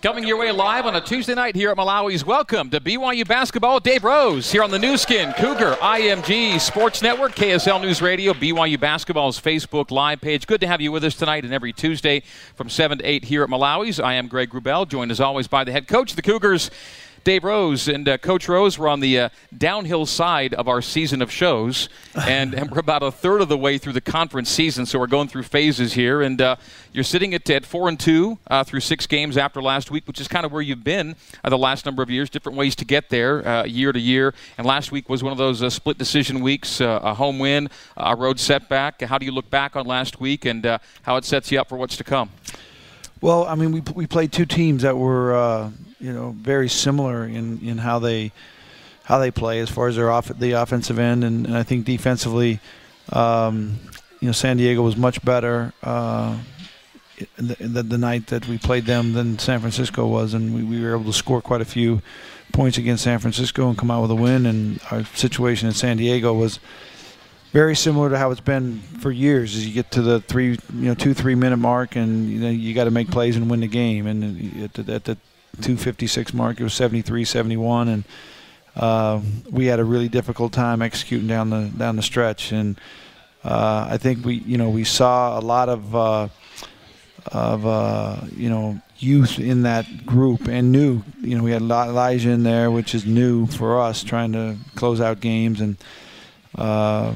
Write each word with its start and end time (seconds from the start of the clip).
Coming 0.00 0.28
your 0.28 0.36
way 0.36 0.52
live 0.52 0.86
on 0.86 0.94
a 0.94 1.00
Tuesday 1.00 1.34
night 1.34 1.56
here 1.56 1.70
at 1.70 1.76
Malawi's. 1.76 2.24
Welcome 2.24 2.70
to 2.70 2.78
BYU 2.78 3.26
Basketball. 3.26 3.80
Dave 3.80 4.04
Rose 4.04 4.52
here 4.52 4.62
on 4.62 4.70
the 4.70 4.78
Nu 4.78 4.96
Skin, 4.96 5.32
Cougar, 5.32 5.74
IMG 5.80 6.60
Sports 6.60 7.02
Network, 7.02 7.34
KSL 7.34 7.82
News 7.82 8.00
Radio, 8.00 8.32
BYU 8.32 8.78
Basketball's 8.78 9.40
Facebook 9.40 9.90
Live 9.90 10.20
page. 10.20 10.46
Good 10.46 10.60
to 10.60 10.68
have 10.68 10.80
you 10.80 10.92
with 10.92 11.02
us 11.02 11.16
tonight 11.16 11.42
and 11.42 11.52
every 11.52 11.72
Tuesday 11.72 12.22
from 12.54 12.68
7 12.68 12.98
to 12.98 13.04
8 13.04 13.24
here 13.24 13.42
at 13.42 13.50
Malawi's. 13.50 13.98
I 13.98 14.14
am 14.14 14.28
Greg 14.28 14.50
Wrubell, 14.50 14.86
joined 14.88 15.10
as 15.10 15.18
always 15.18 15.48
by 15.48 15.64
the 15.64 15.72
head 15.72 15.88
coach 15.88 16.10
of 16.10 16.16
the 16.16 16.22
Cougars, 16.22 16.70
Dave 17.24 17.44
Rose 17.44 17.88
and 17.88 18.08
uh, 18.08 18.18
Coach 18.18 18.48
Rose. 18.48 18.78
We're 18.78 18.88
on 18.88 19.00
the 19.00 19.18
uh, 19.18 19.28
downhill 19.56 20.06
side 20.06 20.54
of 20.54 20.68
our 20.68 20.80
season 20.80 21.20
of 21.20 21.30
shows, 21.30 21.88
and, 22.14 22.54
and, 22.54 22.70
we're 22.70 22.78
about 22.78 23.02
a 23.02 23.10
third 23.10 23.40
of 23.40 23.48
the 23.48 23.58
way 23.58 23.78
through 23.78 23.92
the 23.94 24.00
conference 24.00 24.50
season. 24.50 24.86
So 24.86 24.98
we're 24.98 25.06
going 25.06 25.28
through 25.28 25.42
phases 25.44 25.92
here, 25.92 26.22
and 26.22 26.40
uh, 26.40 26.56
you're 26.92 27.04
sitting 27.04 27.34
at, 27.34 27.48
at 27.50 27.66
four 27.66 27.88
and 27.88 27.98
two 27.98 28.38
uh, 28.46 28.64
through 28.64 28.80
six 28.80 29.06
games 29.06 29.36
after 29.36 29.60
last 29.60 29.90
week, 29.90 30.06
which 30.06 30.20
is 30.20 30.28
kind 30.28 30.46
of 30.46 30.52
where 30.52 30.62
you've 30.62 30.84
been 30.84 31.16
uh, 31.44 31.50
the 31.50 31.58
last 31.58 31.84
number 31.86 32.02
of 32.02 32.10
years. 32.10 32.30
Different 32.30 32.56
ways 32.56 32.76
to 32.76 32.84
get 32.84 33.10
there, 33.10 33.46
uh, 33.46 33.64
year 33.64 33.92
to 33.92 34.00
year. 34.00 34.34
And 34.56 34.66
last 34.66 34.92
week 34.92 35.08
was 35.08 35.22
one 35.22 35.32
of 35.32 35.38
those 35.38 35.72
split 35.72 35.98
decision 35.98 36.40
weeks, 36.40 36.80
a 36.80 37.14
home 37.14 37.38
win, 37.38 37.68
a 37.96 38.14
road 38.16 38.38
setback. 38.38 39.00
How 39.02 39.18
do 39.18 39.26
you 39.26 39.32
look 39.32 39.50
back 39.50 39.76
on 39.76 39.86
last 39.86 40.20
week 40.20 40.44
and 40.44 40.64
how 41.02 41.16
it 41.16 41.24
sets 41.24 41.50
you 41.50 41.60
up 41.60 41.68
for 41.68 41.76
what's 41.76 41.96
to 41.96 42.04
come? 42.04 42.30
Well, 43.20 43.46
I 43.46 43.54
mean, 43.54 43.72
we 43.72 43.80
we 43.94 44.06
played 44.06 44.32
two 44.32 44.46
teams 44.46 44.82
that 44.82 44.96
were 44.96 45.34
uh, 45.34 45.70
you 46.00 46.12
know 46.12 46.34
very 46.38 46.68
similar 46.68 47.24
in, 47.24 47.60
in 47.60 47.78
how 47.78 47.98
they 47.98 48.32
how 49.04 49.18
they 49.18 49.30
play 49.30 49.60
as 49.60 49.70
far 49.70 49.88
as 49.88 49.96
their 49.96 50.10
off 50.10 50.28
the 50.28 50.52
offensive 50.52 50.98
end, 50.98 51.24
and, 51.24 51.46
and 51.46 51.56
I 51.56 51.62
think 51.62 51.84
defensively, 51.84 52.60
um, 53.12 53.78
you 54.20 54.26
know, 54.26 54.32
San 54.32 54.58
Diego 54.58 54.82
was 54.82 54.96
much 54.96 55.24
better 55.24 55.72
uh, 55.82 56.36
the, 57.36 57.56
the, 57.58 57.82
the, 57.82 57.98
night 57.98 58.28
that 58.28 58.46
we 58.46 58.58
played 58.58 58.84
them 58.84 59.12
than 59.12 59.38
San 59.38 59.60
Francisco 59.60 60.06
was, 60.06 60.34
and 60.34 60.54
we, 60.54 60.62
we 60.62 60.82
were 60.82 60.94
able 60.94 61.04
to 61.04 61.12
score 61.12 61.40
quite 61.40 61.60
a 61.60 61.64
few 61.64 62.02
points 62.52 62.78
against 62.78 63.04
San 63.04 63.18
Francisco 63.18 63.68
and 63.68 63.78
come 63.78 63.90
out 63.90 64.02
with 64.02 64.10
a 64.10 64.14
win. 64.14 64.46
And 64.46 64.80
our 64.90 65.04
situation 65.04 65.68
in 65.68 65.74
San 65.74 65.96
Diego 65.96 66.32
was 66.32 66.60
very 67.58 67.74
similar 67.74 68.08
to 68.08 68.16
how 68.16 68.30
it's 68.30 68.40
been 68.40 68.78
for 69.00 69.10
years. 69.10 69.56
As 69.56 69.66
you 69.66 69.74
get 69.74 69.90
to 69.90 70.00
the 70.00 70.20
three, 70.20 70.50
you 70.50 70.88
know, 70.88 70.94
two 70.94 71.12
three 71.12 71.34
minute 71.34 71.56
mark, 71.56 71.96
and 71.96 72.30
you 72.30 72.38
know 72.38 72.50
you 72.50 72.72
got 72.72 72.84
to 72.84 72.92
make 72.92 73.10
plays 73.10 73.34
and 73.34 73.50
win 73.50 73.58
the 73.58 73.66
game. 73.66 74.06
And 74.06 74.62
at 74.62 74.74
the, 74.74 74.94
at 74.94 75.04
the 75.04 75.16
256 75.56 76.34
mark. 76.34 76.60
It 76.60 76.62
was 76.62 76.74
73, 76.74 77.24
71, 77.24 77.88
and 77.88 78.04
uh, 78.76 79.20
we 79.50 79.66
had 79.66 79.80
a 79.80 79.84
really 79.84 80.08
difficult 80.08 80.52
time 80.52 80.82
executing 80.82 81.26
down 81.26 81.50
the 81.50 81.68
down 81.76 81.96
the 81.96 82.02
stretch. 82.02 82.52
And 82.52 82.78
uh, 83.42 83.88
I 83.90 83.98
think 83.98 84.24
we, 84.24 84.34
you 84.34 84.56
know, 84.56 84.70
we 84.70 84.84
saw 84.84 85.36
a 85.36 85.42
lot 85.42 85.68
of 85.68 85.96
uh, 85.96 86.28
of 87.26 87.66
uh, 87.66 88.20
you 88.36 88.50
know 88.50 88.80
youth 88.98 89.40
in 89.40 89.62
that 89.62 90.06
group 90.06 90.46
and 90.46 90.70
new. 90.70 91.02
You 91.22 91.36
know, 91.36 91.42
we 91.42 91.50
had 91.50 91.62
Elijah 91.62 92.30
in 92.30 92.44
there, 92.44 92.70
which 92.70 92.94
is 92.94 93.04
new 93.04 93.48
for 93.48 93.80
us, 93.80 94.04
trying 94.04 94.30
to 94.34 94.56
close 94.76 95.00
out 95.00 95.18
games, 95.18 95.60
and 95.60 95.76
uh, 96.54 97.14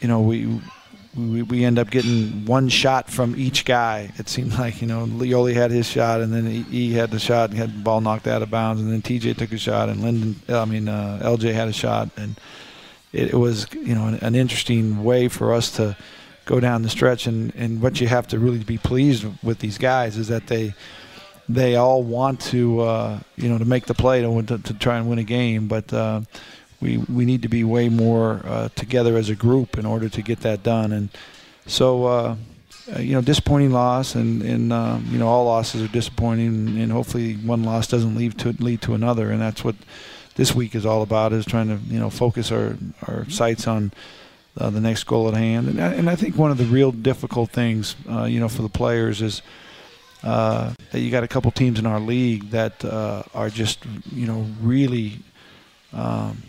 you 0.00 0.08
know 0.08 0.20
we 0.20 0.60
we, 1.16 1.42
we 1.42 1.64
end 1.64 1.78
up 1.78 1.90
getting 1.90 2.44
one 2.44 2.68
shot 2.68 3.10
from 3.10 3.34
each 3.36 3.64
guy. 3.64 4.12
It 4.16 4.28
seemed 4.28 4.58
like 4.58 4.80
you 4.80 4.86
know 4.86 5.06
Yoeli 5.06 5.54
had 5.54 5.70
his 5.70 5.86
shot, 5.86 6.20
and 6.20 6.32
then 6.32 6.46
he, 6.46 6.92
had 6.92 7.10
the 7.10 7.18
shot 7.18 7.50
and 7.50 7.58
had 7.58 7.74
the 7.74 7.82
ball 7.82 8.00
knocked 8.00 8.26
out 8.26 8.42
of 8.42 8.50
bounds, 8.50 8.80
and 8.80 8.90
then 8.90 9.02
TJ 9.02 9.36
took 9.36 9.52
a 9.52 9.58
shot, 9.58 9.88
and 9.88 10.02
Lyndon, 10.02 10.40
I 10.48 10.64
mean 10.64 10.88
uh, 10.88 11.20
LJ 11.22 11.52
had 11.52 11.68
a 11.68 11.72
shot, 11.72 12.10
and 12.16 12.36
it, 13.12 13.30
it 13.30 13.36
was 13.36 13.66
you 13.74 13.94
know 13.94 14.06
an, 14.06 14.14
an, 14.16 14.34
interesting 14.34 15.02
way 15.02 15.28
for 15.28 15.52
us 15.52 15.70
to 15.72 15.96
go 16.44 16.60
down 16.60 16.82
the 16.82 16.88
stretch. 16.88 17.26
And, 17.26 17.52
and 17.56 17.82
what 17.82 18.00
you 18.00 18.06
have 18.06 18.28
to 18.28 18.38
really 18.38 18.58
be 18.58 18.78
pleased 18.78 19.26
with 19.42 19.58
these 19.58 19.78
guys 19.78 20.16
is 20.16 20.28
that 20.28 20.46
they 20.46 20.74
they 21.48 21.74
all 21.74 22.04
want 22.04 22.40
to 22.40 22.80
uh, 22.80 23.18
you 23.36 23.48
know 23.48 23.58
to 23.58 23.64
make 23.64 23.86
the 23.86 23.94
play 23.94 24.22
to, 24.22 24.42
to, 24.42 24.58
to 24.58 24.74
try 24.74 24.98
and 24.98 25.08
win 25.08 25.18
a 25.18 25.24
game, 25.24 25.66
but. 25.66 25.92
Uh, 25.92 26.22
we 26.80 26.96
we 26.96 27.24
need 27.24 27.42
to 27.42 27.48
be 27.48 27.62
way 27.62 27.88
more 27.88 28.40
uh, 28.44 28.68
together 28.74 29.16
as 29.16 29.28
a 29.28 29.34
group 29.34 29.78
in 29.78 29.86
order 29.86 30.08
to 30.08 30.22
get 30.22 30.40
that 30.40 30.62
done. 30.62 30.92
And 30.92 31.10
so, 31.66 32.06
uh, 32.06 32.36
uh 32.94 32.98
you 32.98 33.12
know, 33.12 33.20
disappointing 33.20 33.70
loss, 33.70 34.14
and 34.14 34.42
and 34.42 34.72
uh, 34.72 34.98
you 35.10 35.18
know, 35.18 35.28
all 35.28 35.44
losses 35.44 35.82
are 35.82 35.92
disappointing, 35.92 36.80
and, 36.80 36.90
hopefully, 36.90 37.34
one 37.34 37.62
loss 37.62 37.86
doesn't 37.86 38.16
lead 38.16 38.38
to 38.38 38.52
lead 38.52 38.82
to 38.82 38.94
another. 38.94 39.30
And 39.30 39.40
that's 39.40 39.62
what 39.62 39.76
this 40.36 40.54
week 40.54 40.74
is 40.74 40.86
all 40.86 41.02
about: 41.02 41.32
is 41.32 41.44
trying 41.44 41.68
to 41.68 41.78
you 41.92 42.00
know 42.00 42.10
focus 42.10 42.50
our 42.50 42.76
our 43.06 43.28
sights 43.28 43.66
on. 43.66 43.92
Uh, 44.58 44.68
the 44.68 44.80
next 44.80 45.04
goal 45.04 45.28
at 45.28 45.34
hand, 45.34 45.68
and 45.68 45.80
I, 45.80 45.92
and 45.92 46.10
I 46.10 46.16
think 46.16 46.36
one 46.36 46.50
of 46.50 46.58
the 46.58 46.64
real 46.64 46.90
difficult 46.90 47.50
things, 47.50 47.94
uh, 48.10 48.24
you 48.24 48.40
know, 48.40 48.48
for 48.48 48.62
the 48.62 48.68
players 48.68 49.22
is 49.22 49.42
uh, 50.24 50.74
that 50.90 51.00
you 51.00 51.08
got 51.08 51.22
a 51.22 51.28
couple 51.28 51.52
teams 51.52 51.78
in 51.78 51.86
our 51.86 52.00
league 52.00 52.50
that 52.50 52.84
are 52.84 53.48
just, 53.48 53.86
you 54.10 54.26
know, 54.26 54.44
really 54.60 55.20
um, 55.92 56.42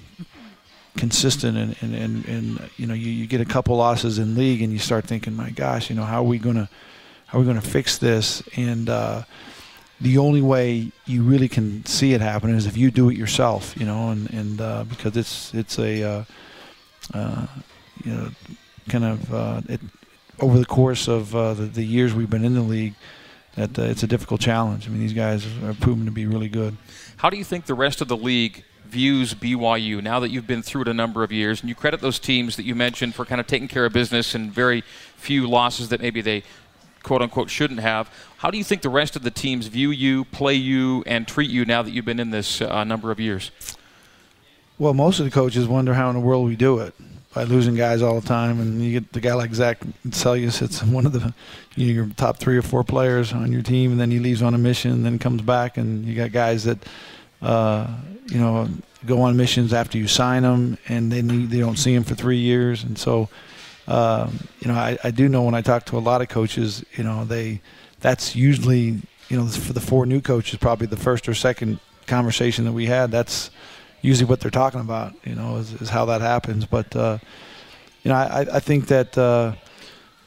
consistent 0.97 1.57
and, 1.57 1.75
and, 1.81 1.95
and, 1.95 2.25
and 2.25 2.69
you 2.77 2.85
know 2.85 2.93
you, 2.93 3.09
you 3.09 3.25
get 3.25 3.41
a 3.41 3.45
couple 3.45 3.75
losses 3.77 4.19
in 4.19 4.35
league 4.35 4.61
and 4.61 4.73
you 4.73 4.79
start 4.79 5.05
thinking 5.05 5.33
my 5.33 5.49
gosh 5.49 5.89
you 5.89 5.95
know 5.95 6.03
how 6.03 6.19
are 6.19 6.27
we 6.27 6.37
gonna 6.37 6.69
how 7.27 7.37
are 7.37 7.41
we 7.41 7.47
gonna 7.47 7.61
fix 7.61 7.97
this 7.97 8.43
and 8.57 8.89
uh, 8.89 9.23
the 10.01 10.17
only 10.17 10.41
way 10.41 10.91
you 11.05 11.23
really 11.23 11.47
can 11.47 11.85
see 11.85 12.13
it 12.13 12.19
happen 12.19 12.53
is 12.53 12.65
if 12.65 12.75
you 12.75 12.91
do 12.91 13.09
it 13.09 13.17
yourself 13.17 13.73
you 13.77 13.85
know 13.85 14.09
and 14.09 14.29
and 14.31 14.59
uh, 14.59 14.83
because 14.83 15.15
it's 15.15 15.53
it's 15.53 15.79
a 15.79 16.03
uh, 16.03 16.23
uh 17.13 17.47
you 18.03 18.13
know 18.13 18.29
kind 18.89 19.05
of 19.05 19.33
uh, 19.33 19.61
it, 19.69 19.79
over 20.39 20.57
the 20.57 20.65
course 20.65 21.07
of 21.07 21.35
uh, 21.35 21.53
the, 21.53 21.65
the 21.65 21.83
years 21.83 22.13
we've 22.13 22.29
been 22.29 22.43
in 22.43 22.55
the 22.55 22.61
league 22.61 22.95
that 23.55 23.77
it's 23.77 24.03
a 24.03 24.07
difficult 24.07 24.41
challenge. 24.41 24.87
I 24.87 24.91
mean, 24.91 25.01
these 25.01 25.13
guys 25.13 25.45
are 25.63 25.73
proven 25.73 26.05
to 26.05 26.11
be 26.11 26.25
really 26.25 26.49
good. 26.49 26.77
How 27.17 27.29
do 27.29 27.37
you 27.37 27.43
think 27.43 27.65
the 27.65 27.73
rest 27.73 28.01
of 28.01 28.07
the 28.07 28.17
league 28.17 28.63
views 28.91 29.33
BYU 29.33 30.03
now 30.03 30.19
that 30.19 30.29
you've 30.29 30.45
been 30.45 30.61
through 30.61 30.81
it 30.81 30.87
a 30.89 30.93
number 30.93 31.23
of 31.23 31.31
years, 31.31 31.61
and 31.61 31.69
you 31.69 31.75
credit 31.75 32.01
those 32.01 32.19
teams 32.19 32.57
that 32.57 32.63
you 32.63 32.75
mentioned 32.75 33.15
for 33.15 33.25
kind 33.25 33.39
of 33.39 33.47
taking 33.47 33.69
care 33.69 33.85
of 33.85 33.93
business 33.93 34.35
and 34.35 34.51
very 34.51 34.83
few 35.15 35.47
losses 35.47 35.89
that 35.89 36.01
maybe 36.01 36.21
they 36.21 36.43
quote 37.01 37.21
unquote 37.21 37.49
shouldn't 37.49 37.79
have. 37.79 38.09
How 38.37 38.51
do 38.51 38.57
you 38.57 38.63
think 38.63 38.81
the 38.81 38.89
rest 38.89 39.15
of 39.15 39.23
the 39.23 39.31
teams 39.31 39.67
view 39.67 39.91
you, 39.91 40.25
play 40.25 40.55
you, 40.55 41.03
and 41.07 41.27
treat 41.27 41.49
you 41.49 41.63
now 41.63 41.81
that 41.81 41.91
you've 41.91 42.05
been 42.05 42.19
in 42.19 42.31
this 42.31 42.61
uh, 42.61 42.83
number 42.83 43.11
of 43.11 43.19
years? 43.19 43.51
Well, 44.77 44.93
most 44.93 45.19
of 45.19 45.25
the 45.25 45.31
coaches 45.31 45.67
wonder 45.67 45.93
how 45.93 46.09
in 46.09 46.15
the 46.15 46.21
world 46.21 46.45
we 46.47 46.55
do 46.55 46.79
it 46.79 46.93
by 47.33 47.43
losing 47.43 47.75
guys 47.75 48.01
all 48.01 48.19
the 48.19 48.27
time, 48.27 48.59
and 48.59 48.83
you 48.83 48.99
get 48.99 49.13
the 49.13 49.21
guy 49.21 49.33
like 49.33 49.53
Zach 49.53 49.79
Seljaas, 50.09 50.61
it's 50.61 50.83
one 50.83 51.05
of 51.05 51.13
the 51.13 51.33
you 51.75 51.87
know, 51.87 51.93
your 51.93 52.07
top 52.15 52.37
three 52.37 52.57
or 52.57 52.61
four 52.61 52.83
players 52.83 53.31
on 53.31 53.53
your 53.53 53.61
team, 53.61 53.91
and 53.91 53.99
then 53.99 54.11
he 54.11 54.19
leaves 54.19 54.41
on 54.41 54.53
a 54.53 54.57
mission, 54.57 54.91
and 54.91 55.05
then 55.05 55.17
comes 55.17 55.41
back, 55.41 55.77
and 55.77 56.05
you 56.05 56.13
got 56.13 56.33
guys 56.33 56.65
that 56.65 56.79
uh, 57.41 57.87
you 58.27 58.39
know, 58.39 58.67
go 59.05 59.21
on 59.21 59.35
missions 59.35 59.73
after 59.73 59.97
you 59.97 60.07
sign 60.07 60.43
them, 60.43 60.77
and 60.87 61.11
then 61.11 61.49
they 61.49 61.59
don't 61.59 61.77
see 61.77 61.93
them 61.93 62.03
for 62.03 62.15
three 62.15 62.37
years. 62.37 62.83
And 62.83 62.97
so, 62.97 63.29
um, 63.87 64.47
you 64.59 64.67
know, 64.67 64.75
I, 64.75 64.97
I 65.03 65.11
do 65.11 65.27
know 65.27 65.43
when 65.43 65.55
I 65.55 65.61
talk 65.61 65.85
to 65.85 65.97
a 65.97 65.99
lot 65.99 66.21
of 66.21 66.29
coaches, 66.29 66.83
you 66.95 67.03
know, 67.03 67.25
they 67.25 67.61
that's 67.99 68.35
usually, 68.35 69.01
you 69.29 69.37
know, 69.37 69.47
for 69.47 69.73
the 69.73 69.79
four 69.79 70.05
new 70.05 70.21
coaches, 70.21 70.57
probably 70.59 70.87
the 70.87 70.97
first 70.97 71.27
or 71.27 71.33
second 71.33 71.79
conversation 72.07 72.65
that 72.65 72.73
we 72.73 72.85
had. 72.85 73.11
That's 73.11 73.51
usually 74.01 74.27
what 74.27 74.39
they're 74.39 74.51
talking 74.51 74.81
about, 74.81 75.13
you 75.23 75.35
know, 75.35 75.57
is, 75.57 75.73
is 75.81 75.89
how 75.89 76.05
that 76.05 76.21
happens. 76.21 76.65
But, 76.65 76.95
uh, 76.95 77.19
you 78.03 78.09
know, 78.09 78.15
I, 78.15 78.45
I 78.53 78.59
think 78.59 78.87
that, 78.87 79.17
uh, 79.17 79.53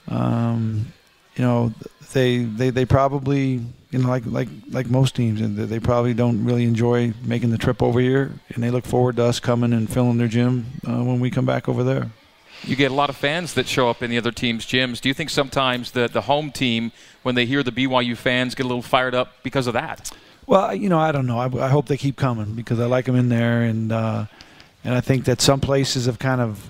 um, 0.09 0.93
you 1.37 1.45
know, 1.45 1.73
they, 2.13 2.45
they, 2.45 2.71
they 2.71 2.85
probably 2.85 3.61
you 3.95 4.03
know, 4.03 4.09
like 4.09 4.27
like 4.27 4.49
like 4.71 4.91
most 4.91 5.15
teams, 5.15 5.41
and 5.41 5.57
they 5.57 5.79
probably 5.79 6.15
don't 6.15 6.45
really 6.45 6.65
enjoy 6.65 7.15
making 7.23 7.51
the 7.51 7.59
trip 7.59 7.81
over 7.81 8.01
here, 8.01 8.33
and 8.53 8.63
they 8.63 8.71
look 8.71 8.85
forward 8.85 9.15
to 9.17 9.23
us 9.25 9.39
coming 9.39 9.73
and 9.73 9.89
filling 9.89 10.19
their 10.19 10.27
gym 10.27 10.67
uh, 10.85 11.05
when 11.05 11.21
we 11.21 11.31
come 11.31 11.47
back 11.47 11.69
over 11.69 11.85
there. 11.85 12.11
You 12.65 12.75
get 12.75 12.91
a 12.91 12.95
lot 12.95 13.09
of 13.09 13.17
fans 13.17 13.55
that 13.55 13.69
show 13.69 13.89
up 13.89 14.03
in 14.03 14.11
the 14.11 14.19
other 14.19 14.33
team's 14.33 14.67
gyms. 14.67 15.01
Do 15.01 15.09
you 15.09 15.15
think 15.15 15.31
sometimes 15.31 15.93
the 15.93 16.09
the 16.09 16.23
home 16.23 16.51
team, 16.51 16.91
when 17.23 17.37
they 17.37 17.47
hear 17.47 17.63
the 17.63 17.71
BYU 17.71 18.17
fans, 18.17 18.57
get 18.57 18.67
a 18.67 18.69
little 18.69 18.83
fired 18.83 19.15
up 19.15 19.45
because 19.45 19.69
of 19.69 19.75
that? 19.75 20.11
Well, 20.45 20.75
you 20.75 20.89
know, 20.89 20.99
I 20.99 21.13
don't 21.13 21.27
know. 21.27 21.39
I, 21.39 21.47
I 21.65 21.69
hope 21.69 21.87
they 21.87 21.97
keep 21.97 22.17
coming 22.17 22.57
because 22.57 22.81
I 22.81 22.87
like 22.87 23.05
them 23.05 23.15
in 23.15 23.29
there, 23.29 23.63
and 23.63 23.93
uh, 23.93 24.27
and 24.83 24.93
I 24.93 25.03
think 25.03 25.27
that 25.27 25.41
some 25.41 25.61
places 25.61 26.07
have 26.07 26.19
kind 26.19 26.41
of 26.41 26.69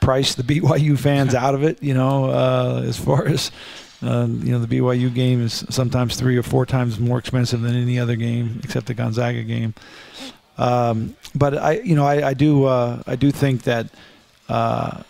priced 0.00 0.38
the 0.38 0.42
BYU 0.54 0.98
fans 0.98 1.34
out 1.44 1.54
of 1.54 1.64
it. 1.64 1.82
You 1.82 1.92
know, 1.92 2.30
uh, 2.30 2.82
as 2.86 2.98
far 2.98 3.28
as 3.28 3.50
uh, 4.02 4.26
you 4.28 4.52
know, 4.52 4.58
the 4.58 4.78
BYU 4.78 5.12
game 5.14 5.44
is 5.44 5.64
sometimes 5.70 6.16
three 6.16 6.36
or 6.36 6.42
four 6.42 6.66
times 6.66 6.98
more 6.98 7.18
expensive 7.18 7.60
than 7.60 7.74
any 7.74 7.98
other 7.98 8.16
game 8.16 8.60
except 8.64 8.86
the 8.86 8.94
Gonzaga 8.94 9.42
game. 9.42 9.74
Um, 10.58 11.16
but 11.34 11.56
I, 11.56 11.72
you 11.80 11.94
know, 11.94 12.04
I, 12.04 12.28
I 12.28 12.34
do, 12.34 12.64
uh, 12.64 13.02
I 13.06 13.16
do 13.16 13.30
think 13.30 13.62
that, 13.62 13.86
uh, 14.48 15.02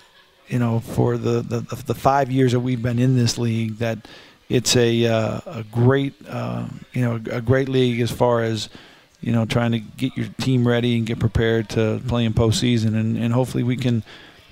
you 0.48 0.58
know, 0.58 0.80
for 0.80 1.16
the, 1.16 1.40
the, 1.40 1.60
the 1.86 1.94
five 1.94 2.30
years 2.30 2.52
that 2.52 2.60
we've 2.60 2.82
been 2.82 2.98
in 2.98 3.16
this 3.16 3.38
league, 3.38 3.78
that 3.78 4.06
it's 4.52 4.76
a 4.76 5.06
uh, 5.06 5.40
a 5.46 5.64
great, 5.70 6.14
uh, 6.28 6.66
you 6.92 7.00
know, 7.00 7.14
a 7.30 7.40
great 7.40 7.70
league 7.70 8.00
as 8.00 8.10
far 8.10 8.42
as 8.42 8.68
you 9.22 9.32
know 9.32 9.46
trying 9.46 9.72
to 9.72 9.78
get 9.78 10.14
your 10.14 10.26
team 10.40 10.68
ready 10.68 10.98
and 10.98 11.06
get 11.06 11.18
prepared 11.18 11.70
to 11.70 12.02
play 12.06 12.26
in 12.26 12.34
postseason, 12.34 12.88
and, 12.88 13.16
and 13.16 13.32
hopefully 13.32 13.62
we 13.62 13.76
can 13.76 14.02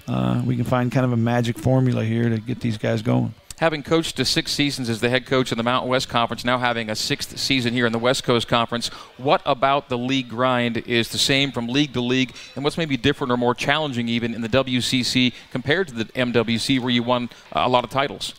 uh, 0.08 0.42
we 0.46 0.56
can 0.56 0.64
find 0.64 0.90
kind 0.90 1.04
of 1.04 1.12
a 1.12 1.18
magic 1.18 1.58
formula 1.58 2.02
here 2.02 2.30
to 2.30 2.38
get 2.38 2.60
these 2.60 2.78
guys 2.78 3.02
going. 3.02 3.34
Having 3.60 3.82
coached 3.82 4.16
to 4.16 4.24
six 4.24 4.50
seasons 4.50 4.88
as 4.88 5.00
the 5.00 5.10
head 5.10 5.26
coach 5.26 5.52
in 5.52 5.58
the 5.58 5.62
Mountain 5.62 5.90
West 5.90 6.08
Conference, 6.08 6.46
now 6.46 6.56
having 6.56 6.88
a 6.88 6.96
sixth 6.96 7.38
season 7.38 7.74
here 7.74 7.84
in 7.84 7.92
the 7.92 7.98
West 7.98 8.24
Coast 8.24 8.48
Conference, 8.48 8.88
what 9.18 9.42
about 9.44 9.90
the 9.90 9.98
league 9.98 10.30
grind 10.30 10.78
is 10.78 11.10
the 11.10 11.18
same 11.18 11.52
from 11.52 11.68
league 11.68 11.92
to 11.92 12.00
league, 12.00 12.34
and 12.54 12.64
what's 12.64 12.78
maybe 12.78 12.96
different 12.96 13.30
or 13.30 13.36
more 13.36 13.54
challenging 13.54 14.08
even 14.08 14.34
in 14.34 14.40
the 14.40 14.48
WCC 14.48 15.34
compared 15.52 15.88
to 15.88 15.94
the 15.94 16.06
MWC, 16.06 16.80
where 16.80 16.88
you 16.88 17.02
won 17.02 17.28
uh, 17.54 17.60
a 17.60 17.68
lot 17.68 17.84
of 17.84 17.90
titles? 17.90 18.32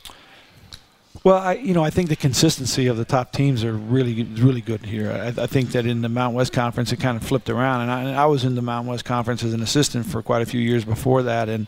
Well, 1.24 1.38
I, 1.38 1.54
you 1.54 1.76
know, 1.76 1.84
I 1.84 1.92
think 1.92 2.10
the 2.10 2.16
consistency 2.16 2.88
of 2.88 2.98
the 2.98 3.06
top 3.06 3.32
teams 3.32 3.64
are 3.64 3.74
really, 3.74 4.24
really 4.24 4.62
good 4.62 4.84
here. 4.84 5.12
I, 5.12 5.44
I 5.44 5.46
think 5.46 5.72
that 5.74 5.86
in 5.86 6.02
the 6.02 6.10
Mountain 6.10 6.36
West 6.36 6.52
Conference, 6.52 6.92
it 6.94 7.00
kind 7.00 7.16
of 7.16 7.24
flipped 7.24 7.48
around, 7.48 7.82
and 7.82 7.92
I, 7.92 8.02
and 8.02 8.18
I 8.18 8.26
was 8.26 8.44
in 8.44 8.56
the 8.56 8.64
Mountain 8.64 8.90
West 8.90 9.06
Conference 9.06 9.44
as 9.44 9.54
an 9.54 9.62
assistant 9.62 10.08
for 10.08 10.24
quite 10.24 10.42
a 10.42 10.48
few 10.48 10.60
years 10.60 10.84
before 10.84 11.22
that, 11.22 11.48
and 11.48 11.68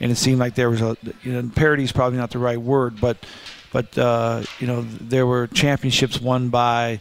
and 0.00 0.12
it 0.12 0.16
seemed 0.16 0.38
like 0.38 0.54
there 0.54 0.70
was 0.70 0.80
a 0.80 0.96
you 1.22 1.32
know 1.32 1.50
parity 1.54 1.84
is 1.84 1.92
probably 1.92 2.18
not 2.18 2.30
the 2.30 2.38
right 2.38 2.60
word, 2.60 3.00
but 3.00 3.16
but 3.72 3.96
uh, 3.98 4.42
you 4.58 4.66
know 4.66 4.82
there 4.82 5.26
were 5.26 5.46
championships 5.48 6.20
won 6.20 6.48
by 6.48 7.00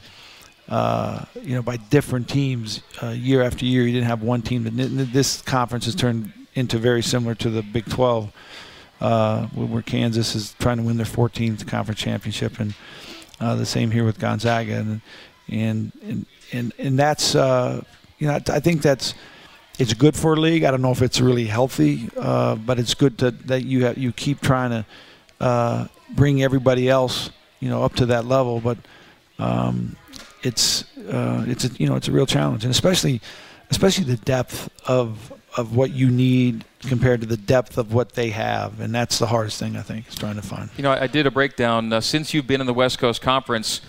uh, 0.69 1.25
you 1.41 1.55
know 1.55 1.61
by 1.61 1.77
different 1.77 2.27
teams 2.27 2.81
uh, 3.01 3.09
year 3.09 3.41
after 3.41 3.65
year. 3.65 3.83
You 3.83 3.93
didn't 3.93 4.07
have 4.07 4.21
one 4.21 4.41
team. 4.41 4.67
This 5.11 5.41
conference 5.41 5.85
has 5.85 5.95
turned 5.95 6.33
into 6.55 6.77
very 6.77 7.03
similar 7.03 7.35
to 7.35 7.51
the 7.51 7.61
Big 7.61 7.85
12, 7.85 8.31
uh, 8.99 9.45
where 9.47 9.83
Kansas 9.83 10.33
is 10.33 10.55
trying 10.59 10.77
to 10.77 10.83
win 10.83 10.97
their 10.97 11.05
14th 11.05 11.67
conference 11.67 11.99
championship, 11.99 12.59
and 12.59 12.73
uh, 13.39 13.55
the 13.55 13.65
same 13.65 13.91
here 13.91 14.03
with 14.03 14.19
Gonzaga, 14.19 14.73
and 14.73 15.01
and 15.47 15.91
and 16.03 16.25
and, 16.51 16.73
and 16.79 16.99
that's 16.99 17.35
uh, 17.35 17.83
you 18.17 18.27
know 18.27 18.39
I 18.47 18.59
think 18.59 18.81
that's 18.81 19.13
it's 19.77 19.93
good 19.93 20.15
for 20.15 20.33
a 20.33 20.39
league. 20.39 20.63
I 20.63 20.71
don't 20.71 20.81
know 20.81 20.91
if 20.91 21.01
it's 21.01 21.21
really 21.21 21.45
healthy, 21.45 22.09
uh, 22.17 22.55
but 22.55 22.79
it's 22.79 22.93
good 22.93 23.17
to, 23.19 23.31
that 23.31 23.63
you 23.63 23.85
have, 23.85 23.97
you 23.97 24.11
keep 24.11 24.41
trying 24.41 24.71
to 24.71 24.85
uh, 25.39 25.87
bring 26.15 26.41
everybody 26.41 26.89
else, 26.89 27.29
you 27.59 27.69
know, 27.69 27.83
up 27.83 27.95
to 27.95 28.07
that 28.07 28.25
level. 28.25 28.59
But 28.59 28.77
um, 29.39 29.95
it's 30.43 30.83
uh, 30.97 31.45
it's 31.47 31.65
a, 31.65 31.69
you 31.73 31.87
know 31.87 31.95
it's 31.95 32.07
a 32.07 32.11
real 32.11 32.25
challenge, 32.25 32.63
and 32.63 32.71
especially 32.71 33.21
especially 33.69 34.05
the 34.05 34.17
depth 34.17 34.69
of 34.87 35.33
of 35.55 35.75
what 35.75 35.91
you 35.91 36.09
need 36.09 36.63
compared 36.81 37.21
to 37.21 37.27
the 37.27 37.37
depth 37.37 37.77
of 37.77 37.93
what 37.93 38.13
they 38.13 38.29
have, 38.29 38.79
and 38.79 38.93
that's 38.93 39.19
the 39.19 39.27
hardest 39.27 39.59
thing 39.59 39.75
I 39.75 39.81
think 39.81 40.07
is 40.07 40.15
trying 40.15 40.35
to 40.35 40.41
find. 40.41 40.69
You 40.77 40.83
know, 40.83 40.91
I 40.91 41.07
did 41.07 41.25
a 41.27 41.31
breakdown 41.31 41.91
uh, 41.91 42.01
since 42.01 42.33
you've 42.33 42.47
been 42.47 42.61
in 42.61 42.67
the 42.67 42.73
West 42.73 42.99
Coast 42.99 43.21
Conference. 43.21 43.81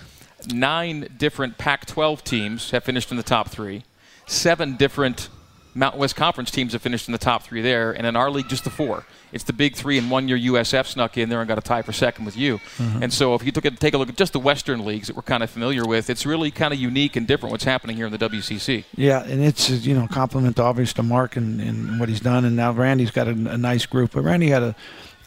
Nine 0.47 1.09
different 1.19 1.59
Pac-12 1.59 2.23
teams 2.23 2.71
have 2.71 2.85
finished 2.85 3.11
in 3.11 3.17
the 3.17 3.25
top 3.25 3.49
three. 3.49 3.83
Seven 4.29 4.77
different 4.77 5.29
Mountain 5.79 6.01
West 6.01 6.17
Conference 6.17 6.51
teams 6.51 6.73
have 6.73 6.83
finished 6.83 7.09
in 7.09 7.13
the 7.13 7.19
top 7.19 7.45
three 7.45 7.63
there, 7.63 7.93
and 7.93 8.07
in 8.07 8.17
our 8.17 8.31
league, 8.31 8.49
just 8.49 8.65
the 8.65 8.71
four. 8.71 9.05
It's 9.33 9.45
the 9.45 9.53
big 9.53 9.77
three, 9.77 9.97
and 9.99 10.11
one 10.11 10.27
year 10.27 10.37
USF 10.37 10.87
snuck 10.87 11.17
in 11.17 11.29
there 11.29 11.41
and 11.41 11.49
got 11.49 11.59
a 11.59 11.63
tie 11.63 11.83
for 11.83 11.93
second 11.93 12.25
with 12.25 12.37
you. 12.37 12.59
Mm-hmm. 12.79 13.03
And 13.05 13.13
so, 13.13 13.35
if 13.35 13.45
you 13.45 13.53
took 13.53 13.65
a, 13.65 13.71
take 13.71 13.95
a 13.95 13.99
look 13.99 14.09
at 14.09 14.17
just 14.17 14.33
the 14.33 14.41
Western 14.41 14.85
leagues 14.85 15.07
that 15.07 15.17
we're 15.17 15.23
kind 15.23 15.43
of 15.43 15.51
familiar 15.51 15.85
with, 15.85 16.11
it's 16.11 16.27
really 16.27 16.51
kind 16.51 16.73
of 16.75 16.81
unique 16.81 17.15
and 17.17 17.27
different 17.27 17.53
what's 17.53 17.65
happening 17.65 17.97
here 17.97 18.07
in 18.07 18.13
the 18.13 18.19
WCC. 18.19 18.85
Yeah, 18.97 19.23
and 19.23 19.43
it's 19.43 19.71
you 19.71 19.95
know 19.95 20.07
compliment 20.09 20.59
obvious 20.59 20.93
to 20.95 21.03
Mark 21.03 21.37
and, 21.37 21.61
and 21.61 22.01
what 22.01 22.09
he's 22.09 22.21
done, 22.21 22.45
and 22.45 22.57
now 22.57 22.73
Randy's 22.73 23.11
got 23.11 23.29
a, 23.29 23.33
a 23.33 23.59
nice 23.59 23.87
group. 23.87 24.13
But 24.13 24.23
Randy 24.23 24.49
had 24.49 24.63
a, 24.63 24.75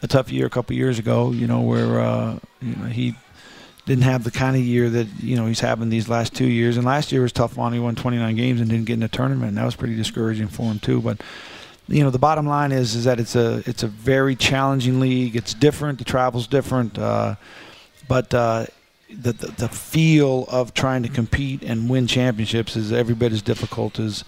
a 0.02 0.08
tough 0.08 0.30
year 0.30 0.46
a 0.46 0.50
couple 0.50 0.76
years 0.76 0.98
ago, 0.98 1.30
you 1.30 1.46
know, 1.46 1.60
where 1.60 2.00
uh, 2.00 2.38
you 2.60 2.76
know 2.76 2.86
he 2.86 3.14
didn't 3.84 4.04
have 4.04 4.22
the 4.22 4.30
kind 4.30 4.56
of 4.56 4.62
year 4.62 4.88
that 4.88 5.08
you 5.20 5.36
know 5.36 5.46
he's 5.46 5.60
having 5.60 5.88
these 5.88 6.08
last 6.08 6.34
two 6.34 6.46
years. 6.46 6.76
And 6.76 6.86
last 6.86 7.10
year 7.10 7.22
was 7.22 7.32
tough 7.32 7.58
on. 7.58 7.72
He 7.72 7.80
won 7.80 7.94
29 7.94 8.36
games 8.36 8.60
and 8.60 8.70
didn't 8.70 8.86
get 8.86 8.94
in 8.94 9.02
a 9.02 9.08
tournament. 9.08 9.50
And 9.50 9.58
that 9.58 9.64
was 9.64 9.76
pretty 9.76 9.96
discouraging 9.96 10.48
for 10.48 10.70
him 10.70 10.78
too. 10.78 11.00
But 11.00 11.20
you 11.88 12.02
know 12.02 12.10
the 12.10 12.18
bottom 12.18 12.46
line 12.46 12.70
is 12.70 12.94
is 12.94 13.04
that 13.04 13.18
it's 13.18 13.34
a 13.34 13.62
it's 13.66 13.82
a 13.82 13.88
very 13.88 14.36
challenging 14.36 15.00
league. 15.00 15.34
It's 15.34 15.54
different. 15.54 15.98
The 15.98 16.04
travel's 16.04 16.46
different. 16.46 16.98
Uh, 16.98 17.34
but 18.08 18.32
uh, 18.32 18.66
the, 19.10 19.32
the, 19.32 19.46
the 19.52 19.68
feel 19.68 20.46
of 20.48 20.74
trying 20.74 21.02
to 21.02 21.08
compete 21.08 21.62
and 21.62 21.88
win 21.90 22.06
championships 22.06 22.76
is 22.76 22.92
every 22.92 23.14
bit 23.14 23.32
as 23.32 23.42
difficult 23.42 23.98
as. 23.98 24.24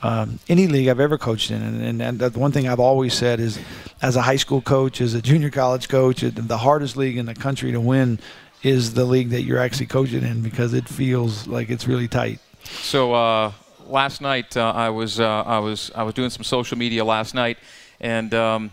Um, 0.00 0.38
any 0.48 0.68
league 0.68 0.86
I've 0.86 1.00
ever 1.00 1.18
coached 1.18 1.50
in. 1.50 1.60
And, 1.60 1.82
and, 1.82 2.00
and, 2.00 2.18
the 2.20 2.38
one 2.38 2.52
thing 2.52 2.68
I've 2.68 2.78
always 2.78 3.14
said 3.14 3.40
is, 3.40 3.58
as 4.00 4.14
a 4.14 4.22
high 4.22 4.36
school 4.36 4.60
coach, 4.60 5.00
as 5.00 5.14
a 5.14 5.20
junior 5.20 5.50
college 5.50 5.88
coach, 5.88 6.20
the 6.20 6.58
hardest 6.58 6.96
league 6.96 7.16
in 7.16 7.26
the 7.26 7.34
country 7.34 7.72
to 7.72 7.80
win 7.80 8.20
is 8.62 8.94
the 8.94 9.04
league 9.04 9.30
that 9.30 9.42
you're 9.42 9.58
actually 9.58 9.86
coaching 9.86 10.24
in 10.24 10.42
because 10.42 10.74
it 10.74 10.88
feels 10.88 11.46
like 11.46 11.70
it's 11.70 11.86
really 11.86 12.08
tight. 12.08 12.40
So 12.64 13.14
uh, 13.14 13.52
last 13.86 14.20
night 14.20 14.56
uh, 14.56 14.72
I 14.74 14.90
was 14.90 15.20
uh, 15.20 15.42
I 15.42 15.58
was 15.58 15.90
I 15.94 16.02
was 16.02 16.14
doing 16.14 16.30
some 16.30 16.44
social 16.44 16.76
media 16.76 17.04
last 17.04 17.34
night, 17.34 17.58
and, 18.00 18.32
um, 18.34 18.70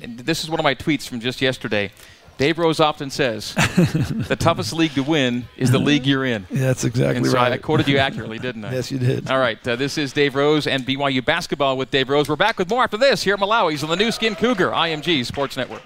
and 0.00 0.18
this 0.18 0.44
is 0.44 0.50
one 0.50 0.60
of 0.60 0.64
my 0.64 0.74
tweets 0.74 1.08
from 1.08 1.20
just 1.20 1.40
yesterday. 1.40 1.90
Dave 2.38 2.58
Rose 2.58 2.80
often 2.80 3.08
says, 3.08 3.54
"The 3.54 4.36
toughest 4.38 4.74
league 4.74 4.92
to 4.92 5.02
win 5.02 5.48
is 5.56 5.70
the 5.70 5.78
league 5.78 6.06
you're 6.06 6.26
in." 6.26 6.46
Yeah, 6.50 6.66
that's 6.66 6.84
exactly 6.84 7.16
and 7.16 7.26
so 7.26 7.32
right. 7.32 7.52
I 7.52 7.56
quoted 7.56 7.88
you 7.88 7.96
accurately, 7.96 8.38
didn't 8.38 8.66
I? 8.66 8.72
yes, 8.74 8.92
you 8.92 8.98
did. 8.98 9.30
All 9.30 9.38
right, 9.38 9.66
uh, 9.66 9.76
this 9.76 9.96
is 9.96 10.12
Dave 10.12 10.34
Rose 10.34 10.66
and 10.66 10.84
BYU 10.84 11.24
basketball 11.24 11.78
with 11.78 11.90
Dave 11.90 12.10
Rose. 12.10 12.28
We're 12.28 12.36
back 12.36 12.58
with 12.58 12.68
more 12.68 12.82
after 12.82 12.98
this 12.98 13.22
here 13.22 13.34
at 13.34 13.40
Malawi's 13.40 13.82
on 13.82 13.88
the 13.88 13.96
Nu 13.96 14.10
Skin 14.10 14.34
Cougar 14.34 14.70
IMG 14.70 15.24
Sports 15.24 15.56
Network. 15.56 15.82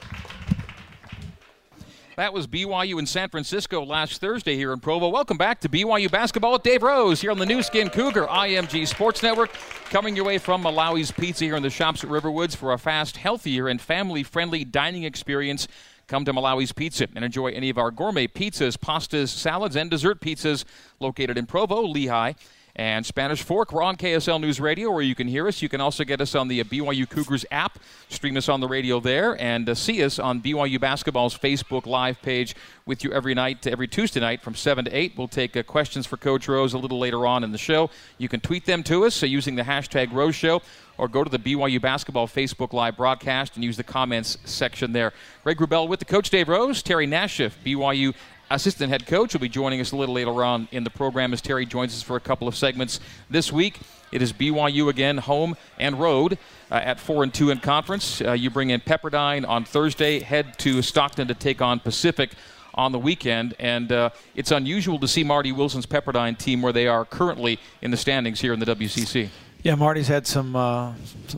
That 2.16 2.34
was 2.34 2.46
BYU 2.46 2.98
in 2.98 3.06
San 3.06 3.28
Francisco 3.28 3.84
last 3.84 4.20
Thursday 4.20 4.56
here 4.56 4.72
in 4.72 4.80
Provo. 4.80 5.08
Welcome 5.08 5.38
back 5.38 5.60
to 5.60 5.68
BYU 5.68 6.10
basketball 6.10 6.52
with 6.52 6.64
Dave 6.64 6.82
Rose 6.82 7.20
here 7.20 7.30
on 7.30 7.38
the 7.38 7.46
Nu 7.46 7.62
Skin 7.62 7.88
Cougar 7.88 8.26
IMG 8.26 8.86
Sports 8.86 9.22
Network. 9.22 9.50
Coming 9.90 10.16
your 10.16 10.24
way 10.24 10.38
from 10.38 10.62
Malawi's 10.62 11.12
Pizza 11.12 11.44
here 11.44 11.56
in 11.56 11.62
the 11.62 11.70
shops 11.70 12.02
at 12.02 12.10
Riverwoods 12.10 12.56
for 12.56 12.72
a 12.72 12.78
fast, 12.78 13.16
healthier, 13.16 13.68
and 13.68 13.80
family 13.80 14.22
friendly 14.22 14.64
dining 14.64 15.04
experience. 15.04 15.68
Come 16.08 16.24
to 16.24 16.32
Malawi's 16.32 16.72
Pizza 16.72 17.06
and 17.14 17.24
enjoy 17.24 17.52
any 17.52 17.70
of 17.70 17.78
our 17.78 17.92
gourmet 17.92 18.26
pizzas, 18.26 18.76
pastas, 18.76 19.28
salads, 19.28 19.76
and 19.76 19.88
dessert 19.88 20.20
pizzas 20.20 20.64
located 20.98 21.38
in 21.38 21.46
Provo, 21.46 21.86
Lehi, 21.86 22.34
and 22.80 23.04
Spanish 23.04 23.42
Fork. 23.42 23.74
We're 23.74 23.82
on 23.82 23.96
KSL 23.96 24.40
News 24.40 24.58
Radio 24.58 24.90
where 24.90 25.02
you 25.02 25.14
can 25.14 25.28
hear 25.28 25.46
us. 25.46 25.60
You 25.60 25.68
can 25.68 25.82
also 25.82 26.02
get 26.02 26.22
us 26.22 26.34
on 26.34 26.48
the 26.48 26.64
BYU 26.64 27.06
Cougars 27.06 27.44
app, 27.50 27.78
stream 28.08 28.38
us 28.38 28.48
on 28.48 28.60
the 28.60 28.68
radio 28.68 29.00
there, 29.00 29.38
and 29.38 29.68
uh, 29.68 29.74
see 29.74 30.02
us 30.02 30.18
on 30.18 30.40
BYU 30.40 30.80
Basketball's 30.80 31.36
Facebook 31.36 31.84
Live 31.84 32.22
page 32.22 32.56
with 32.86 33.04
you 33.04 33.12
every 33.12 33.34
night, 33.34 33.66
every 33.66 33.86
Tuesday 33.86 34.18
night 34.18 34.40
from 34.40 34.54
7 34.54 34.86
to 34.86 34.90
8. 34.96 35.12
We'll 35.14 35.28
take 35.28 35.58
uh, 35.58 35.62
questions 35.62 36.06
for 36.06 36.16
Coach 36.16 36.48
Rose 36.48 36.72
a 36.72 36.78
little 36.78 36.98
later 36.98 37.26
on 37.26 37.44
in 37.44 37.52
the 37.52 37.58
show. 37.58 37.90
You 38.16 38.30
can 38.30 38.40
tweet 38.40 38.64
them 38.64 38.82
to 38.84 39.04
us 39.04 39.22
uh, 39.22 39.26
using 39.26 39.56
the 39.56 39.62
hashtag 39.62 40.10
Rose 40.10 40.34
Show 40.34 40.62
or 40.96 41.06
go 41.06 41.22
to 41.22 41.30
the 41.30 41.38
BYU 41.38 41.82
Basketball 41.82 42.28
Facebook 42.28 42.72
Live 42.72 42.96
broadcast 42.96 43.56
and 43.56 43.64
use 43.64 43.76
the 43.76 43.84
comments 43.84 44.38
section 44.46 44.92
there. 44.92 45.12
Greg 45.44 45.58
Wrubell 45.58 45.86
with 45.86 45.98
the 45.98 46.06
coach 46.06 46.30
Dave 46.30 46.48
Rose, 46.48 46.82
Terry 46.82 47.06
Nashif, 47.06 47.52
BYU 47.62 48.14
assistant 48.50 48.90
head 48.90 49.06
coach, 49.06 49.32
will 49.32 49.40
be 49.40 49.48
joining 49.48 49.80
us 49.80 49.92
a 49.92 49.96
little 49.96 50.14
later 50.14 50.44
on 50.44 50.68
in 50.72 50.84
the 50.84 50.90
program 50.90 51.32
as 51.32 51.40
Terry 51.40 51.66
joins 51.66 51.94
us 51.94 52.02
for 52.02 52.16
a 52.16 52.20
couple 52.20 52.48
of 52.48 52.56
segments 52.56 53.00
this 53.28 53.52
week. 53.52 53.78
It 54.12 54.22
is 54.22 54.32
BYU 54.32 54.88
again, 54.88 55.18
home 55.18 55.56
and 55.78 56.00
road 56.00 56.36
uh, 56.70 56.74
at 56.74 56.98
four 56.98 57.22
and 57.22 57.32
two 57.32 57.50
in 57.50 57.58
conference. 57.58 58.20
Uh, 58.20 58.32
you 58.32 58.50
bring 58.50 58.70
in 58.70 58.80
Pepperdine 58.80 59.48
on 59.48 59.64
Thursday, 59.64 60.20
head 60.20 60.58
to 60.58 60.82
Stockton 60.82 61.28
to 61.28 61.34
take 61.34 61.62
on 61.62 61.78
Pacific 61.78 62.32
on 62.74 62.92
the 62.92 62.98
weekend, 62.98 63.54
and 63.58 63.92
uh, 63.92 64.10
it's 64.34 64.50
unusual 64.50 64.98
to 64.98 65.08
see 65.08 65.24
Marty 65.24 65.52
Wilson's 65.52 65.86
Pepperdine 65.86 66.36
team 66.36 66.62
where 66.62 66.72
they 66.72 66.86
are 66.86 67.04
currently 67.04 67.58
in 67.82 67.90
the 67.90 67.96
standings 67.96 68.40
here 68.40 68.52
in 68.52 68.60
the 68.60 68.66
WCC. 68.66 69.28
Yeah, 69.62 69.74
Marty's 69.74 70.08
had 70.08 70.26
some 70.26 70.56
uh, 70.56 70.94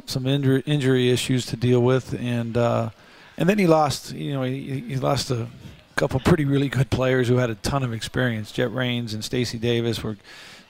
some 0.06 0.26
injury, 0.26 0.62
injury 0.64 1.10
issues 1.10 1.44
to 1.46 1.56
deal 1.56 1.82
with, 1.82 2.14
and 2.20 2.56
uh, 2.56 2.90
and 3.36 3.48
then 3.48 3.58
he 3.58 3.66
lost. 3.66 4.12
You 4.12 4.34
know, 4.34 4.42
he, 4.42 4.80
he 4.80 4.96
lost 4.96 5.30
a 5.30 5.48
couple 5.92 6.20
pretty 6.20 6.44
really 6.44 6.68
good 6.68 6.90
players 6.90 7.28
who 7.28 7.36
had 7.36 7.50
a 7.50 7.54
ton 7.56 7.82
of 7.82 7.92
experience. 7.92 8.52
Jett 8.52 8.72
Raines 8.72 9.14
and 9.14 9.24
Stacy 9.24 9.58
Davis 9.58 10.02
were 10.02 10.16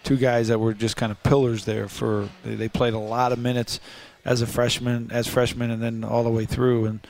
two 0.03 0.17
guys 0.17 0.49
that 0.49 0.59
were 0.59 0.75
just 0.75 0.97
kind 0.97 1.13
of 1.13 1.23
pillars 1.23 1.65
there 1.65 1.89
for 1.89 2.29
they, 2.45 2.69
played 2.69 2.95
a 2.95 2.99
lot 2.99 3.33
of 3.33 3.39
minutes 3.39 3.81
as 4.25 4.43
a 4.43 4.47
freshman 4.47 5.11
as 5.13 5.27
freshmen 5.27 5.71
and 5.71 5.83
then 5.83 6.05
all 6.05 6.25
the 6.25 6.31
way 6.31 6.45
through. 6.45 6.87
And 6.87 7.07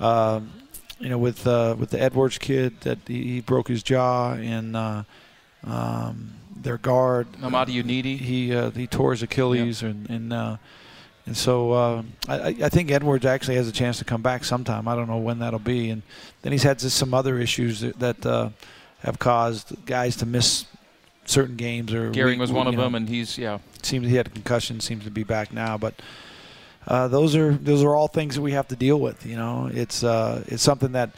um, 0.00 0.52
you 0.98 1.08
know 1.08 1.18
with 1.18 1.46
uh, 1.46 1.76
with 1.78 1.90
the 1.90 2.00
Edwards 2.00 2.38
kid 2.38 2.80
that 2.82 2.98
he, 3.06 3.22
he 3.24 3.40
broke 3.40 3.68
his 3.68 3.82
jaw 3.82 4.34
and 4.34 4.76
uh, 4.76 5.02
um, 5.64 6.34
their 6.54 6.78
guard. 6.78 7.26
Amadi 7.40 7.82
Udenyi 7.82 8.18
he 8.18 8.54
uh, 8.54 8.70
he 8.70 8.86
tore 8.86 9.12
his 9.12 9.22
Achilles 9.22 9.82
and, 9.82 10.08
and 10.08 10.32
uh, 10.32 10.56
and 11.26 11.36
so 11.36 11.72
uh, 11.72 12.02
I, 12.28 12.48
I, 12.48 12.68
think 12.68 12.90
Edwards 12.90 13.24
actually 13.24 13.54
has 13.54 13.68
a 13.68 13.72
chance 13.72 13.98
to 13.98 14.04
come 14.04 14.22
back 14.22 14.44
sometime. 14.44 14.88
I 14.88 14.96
don't 14.96 15.08
know 15.08 15.18
when 15.18 15.38
that'll 15.38 15.60
be. 15.60 15.90
And 15.90 16.02
then 16.42 16.50
he's 16.50 16.64
had 16.64 16.80
some 16.80 17.14
other 17.14 17.38
issues 17.38 17.80
that, 17.80 17.98
that 18.00 18.26
uh, 18.26 18.50
have 19.00 19.18
caused 19.20 19.86
guys 19.86 20.16
to 20.16 20.26
miss 20.26 20.66
certain 21.24 21.56
games. 21.56 21.92
Or 21.94 22.10
Gehring 22.10 22.38
was 22.38 22.50
one 22.50 22.66
of 22.66 22.74
know, 22.74 22.82
them, 22.82 22.94
and 22.96 23.08
he's 23.08 23.38
yeah. 23.38 23.58
Seems 23.82 24.08
he 24.08 24.16
had 24.16 24.26
a 24.26 24.30
concussion. 24.30 24.80
Seems 24.80 25.04
to 25.04 25.10
be 25.10 25.24
back 25.24 25.52
now, 25.52 25.76
but. 25.78 25.94
Uh, 26.84 27.06
those 27.06 27.36
are 27.36 27.54
those 27.54 27.80
are 27.84 27.94
all 27.94 28.08
things 28.08 28.34
that 28.34 28.42
we 28.42 28.50
have 28.50 28.66
to 28.66 28.74
deal 28.74 28.98
with. 28.98 29.24
You 29.24 29.36
know, 29.36 29.70
it's 29.72 30.02
uh, 30.02 30.42
it's 30.48 30.64
something 30.64 30.90
that 30.92 31.10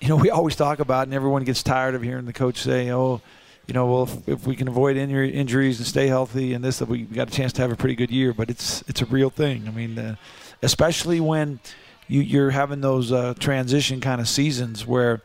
you 0.00 0.08
know 0.08 0.16
we 0.16 0.28
always 0.30 0.56
talk 0.56 0.80
about, 0.80 1.06
and 1.06 1.14
everyone 1.14 1.44
gets 1.44 1.62
tired 1.62 1.94
of 1.94 2.02
hearing 2.02 2.26
the 2.26 2.32
coach 2.32 2.60
say, 2.60 2.90
"Oh, 2.90 3.20
you 3.66 3.74
know, 3.74 3.86
well, 3.86 4.02
if, 4.02 4.28
if 4.28 4.46
we 4.46 4.56
can 4.56 4.68
avoid 4.68 4.96
injuries 4.96 5.78
and 5.78 5.86
stay 5.86 6.06
healthy 6.06 6.52
and 6.52 6.62
this, 6.62 6.80
we 6.82 7.02
got 7.02 7.28
a 7.28 7.30
chance 7.30 7.52
to 7.54 7.62
have 7.62 7.72
a 7.72 7.76
pretty 7.76 7.94
good 7.94 8.10
year. 8.10 8.32
But 8.32 8.50
it's 8.50 8.82
it's 8.88 9.00
a 9.00 9.06
real 9.06 9.30
thing. 9.30 9.66
I 9.66 9.70
mean, 9.70 9.98
uh, 9.98 10.16
especially 10.62 11.20
when 11.20 11.60
you, 12.08 12.20
you're 12.20 12.50
having 12.50 12.80
those 12.80 13.12
uh, 13.12 13.34
transition 13.38 14.00
kind 14.00 14.20
of 14.20 14.28
seasons 14.28 14.86
where 14.86 15.22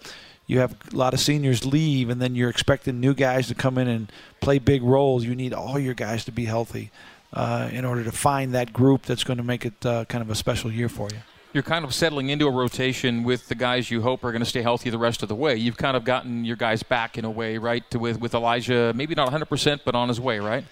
you 0.48 0.60
have 0.60 0.75
a 0.91 0.96
lot 0.96 1.13
of 1.13 1.19
seniors 1.19 1.65
leave, 1.65 2.10
and 2.10 2.22
then 2.22 2.34
you're 2.36 2.50
expecting 2.50 3.00
new 3.00 3.13
guys 3.13 3.48
to 3.50 3.55
come 3.55 3.77
in 3.77 3.88
and 3.88 4.12
play 4.39 4.58
big 4.58 4.81
roles. 4.81 5.24
You 5.25 5.36
need 5.36 5.53
all 5.53 5.77
your 5.77 5.93
guys 5.93 6.25
to 6.25 6.31
be 6.31 6.46
healthy 6.46 6.91
uh, 7.34 7.69
in 7.72 7.86
order 7.86 8.03
to 8.03 8.12
find 8.12 8.53
that 8.55 8.74
group 8.74 9.03
that's 9.03 9.24
going 9.24 9.38
to 9.38 9.43
make 9.43 9.65
it 9.65 9.86
uh, 9.86 10.05
kind 10.05 10.22
of 10.22 10.29
a 10.29 10.36
special 10.36 10.72
year 10.72 10.89
for 10.89 11.10
you. 11.12 11.19
You're 11.51 11.63
kind 11.63 11.84
of 11.84 11.96
settling 11.96 12.29
into 12.29 12.48
a 12.48 12.51
rotation 12.51 13.24
with 13.24 13.48
the 13.48 13.56
guys 13.56 13.89
you 13.89 14.01
hope 14.01 14.24
are 14.24 14.32
going 14.32 14.44
to 14.44 14.50
stay 14.50 14.62
healthy 14.62 14.91
the 14.91 15.00
rest 15.00 15.24
of 15.24 15.29
the 15.29 15.36
way. 15.36 15.56
You've 15.56 15.77
kind 15.77 15.98
of 15.98 16.03
gotten 16.03 16.46
your 16.46 16.56
guys 16.56 16.84
back 16.84 17.18
in 17.18 17.25
a 17.25 17.32
way, 17.32 17.58
right? 17.58 17.89
To, 17.89 17.98
with 17.98 18.20
with 18.20 18.36
Elijah, 18.36 18.94
maybe 18.96 19.15
not 19.15 19.32
100%, 19.32 19.79
but 19.84 19.96
on 19.96 20.10
his 20.10 20.20
way, 20.20 20.39
right? 20.39 20.63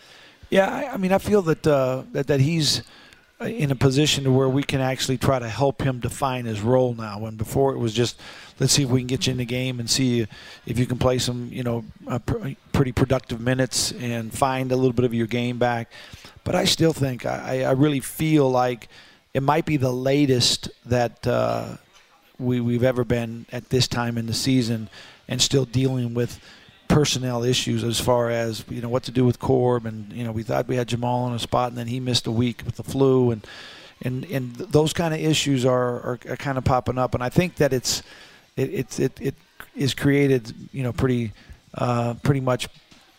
Yeah, 0.50 0.69
I, 0.69 0.93
I 0.93 0.98
mean, 0.98 1.12
I 1.12 1.17
feel 1.17 1.41
that 1.43 1.65
uh, 1.65 2.03
that 2.12 2.27
that 2.27 2.39
he's 2.39 2.84
in 3.39 3.69
a 3.69 3.75
position 3.75 4.24
to 4.24 4.31
where 4.31 4.50
we 4.50 4.63
can 4.63 4.81
actually 4.81 5.17
try 5.17 5.38
to 5.38 5.48
help 5.48 5.81
him 5.81 6.00
define 6.00 6.46
his 6.46 6.62
role 6.62 6.96
now. 6.96 7.19
When 7.19 7.36
before 7.36 7.74
it 7.74 7.77
was 7.77 7.93
just, 7.93 8.19
let's 8.60 8.74
see 8.74 8.84
if 8.84 8.89
we 8.89 9.01
can 9.01 9.07
get 9.07 9.27
you 9.27 9.31
in 9.31 9.38
the 9.38 9.46
game 9.46 9.79
and 9.79 9.89
see 9.89 10.25
if 10.65 10.79
you 10.79 10.88
can 10.88 10.98
play 10.98 11.19
some, 11.19 11.50
you 11.51 11.62
know, 11.62 11.86
uh, 12.07 12.17
pr- 12.19 12.50
pretty 12.72 12.91
productive 12.91 13.39
minutes 13.39 13.91
and 13.93 14.34
find 14.34 14.72
a 14.72 14.75
little 14.75 14.93
bit 14.93 15.05
of 15.05 15.13
your 15.13 15.27
game 15.27 15.60
back. 15.60 15.91
But 16.43 16.55
I 16.55 16.65
still 16.65 16.93
think 16.93 17.25
I, 17.25 17.63
I 17.63 17.72
really 17.72 18.00
feel 18.00 18.50
like 18.50 18.88
it 19.34 19.43
might 19.43 19.65
be 19.65 19.77
the 19.77 19.91
latest 19.91 20.69
that 20.86 21.25
uh, 21.27 21.77
we, 22.39 22.60
we've 22.60 22.84
ever 22.84 23.03
been 23.03 23.46
at 23.51 23.69
this 23.69 23.88
time 23.88 24.17
in 24.17 24.25
the 24.27 24.34
season, 24.34 24.89
and 25.27 25.41
still 25.41 25.65
dealing 25.65 26.13
with 26.13 26.39
personnel 26.88 27.43
issues 27.43 27.84
as 27.84 28.00
far 28.00 28.29
as 28.29 28.63
you 28.69 28.81
know 28.81 28.89
what 28.89 29.03
to 29.03 29.12
do 29.12 29.25
with 29.25 29.39
Corb, 29.39 29.86
and 29.86 30.12
you 30.13 30.24
know 30.24 30.31
we 30.31 30.43
thought 30.43 30.67
we 30.67 30.75
had 30.75 30.88
Jamal 30.88 31.24
on 31.24 31.34
a 31.34 31.39
spot, 31.39 31.69
and 31.69 31.77
then 31.77 31.88
he 31.88 32.00
missed 32.00 32.27
a 32.27 32.31
week 32.31 32.62
with 32.65 32.75
the 32.75 32.84
flu, 32.84 33.31
and 33.31 33.46
and 34.01 34.25
and 34.25 34.55
those 34.55 34.93
kind 34.93 35.13
of 35.13 35.19
issues 35.19 35.65
are, 35.65 36.00
are, 36.01 36.19
are 36.29 36.38
kind 36.38 36.57
of 36.57 36.63
popping 36.63 36.98
up, 36.98 37.13
and 37.13 37.24
I 37.24 37.29
think 37.29 37.55
that 37.55 37.74
it's 37.74 38.03
it 38.55 38.74
it 38.74 39.00
it, 39.00 39.22
it 39.22 39.36
is 39.75 39.93
created 39.93 40.53
you 40.72 40.84
know 40.84 40.93
pretty 40.93 41.34
uh, 41.74 42.15
pretty 42.24 42.41
much 42.41 42.69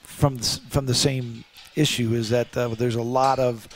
from 0.02 0.38
from 0.38 0.86
the 0.86 0.94
same 0.94 1.44
issue 1.76 2.12
is 2.14 2.30
that 2.30 2.56
uh, 2.56 2.68
there's 2.68 2.96
a 2.96 3.02
lot 3.02 3.38
of 3.38 3.68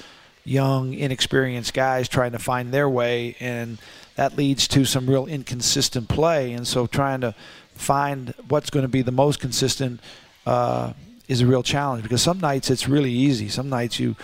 young 0.44 0.94
inexperienced 0.94 1.72
guys 1.72 2.08
trying 2.08 2.32
to 2.32 2.38
find 2.38 2.72
their 2.72 2.88
way 2.88 3.36
and 3.38 3.78
that 4.16 4.36
leads 4.36 4.66
to 4.68 4.84
some 4.84 5.08
real 5.08 5.26
inconsistent 5.26 6.08
play 6.08 6.52
and 6.52 6.66
so 6.66 6.86
trying 6.86 7.20
to 7.20 7.34
find 7.74 8.34
what's 8.48 8.70
going 8.70 8.82
to 8.82 8.88
be 8.88 9.02
the 9.02 9.12
most 9.12 9.40
consistent 9.40 10.00
uh, 10.46 10.92
is 11.28 11.40
a 11.40 11.46
real 11.46 11.62
challenge 11.62 12.02
because 12.02 12.22
some 12.22 12.40
nights 12.40 12.70
it's 12.70 12.88
really 12.88 13.10
easy. 13.10 13.48
Some 13.48 13.68
nights 13.68 13.98
you 13.98 14.16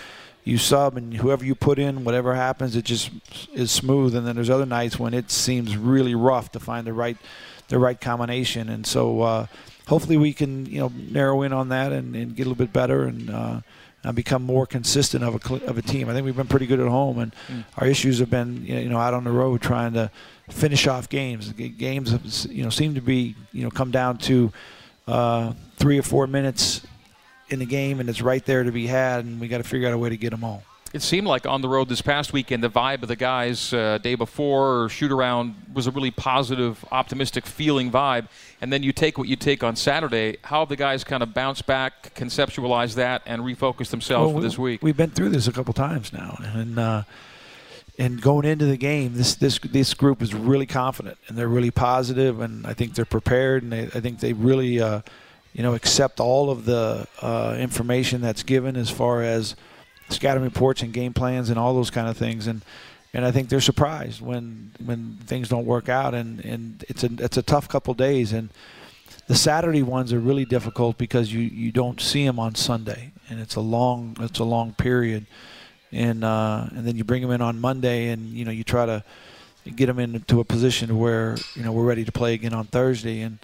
you 0.43 0.57
sub 0.57 0.97
and 0.97 1.13
whoever 1.15 1.45
you 1.45 1.53
put 1.53 1.77
in, 1.77 2.03
whatever 2.03 2.33
happens, 2.33 2.75
it 2.75 2.85
just 2.85 3.11
is 3.53 3.71
smooth. 3.71 4.15
And 4.15 4.25
then 4.25 4.35
there's 4.35 4.49
other 4.49 4.65
nights 4.65 4.97
when 4.97 5.13
it 5.13 5.29
seems 5.29 5.77
really 5.77 6.15
rough 6.15 6.51
to 6.53 6.59
find 6.59 6.87
the 6.87 6.93
right 6.93 7.17
the 7.67 7.79
right 7.79 7.99
combination. 7.99 8.69
And 8.69 8.85
so 8.85 9.21
uh, 9.21 9.45
hopefully 9.87 10.17
we 10.17 10.33
can 10.33 10.65
you 10.65 10.79
know 10.79 10.91
narrow 10.95 11.41
in 11.41 11.53
on 11.53 11.69
that 11.69 11.91
and, 11.91 12.15
and 12.15 12.35
get 12.35 12.43
a 12.43 12.49
little 12.49 12.65
bit 12.65 12.73
better 12.73 13.03
and. 13.03 13.29
Uh, 13.29 13.61
and 14.09 14.15
become 14.15 14.43
more 14.43 14.65
consistent 14.65 15.23
of 15.23 15.35
a 15.35 15.65
of 15.65 15.77
a 15.77 15.81
team. 15.83 16.09
I 16.09 16.13
think 16.13 16.25
we've 16.25 16.35
been 16.35 16.47
pretty 16.47 16.65
good 16.65 16.79
at 16.79 16.87
home, 16.87 17.19
and 17.19 17.35
mm. 17.47 17.63
our 17.77 17.85
issues 17.85 18.17
have 18.19 18.29
been 18.29 18.65
you 18.65 18.89
know 18.89 18.97
out 18.97 19.13
on 19.13 19.23
the 19.23 19.31
road 19.31 19.61
trying 19.61 19.93
to 19.93 20.09
finish 20.49 20.87
off 20.87 21.09
games. 21.09 21.53
Games, 21.53 22.47
you 22.47 22.63
know, 22.63 22.71
seem 22.71 22.95
to 22.95 23.01
be, 23.01 23.35
you 23.53 23.63
know, 23.63 23.69
come 23.69 23.91
down 23.91 24.17
to 24.17 24.51
uh, 25.07 25.53
three 25.77 25.99
or 25.99 26.01
four 26.01 26.25
minutes 26.25 26.81
in 27.49 27.59
the 27.59 27.67
game, 27.67 27.99
and 27.99 28.09
it's 28.09 28.21
right 28.21 28.43
there 28.45 28.63
to 28.63 28.71
be 28.71 28.87
had, 28.87 29.25
and 29.25 29.39
we 29.39 29.47
got 29.47 29.59
to 29.59 29.63
figure 29.63 29.87
out 29.87 29.93
a 29.93 29.97
way 29.97 30.09
to 30.09 30.17
get 30.17 30.31
them 30.31 30.43
all. 30.43 30.63
It 30.91 31.03
seemed 31.03 31.27
like 31.27 31.45
on 31.45 31.61
the 31.61 31.69
road 31.69 31.87
this 31.87 32.01
past 32.01 32.33
weekend, 32.33 32.63
the 32.63 32.69
vibe 32.69 33.03
of 33.03 33.09
the 33.09 33.15
guys 33.15 33.73
uh, 33.73 33.99
day 33.99 34.15
before 34.15 34.83
or 34.83 34.89
shoot 34.89 35.11
around 35.11 35.53
was 35.71 35.85
a 35.85 35.91
really 35.91 36.09
positive, 36.09 36.83
optimistic 36.91 37.45
feeling 37.45 37.91
vibe. 37.91 38.27
And 38.59 38.73
then 38.73 38.81
you 38.81 38.91
take 38.91 39.19
what 39.19 39.27
you 39.27 39.35
take 39.35 39.63
on 39.63 39.75
Saturday. 39.75 40.37
How 40.43 40.61
have 40.61 40.69
the 40.69 40.75
guys 40.75 41.03
kind 41.03 41.21
of 41.21 41.31
bounce 41.31 41.61
back, 41.61 42.15
conceptualize 42.15 42.95
that, 42.95 43.21
and 43.27 43.43
refocus 43.43 43.91
themselves 43.91 44.33
well, 44.33 44.41
for 44.41 44.41
this 44.41 44.57
week? 44.57 44.81
We've 44.81 44.97
been 44.97 45.11
through 45.11 45.29
this 45.29 45.47
a 45.47 45.51
couple 45.51 45.75
times 45.75 46.11
now, 46.11 46.39
and 46.41 46.79
uh, 46.79 47.03
and 47.99 48.19
going 48.19 48.45
into 48.45 48.65
the 48.65 48.77
game, 48.77 49.13
this 49.13 49.35
this 49.35 49.59
this 49.59 49.93
group 49.93 50.23
is 50.23 50.33
really 50.33 50.65
confident 50.65 51.17
and 51.27 51.37
they're 51.37 51.47
really 51.47 51.71
positive, 51.71 52.41
and 52.41 52.65
I 52.65 52.73
think 52.73 52.95
they're 52.95 53.05
prepared, 53.05 53.61
and 53.61 53.71
they, 53.71 53.83
I 53.83 53.99
think 53.99 54.21
they 54.21 54.33
really, 54.33 54.81
uh, 54.81 55.01
you 55.53 55.61
know, 55.61 55.75
accept 55.75 56.19
all 56.19 56.49
of 56.49 56.65
the 56.65 57.07
uh, 57.21 57.55
information 57.59 58.21
that's 58.21 58.41
given 58.41 58.75
as 58.75 58.89
far 58.89 59.21
as 59.21 59.55
scouting 60.09 60.43
reports 60.43 60.81
and 60.81 60.93
game 60.93 61.13
plans 61.13 61.49
and 61.49 61.57
all 61.57 61.73
those 61.73 61.89
kind 61.89 62.07
of 62.07 62.17
things, 62.17 62.47
and 62.47 62.61
and 63.13 63.25
I 63.25 63.31
think 63.31 63.49
they're 63.49 63.61
surprised 63.61 64.21
when 64.21 64.71
when 64.83 65.17
things 65.25 65.49
don't 65.49 65.65
work 65.65 65.89
out, 65.89 66.13
and 66.13 66.43
and 66.45 66.83
it's 66.87 67.03
a 67.03 67.09
it's 67.19 67.37
a 67.37 67.41
tough 67.41 67.67
couple 67.67 67.93
days, 67.93 68.33
and 68.33 68.49
the 69.27 69.35
Saturday 69.35 69.83
ones 69.83 70.11
are 70.11 70.19
really 70.19 70.45
difficult 70.45 70.97
because 70.97 71.33
you 71.33 71.41
you 71.41 71.71
don't 71.71 72.01
see 72.01 72.25
them 72.25 72.39
on 72.39 72.55
Sunday, 72.55 73.11
and 73.29 73.39
it's 73.39 73.55
a 73.55 73.61
long 73.61 74.15
it's 74.19 74.39
a 74.39 74.43
long 74.43 74.73
period. 74.73 75.25
And 75.91 76.23
uh, 76.23 76.67
and 76.69 76.85
then 76.85 76.97
you 76.97 77.03
bring 77.03 77.23
them 77.23 77.31
in 77.31 77.41
on 77.41 77.59
Monday, 77.59 78.09
and 78.09 78.29
you 78.29 78.45
know 78.45 78.51
you 78.51 78.63
try 78.63 78.85
to 78.85 79.03
get 79.75 79.87
them 79.87 79.99
into 79.99 80.39
a 80.39 80.43
position 80.43 80.97
where 80.99 81.35
you 81.55 81.63
know 81.63 81.71
we're 81.71 81.83
ready 81.83 82.05
to 82.05 82.11
play 82.11 82.35
again 82.35 82.53
on 82.53 82.65
Thursday, 82.65 83.21
and 83.21 83.39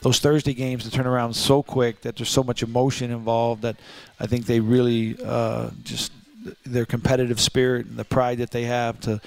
those 0.00 0.18
Thursday 0.18 0.54
games 0.54 0.84
to 0.84 0.90
turn 0.90 1.06
around 1.06 1.34
so 1.34 1.62
quick 1.62 2.02
that 2.02 2.16
there's 2.16 2.28
so 2.28 2.42
much 2.42 2.62
emotion 2.62 3.10
involved 3.10 3.62
that 3.62 3.76
I 4.20 4.26
think 4.26 4.46
they 4.46 4.60
really 4.60 5.16
uh, 5.24 5.70
just 5.82 6.12
their 6.64 6.86
competitive 6.86 7.40
spirit 7.40 7.86
and 7.86 7.96
the 7.96 8.04
pride 8.04 8.38
that 8.38 8.50
they 8.50 8.64
have 8.64 9.00
to 9.00 9.20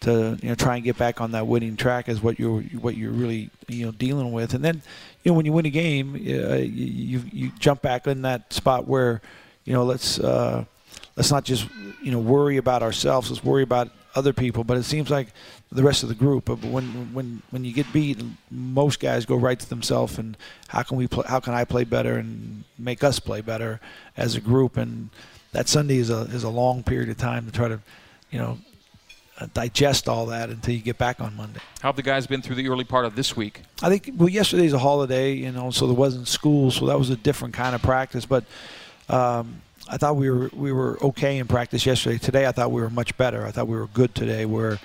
to 0.00 0.36
you 0.42 0.48
know 0.48 0.54
try 0.54 0.76
and 0.76 0.84
get 0.84 0.98
back 0.98 1.20
on 1.20 1.32
that 1.32 1.46
winning 1.46 1.76
track 1.76 2.08
is 2.08 2.22
what 2.22 2.38
you're 2.38 2.62
what 2.80 2.96
you're 2.96 3.12
really 3.12 3.50
you 3.68 3.86
know 3.86 3.92
dealing 3.92 4.32
with, 4.32 4.54
and 4.54 4.64
then 4.64 4.82
you 5.22 5.30
know 5.30 5.36
when 5.36 5.46
you 5.46 5.52
win 5.52 5.66
a 5.66 5.70
game, 5.70 6.14
uh, 6.14 6.56
you 6.56 7.22
you 7.32 7.50
jump 7.58 7.82
back 7.82 8.06
in 8.06 8.22
that 8.22 8.52
spot 8.52 8.86
where 8.86 9.20
you 9.64 9.72
know 9.72 9.84
let's. 9.84 10.18
Uh, 10.18 10.64
let's 11.16 11.30
not 11.30 11.44
just 11.44 11.68
you 12.02 12.10
know 12.10 12.18
worry 12.18 12.56
about 12.56 12.82
ourselves. 12.82 13.30
Let's 13.30 13.44
worry 13.44 13.62
about 13.62 13.90
other 14.14 14.32
people. 14.32 14.64
But 14.64 14.76
it 14.76 14.84
seems 14.84 15.10
like 15.10 15.28
the 15.72 15.82
rest 15.82 16.02
of 16.02 16.08
the 16.08 16.14
group. 16.14 16.44
But 16.44 16.62
when 16.64 17.12
when 17.12 17.42
when 17.50 17.64
you 17.64 17.72
get 17.72 17.92
beat, 17.92 18.22
most 18.50 19.00
guys 19.00 19.24
go 19.24 19.36
right 19.36 19.58
to 19.58 19.68
themselves 19.68 20.18
and 20.18 20.36
how 20.68 20.82
can 20.82 20.96
we 20.96 21.08
play? 21.08 21.24
How 21.26 21.40
can 21.40 21.54
I 21.54 21.64
play 21.64 21.84
better 21.84 22.16
and 22.16 22.64
make 22.78 23.02
us 23.02 23.18
play 23.18 23.40
better 23.40 23.80
as 24.16 24.36
a 24.36 24.40
group? 24.40 24.76
And 24.76 25.10
that 25.52 25.68
Sunday 25.68 25.96
is 25.96 26.10
a 26.10 26.22
is 26.22 26.44
a 26.44 26.50
long 26.50 26.82
period 26.82 27.08
of 27.08 27.16
time 27.16 27.46
to 27.46 27.52
try 27.52 27.68
to, 27.68 27.80
you 28.30 28.38
know. 28.38 28.58
Uh, 29.40 29.48
digest 29.54 30.10
all 30.10 30.26
that 30.26 30.50
until 30.50 30.74
you 30.74 30.80
get 30.82 30.98
back 30.98 31.18
on 31.18 31.34
Monday. 31.34 31.58
How 31.80 31.88
have 31.88 31.96
the 31.96 32.02
guys 32.02 32.26
been 32.26 32.42
through 32.42 32.56
the 32.56 32.68
early 32.68 32.84
part 32.84 33.06
of 33.06 33.16
this 33.16 33.34
week? 33.34 33.62
I 33.82 33.88
think 33.88 34.10
well, 34.18 34.28
yesterday's 34.28 34.74
a 34.74 34.78
holiday, 34.78 35.32
you 35.32 35.50
know, 35.50 35.70
so 35.70 35.86
there 35.86 35.96
wasn't 35.96 36.28
school, 36.28 36.70
so 36.70 36.84
that 36.86 36.98
was 36.98 37.08
a 37.08 37.16
different 37.16 37.54
kind 37.54 37.74
of 37.74 37.80
practice. 37.80 38.26
But 38.26 38.44
um, 39.08 39.62
I 39.88 39.96
thought 39.96 40.16
we 40.16 40.30
were 40.30 40.50
we 40.52 40.70
were 40.70 41.02
okay 41.02 41.38
in 41.38 41.48
practice 41.48 41.86
yesterday. 41.86 42.18
Today, 42.18 42.46
I 42.46 42.52
thought 42.52 42.72
we 42.72 42.82
were 42.82 42.90
much 42.90 43.16
better. 43.16 43.46
I 43.46 43.50
thought 43.52 43.68
we 43.68 43.76
were 43.76 43.88
good 43.88 44.14
today. 44.14 44.44
Where 44.44 44.78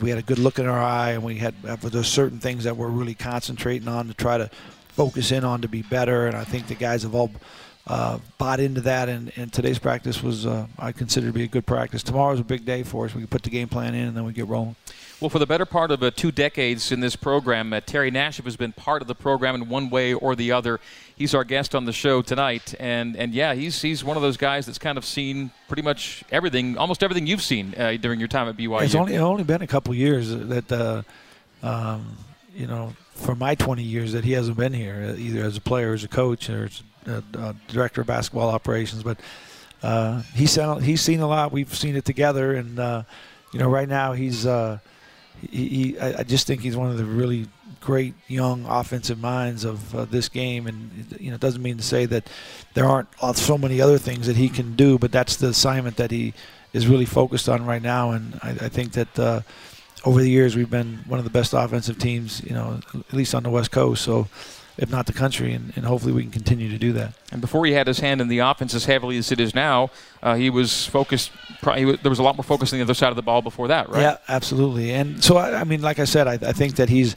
we 0.00 0.10
had 0.10 0.18
a 0.18 0.22
good 0.22 0.38
look 0.38 0.58
in 0.58 0.66
our 0.66 0.80
eye, 0.80 1.12
and 1.12 1.22
we 1.22 1.36
had 1.36 1.54
there's 1.62 2.08
certain 2.08 2.38
things 2.38 2.64
that 2.64 2.76
we're 2.76 2.88
really 2.88 3.14
concentrating 3.14 3.88
on 3.88 4.08
to 4.08 4.14
try 4.14 4.38
to 4.38 4.50
focus 4.88 5.32
in 5.32 5.44
on 5.44 5.60
to 5.62 5.68
be 5.68 5.82
better. 5.82 6.26
And 6.26 6.36
I 6.36 6.44
think 6.44 6.68
the 6.68 6.74
guys 6.74 7.02
have 7.02 7.14
all 7.14 7.30
uh, 7.86 8.18
bought 8.38 8.60
into 8.60 8.80
that. 8.82 9.08
And, 9.08 9.32
and 9.36 9.52
today's 9.52 9.78
practice 9.78 10.22
was 10.22 10.46
uh, 10.46 10.66
I 10.78 10.92
consider 10.92 11.26
to 11.28 11.32
be 11.32 11.44
a 11.44 11.48
good 11.48 11.66
practice. 11.66 12.02
Tomorrow's 12.02 12.40
a 12.40 12.44
big 12.44 12.64
day 12.64 12.82
for 12.82 13.04
us. 13.04 13.14
We 13.14 13.20
can 13.22 13.28
put 13.28 13.42
the 13.42 13.50
game 13.50 13.68
plan 13.68 13.94
in, 13.94 14.08
and 14.08 14.16
then 14.16 14.24
we 14.24 14.32
get 14.32 14.48
rolling. 14.48 14.76
Well, 15.18 15.30
for 15.30 15.38
the 15.38 15.46
better 15.46 15.64
part 15.64 15.90
of 15.90 16.02
uh, 16.02 16.10
two 16.10 16.30
decades 16.30 16.92
in 16.92 17.00
this 17.00 17.16
program, 17.16 17.72
uh, 17.72 17.80
Terry 17.80 18.10
Nashif 18.10 18.44
has 18.44 18.56
been 18.56 18.72
part 18.72 19.00
of 19.00 19.08
the 19.08 19.14
program 19.14 19.54
in 19.54 19.66
one 19.70 19.88
way 19.88 20.12
or 20.12 20.36
the 20.36 20.52
other. 20.52 20.78
He's 21.16 21.34
our 21.34 21.42
guest 21.42 21.74
on 21.74 21.86
the 21.86 21.92
show 21.92 22.20
tonight, 22.20 22.74
and 22.78 23.16
and 23.16 23.32
yeah, 23.32 23.54
he's 23.54 23.80
he's 23.80 24.04
one 24.04 24.18
of 24.18 24.22
those 24.22 24.36
guys 24.36 24.66
that's 24.66 24.78
kind 24.78 24.98
of 24.98 25.06
seen 25.06 25.52
pretty 25.68 25.80
much 25.80 26.22
everything, 26.30 26.76
almost 26.76 27.02
everything 27.02 27.26
you've 27.26 27.40
seen 27.40 27.74
uh, 27.78 27.96
during 27.98 28.18
your 28.18 28.28
time 28.28 28.46
at 28.46 28.58
BYU. 28.58 28.82
It's 28.82 28.94
only 28.94 29.16
only 29.16 29.42
been 29.42 29.62
a 29.62 29.66
couple 29.66 29.94
years 29.94 30.28
that, 30.28 30.70
uh, 30.70 31.02
um, 31.62 32.18
you 32.54 32.66
know, 32.66 32.92
for 33.14 33.34
my 33.34 33.54
20 33.54 33.82
years 33.82 34.12
that 34.12 34.22
he 34.22 34.32
hasn't 34.32 34.58
been 34.58 34.74
here, 34.74 35.14
uh, 35.14 35.18
either 35.18 35.44
as 35.44 35.56
a 35.56 35.62
player, 35.62 35.94
as 35.94 36.04
a 36.04 36.08
coach, 36.08 36.50
or 36.50 36.66
as 36.66 36.82
a, 37.06 37.22
a 37.38 37.54
director 37.68 38.02
of 38.02 38.06
basketball 38.06 38.50
operations. 38.50 39.02
But 39.02 39.18
uh, 39.82 40.20
he's 40.34 40.58
he's 40.82 41.00
seen 41.00 41.20
a 41.20 41.26
lot. 41.26 41.52
We've 41.52 41.74
seen 41.74 41.96
it 41.96 42.04
together, 42.04 42.54
and 42.54 42.76
you 43.52 43.60
know, 43.60 43.70
right 43.70 43.88
now 43.88 44.12
he's 44.12 44.44
he, 45.40 45.68
he, 45.68 45.98
I 45.98 46.22
just 46.22 46.46
think 46.46 46.62
he's 46.62 46.76
one 46.76 46.90
of 46.90 46.98
the 46.98 47.04
really 47.04 47.48
great 47.80 48.14
young 48.26 48.64
offensive 48.66 49.18
minds 49.20 49.64
of 49.64 49.94
uh, 49.94 50.04
this 50.06 50.28
game, 50.28 50.66
and 50.66 51.16
you 51.20 51.30
know, 51.30 51.36
it 51.36 51.40
doesn't 51.40 51.62
mean 51.62 51.76
to 51.76 51.82
say 51.82 52.06
that 52.06 52.28
there 52.74 52.84
aren't 52.84 53.08
so 53.36 53.56
many 53.56 53.80
other 53.80 53.98
things 53.98 54.26
that 54.26 54.36
he 54.36 54.48
can 54.48 54.74
do, 54.74 54.98
but 54.98 55.12
that's 55.12 55.36
the 55.36 55.48
assignment 55.48 55.96
that 55.96 56.10
he 56.10 56.34
is 56.72 56.86
really 56.86 57.04
focused 57.04 57.48
on 57.48 57.64
right 57.64 57.82
now, 57.82 58.10
and 58.10 58.38
I, 58.42 58.50
I 58.50 58.68
think 58.68 58.92
that. 58.92 59.18
Uh, 59.18 59.40
over 60.04 60.20
the 60.20 60.30
years, 60.30 60.54
we've 60.54 60.70
been 60.70 61.00
one 61.08 61.18
of 61.18 61.24
the 61.24 61.30
best 61.30 61.52
offensive 61.52 61.98
teams, 61.98 62.40
you 62.44 62.54
know, 62.54 62.78
at 62.94 63.12
least 63.12 63.34
on 63.34 63.42
the 63.42 63.50
West 63.50 63.72
Coast. 63.72 64.04
So, 64.04 64.28
if 64.78 64.90
not 64.90 65.06
the 65.06 65.12
country, 65.12 65.52
and, 65.52 65.72
and 65.76 65.86
hopefully 65.86 66.12
we 66.12 66.22
can 66.22 66.30
continue 66.30 66.70
to 66.70 66.78
do 66.78 66.92
that. 66.92 67.14
And 67.32 67.40
before 67.40 67.64
he 67.66 67.72
had 67.72 67.86
his 67.86 68.00
hand 68.00 68.20
in 68.20 68.28
the 68.28 68.38
offense 68.38 68.74
as 68.74 68.84
heavily 68.84 69.16
as 69.16 69.32
it 69.32 69.40
is 69.40 69.54
now, 69.54 69.90
uh, 70.22 70.34
he 70.34 70.50
was 70.50 70.86
focused. 70.86 71.30
He 71.74 71.84
there 71.84 72.10
was 72.10 72.18
a 72.18 72.22
lot 72.22 72.36
more 72.36 72.44
focus 72.44 72.72
on 72.72 72.78
the 72.78 72.84
other 72.84 72.94
side 72.94 73.10
of 73.10 73.16
the 73.16 73.22
ball 73.22 73.42
before 73.42 73.68
that, 73.68 73.88
right? 73.88 74.02
Yeah, 74.02 74.18
absolutely. 74.28 74.92
And 74.92 75.22
so 75.22 75.36
I, 75.36 75.60
I 75.60 75.64
mean, 75.64 75.82
like 75.82 75.98
I 75.98 76.04
said, 76.04 76.26
I, 76.28 76.34
I 76.34 76.52
think 76.52 76.76
that 76.76 76.88
he's 76.88 77.16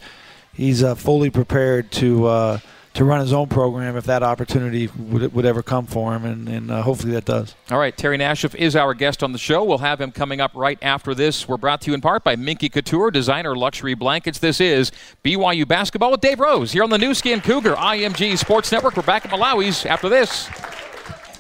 he's 0.54 0.84
uh, 0.84 0.96
fully 0.96 1.30
prepared 1.30 1.92
to 1.94 2.26
uh, 2.28 2.60
to 3.00 3.06
run 3.06 3.22
his 3.22 3.32
own 3.32 3.48
program 3.48 3.96
if 3.96 4.04
that 4.04 4.24
opportunity 4.24 4.90
would, 4.98 5.34
would 5.34 5.46
ever 5.46 5.64
come 5.64 5.86
for 5.86 6.14
him, 6.14 6.26
and, 6.26 6.50
and 6.50 6.70
uh, 6.70 6.82
hopefully 6.82 7.14
that 7.14 7.24
does. 7.24 7.56
All 7.72 7.80
right, 7.80 7.96
Terry 7.96 8.18
Nashif 8.18 8.54
is 8.56 8.76
our 8.76 8.94
guest 8.94 9.24
on 9.24 9.32
the 9.32 9.38
show. 9.38 9.64
We'll 9.64 9.78
have 9.78 10.02
him 10.02 10.12
coming 10.12 10.42
up 10.42 10.52
right 10.54 10.78
after 10.82 11.16
this. 11.16 11.48
We're 11.48 11.56
brought 11.56 11.80
to 11.82 11.92
you 11.92 11.96
in 11.96 12.02
part 12.02 12.26
by 12.26 12.36
Minky 12.36 12.68
Couture, 12.68 13.10
designer 13.10 13.56
luxury 13.56 13.94
blankets. 13.94 14.40
This 14.40 14.60
is 14.60 14.92
BYU 15.24 15.66
basketball 15.66 16.12
with 16.12 16.20
Dave 16.20 16.42
Rose 16.42 16.74
here 16.74 16.84
on 16.84 16.90
the 16.90 16.98
Nu 16.98 17.14
Skin 17.14 17.40
Cougar 17.40 17.76
IMG 17.76 18.38
Sports 18.38 18.70
Network. 18.70 18.98
We're 18.98 19.04
back 19.04 19.26
at 19.26 19.32
Malawi's 19.32 19.86
after 19.86 20.10
this. 20.10 20.50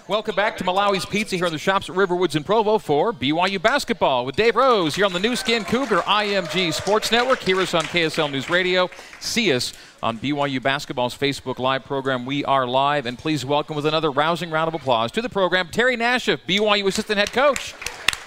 Welcome 0.07 0.35
back 0.35 0.57
to 0.57 0.63
Malawi's 0.63 1.05
Pizza 1.05 1.35
here 1.35 1.45
in 1.45 1.51
the 1.51 1.59
shops 1.59 1.89
at 1.89 1.95
Riverwoods 1.95 2.35
in 2.37 2.43
Provo 2.43 2.79
for 2.79 3.11
BYU 3.11 3.61
basketball 3.61 4.25
with 4.25 4.35
Dave 4.35 4.55
Rose 4.55 4.95
here 4.95 5.05
on 5.05 5.11
the 5.13 5.19
Nu 5.19 5.35
Skin 5.35 5.65
Cougar 5.65 5.99
IMG 5.99 6.73
Sports 6.73 7.11
Network. 7.11 7.39
Hear 7.39 7.59
us 7.59 7.73
on 7.73 7.83
KSL 7.83 8.31
News 8.31 8.49
Radio. 8.49 8.89
See 9.19 9.53
us 9.53 9.73
on 10.01 10.17
BYU 10.17 10.61
Basketball's 10.61 11.17
Facebook 11.17 11.59
Live 11.59 11.83
program. 11.83 12.25
We 12.25 12.45
are 12.45 12.67
live, 12.67 13.05
and 13.05 13.17
please 13.17 13.45
welcome 13.45 13.75
with 13.75 13.85
another 13.85 14.11
rousing 14.11 14.49
round 14.49 14.67
of 14.67 14.73
applause 14.73 15.11
to 15.13 15.21
the 15.21 15.29
program 15.29 15.69
Terry 15.69 15.97
Nashif, 15.97 16.39
BYU 16.47 16.87
Assistant 16.87 17.19
Head 17.19 17.31
Coach. 17.31 17.73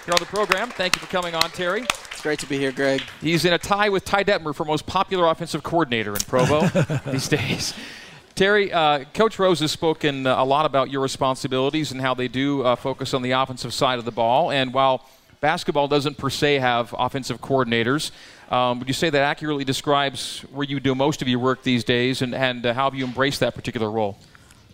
Here 0.05 0.15
on 0.15 0.21
the 0.21 0.27
program. 0.27 0.69
Thank 0.71 0.97
you 0.97 1.01
for 1.01 1.07
coming 1.07 1.35
on, 1.35 1.51
Terry. 1.51 1.83
It's 1.83 2.23
great 2.23 2.39
to 2.41 2.47
be 2.47 2.59
here, 2.59 2.73
Greg. 2.73 3.03
He's 3.21 3.45
in 3.45 3.53
a 3.53 3.59
tie 3.59 3.89
with 3.89 4.05
Ty 4.05 4.25
Detmer 4.25 4.55
for 4.55 4.65
most 4.65 4.87
popular 4.87 5.29
offensive 5.29 5.63
coordinator 5.63 6.13
in 6.13 6.21
Provo 6.21 6.67
these 7.11 7.29
days. 7.29 7.75
Terry, 8.35 8.73
uh, 8.73 9.05
Coach 9.15 9.39
Rose 9.39 9.61
has 9.61 9.71
spoken 9.71 10.27
uh, 10.27 10.43
a 10.43 10.45
lot 10.45 10.67
about 10.67 10.91
your 10.91 11.03
responsibilities 11.03 11.93
and 11.93 12.01
how 12.01 12.15
they 12.15 12.29
do 12.29 12.63
uh, 12.63 12.77
focus 12.77 13.15
on 13.15 13.23
the 13.23 13.31
offensive 13.33 13.73
side 13.73 13.99
of 13.99 14.05
the 14.05 14.11
ball. 14.11 14.51
And 14.51 14.75
while 14.75 15.07
basketball 15.41 15.89
doesn't 15.89 16.17
per 16.17 16.31
se 16.31 16.59
have 16.59 16.95
offensive 16.99 17.41
coordinators, 17.41 18.11
um, 18.53 18.79
would 18.79 18.87
you 18.87 18.95
say 18.95 19.09
that 19.09 19.23
accurately 19.23 19.65
describes 19.65 20.41
where 20.53 20.67
you 20.67 20.79
do 20.79 20.95
most 20.95 21.23
of 21.23 21.29
your 21.29 21.39
work 21.39 21.63
these 21.63 21.85
days 21.85 22.21
and, 22.21 22.35
and 22.35 22.67
uh, 22.67 22.75
how 22.75 22.85
have 22.85 22.95
you 22.95 23.05
embraced 23.05 23.41
that 23.41 23.55
particular 23.55 23.91
role? 23.91 24.19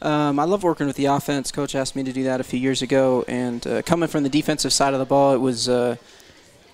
Um, 0.02 0.38
I 0.38 0.44
love 0.44 0.64
working 0.64 0.87
with 0.87 0.97
the 0.97 1.06
offense. 1.06 1.52
Coach 1.52 1.75
asked 1.75 1.94
me 1.97 2.02
to 2.02 2.12
do 2.12 2.25
that 2.25 2.40
a 2.40 2.44
few 2.44 2.58
years 2.58 2.82
ago, 2.82 3.25
and 3.26 3.66
uh, 3.66 3.82
coming 3.82 4.08
from 4.08 4.23
the 4.23 4.28
defensive 4.28 4.73
side 4.73 4.94
of 4.94 5.00
the 5.00 5.04
ball, 5.04 5.32
it 5.35 5.38
was 5.38 5.68
uh, 5.68 5.97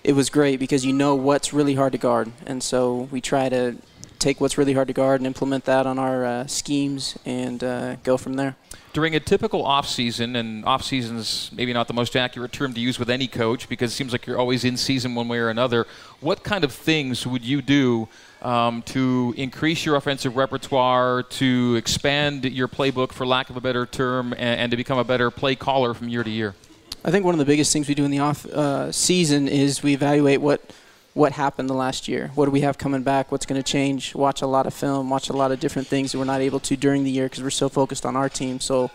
it 0.03 0.13
was 0.13 0.29
great 0.29 0.59
because 0.59 0.85
you 0.85 0.93
know 0.93 1.15
what's 1.15 1.51
really 1.51 1.73
hard 1.73 1.93
to 1.93 1.97
guard, 1.97 2.31
and 2.45 2.61
so 2.61 3.07
we 3.11 3.21
try 3.21 3.49
to 3.49 3.77
take 4.19 4.39
what's 4.39 4.59
really 4.59 4.73
hard 4.73 4.87
to 4.89 4.93
guard 4.93 5.21
and 5.21 5.27
implement 5.27 5.65
that 5.65 5.87
on 5.87 5.97
our 5.97 6.23
uh, 6.23 6.47
schemes 6.47 7.17
and 7.25 7.63
uh, 7.63 7.95
go 8.03 8.15
from 8.15 8.35
there. 8.35 8.55
During 8.95 9.13
a 9.13 9.19
typical 9.19 9.65
off 9.65 9.89
season, 9.89 10.37
and 10.37 10.63
off 10.63 10.81
season 10.81 11.17
is 11.17 11.51
maybe 11.53 11.73
not 11.73 11.89
the 11.89 11.93
most 11.93 12.15
accurate 12.15 12.53
term 12.53 12.73
to 12.73 12.79
use 12.79 12.97
with 12.97 13.09
any 13.09 13.27
coach 13.27 13.67
because 13.67 13.91
it 13.91 13.93
seems 13.93 14.13
like 14.13 14.25
you're 14.25 14.39
always 14.39 14.63
in 14.63 14.77
season 14.77 15.15
one 15.15 15.27
way 15.27 15.37
or 15.37 15.49
another. 15.49 15.85
What 16.21 16.45
kind 16.45 16.63
of 16.63 16.71
things 16.71 17.27
would 17.27 17.43
you 17.43 17.61
do 17.61 18.07
um, 18.41 18.83
to 18.83 19.33
increase 19.35 19.85
your 19.85 19.97
offensive 19.97 20.37
repertoire, 20.37 21.23
to 21.23 21.75
expand 21.75 22.45
your 22.45 22.69
playbook, 22.69 23.11
for 23.11 23.27
lack 23.27 23.49
of 23.49 23.57
a 23.57 23.59
better 23.61 23.85
term, 23.85 24.31
and, 24.31 24.61
and 24.61 24.71
to 24.71 24.77
become 24.77 24.97
a 24.97 25.03
better 25.03 25.29
play 25.29 25.55
caller 25.55 25.93
from 25.93 26.07
year 26.07 26.23
to 26.23 26.29
year? 26.29 26.55
I 27.03 27.11
think 27.11 27.25
one 27.25 27.33
of 27.33 27.39
the 27.39 27.43
biggest 27.43 27.73
things 27.73 27.89
we 27.89 27.95
do 27.95 28.05
in 28.05 28.11
the 28.11 28.19
off 28.19 28.45
uh, 28.45 28.93
season 28.93 29.49
is 29.49 29.83
we 29.83 29.93
evaluate 29.93 30.39
what 30.39 30.71
what 31.15 31.31
happened 31.31 31.69
the 31.69 31.73
last 31.73 32.09
year. 32.09 32.29
What 32.35 32.45
do 32.45 32.51
we 32.51 32.61
have 32.61 32.77
coming 32.77 33.01
back? 33.01 33.31
What's 33.31 33.45
going 33.45 33.59
to 33.59 33.63
change? 33.63 34.13
Watch 34.13 34.41
a 34.41 34.47
lot 34.47 34.67
of 34.67 34.73
film, 34.73 35.09
watch 35.09 35.29
a 35.29 35.33
lot 35.33 35.53
of 35.53 35.61
different 35.61 35.87
things 35.87 36.11
that 36.11 36.19
we're 36.19 36.25
not 36.25 36.41
able 36.41 36.59
to 36.59 36.75
during 36.75 37.05
the 37.05 37.09
year 37.09 37.27
because 37.27 37.41
we're 37.41 37.49
so 37.51 37.69
focused 37.69 38.05
on 38.05 38.17
our 38.17 38.27
team. 38.27 38.59
So 38.59 38.91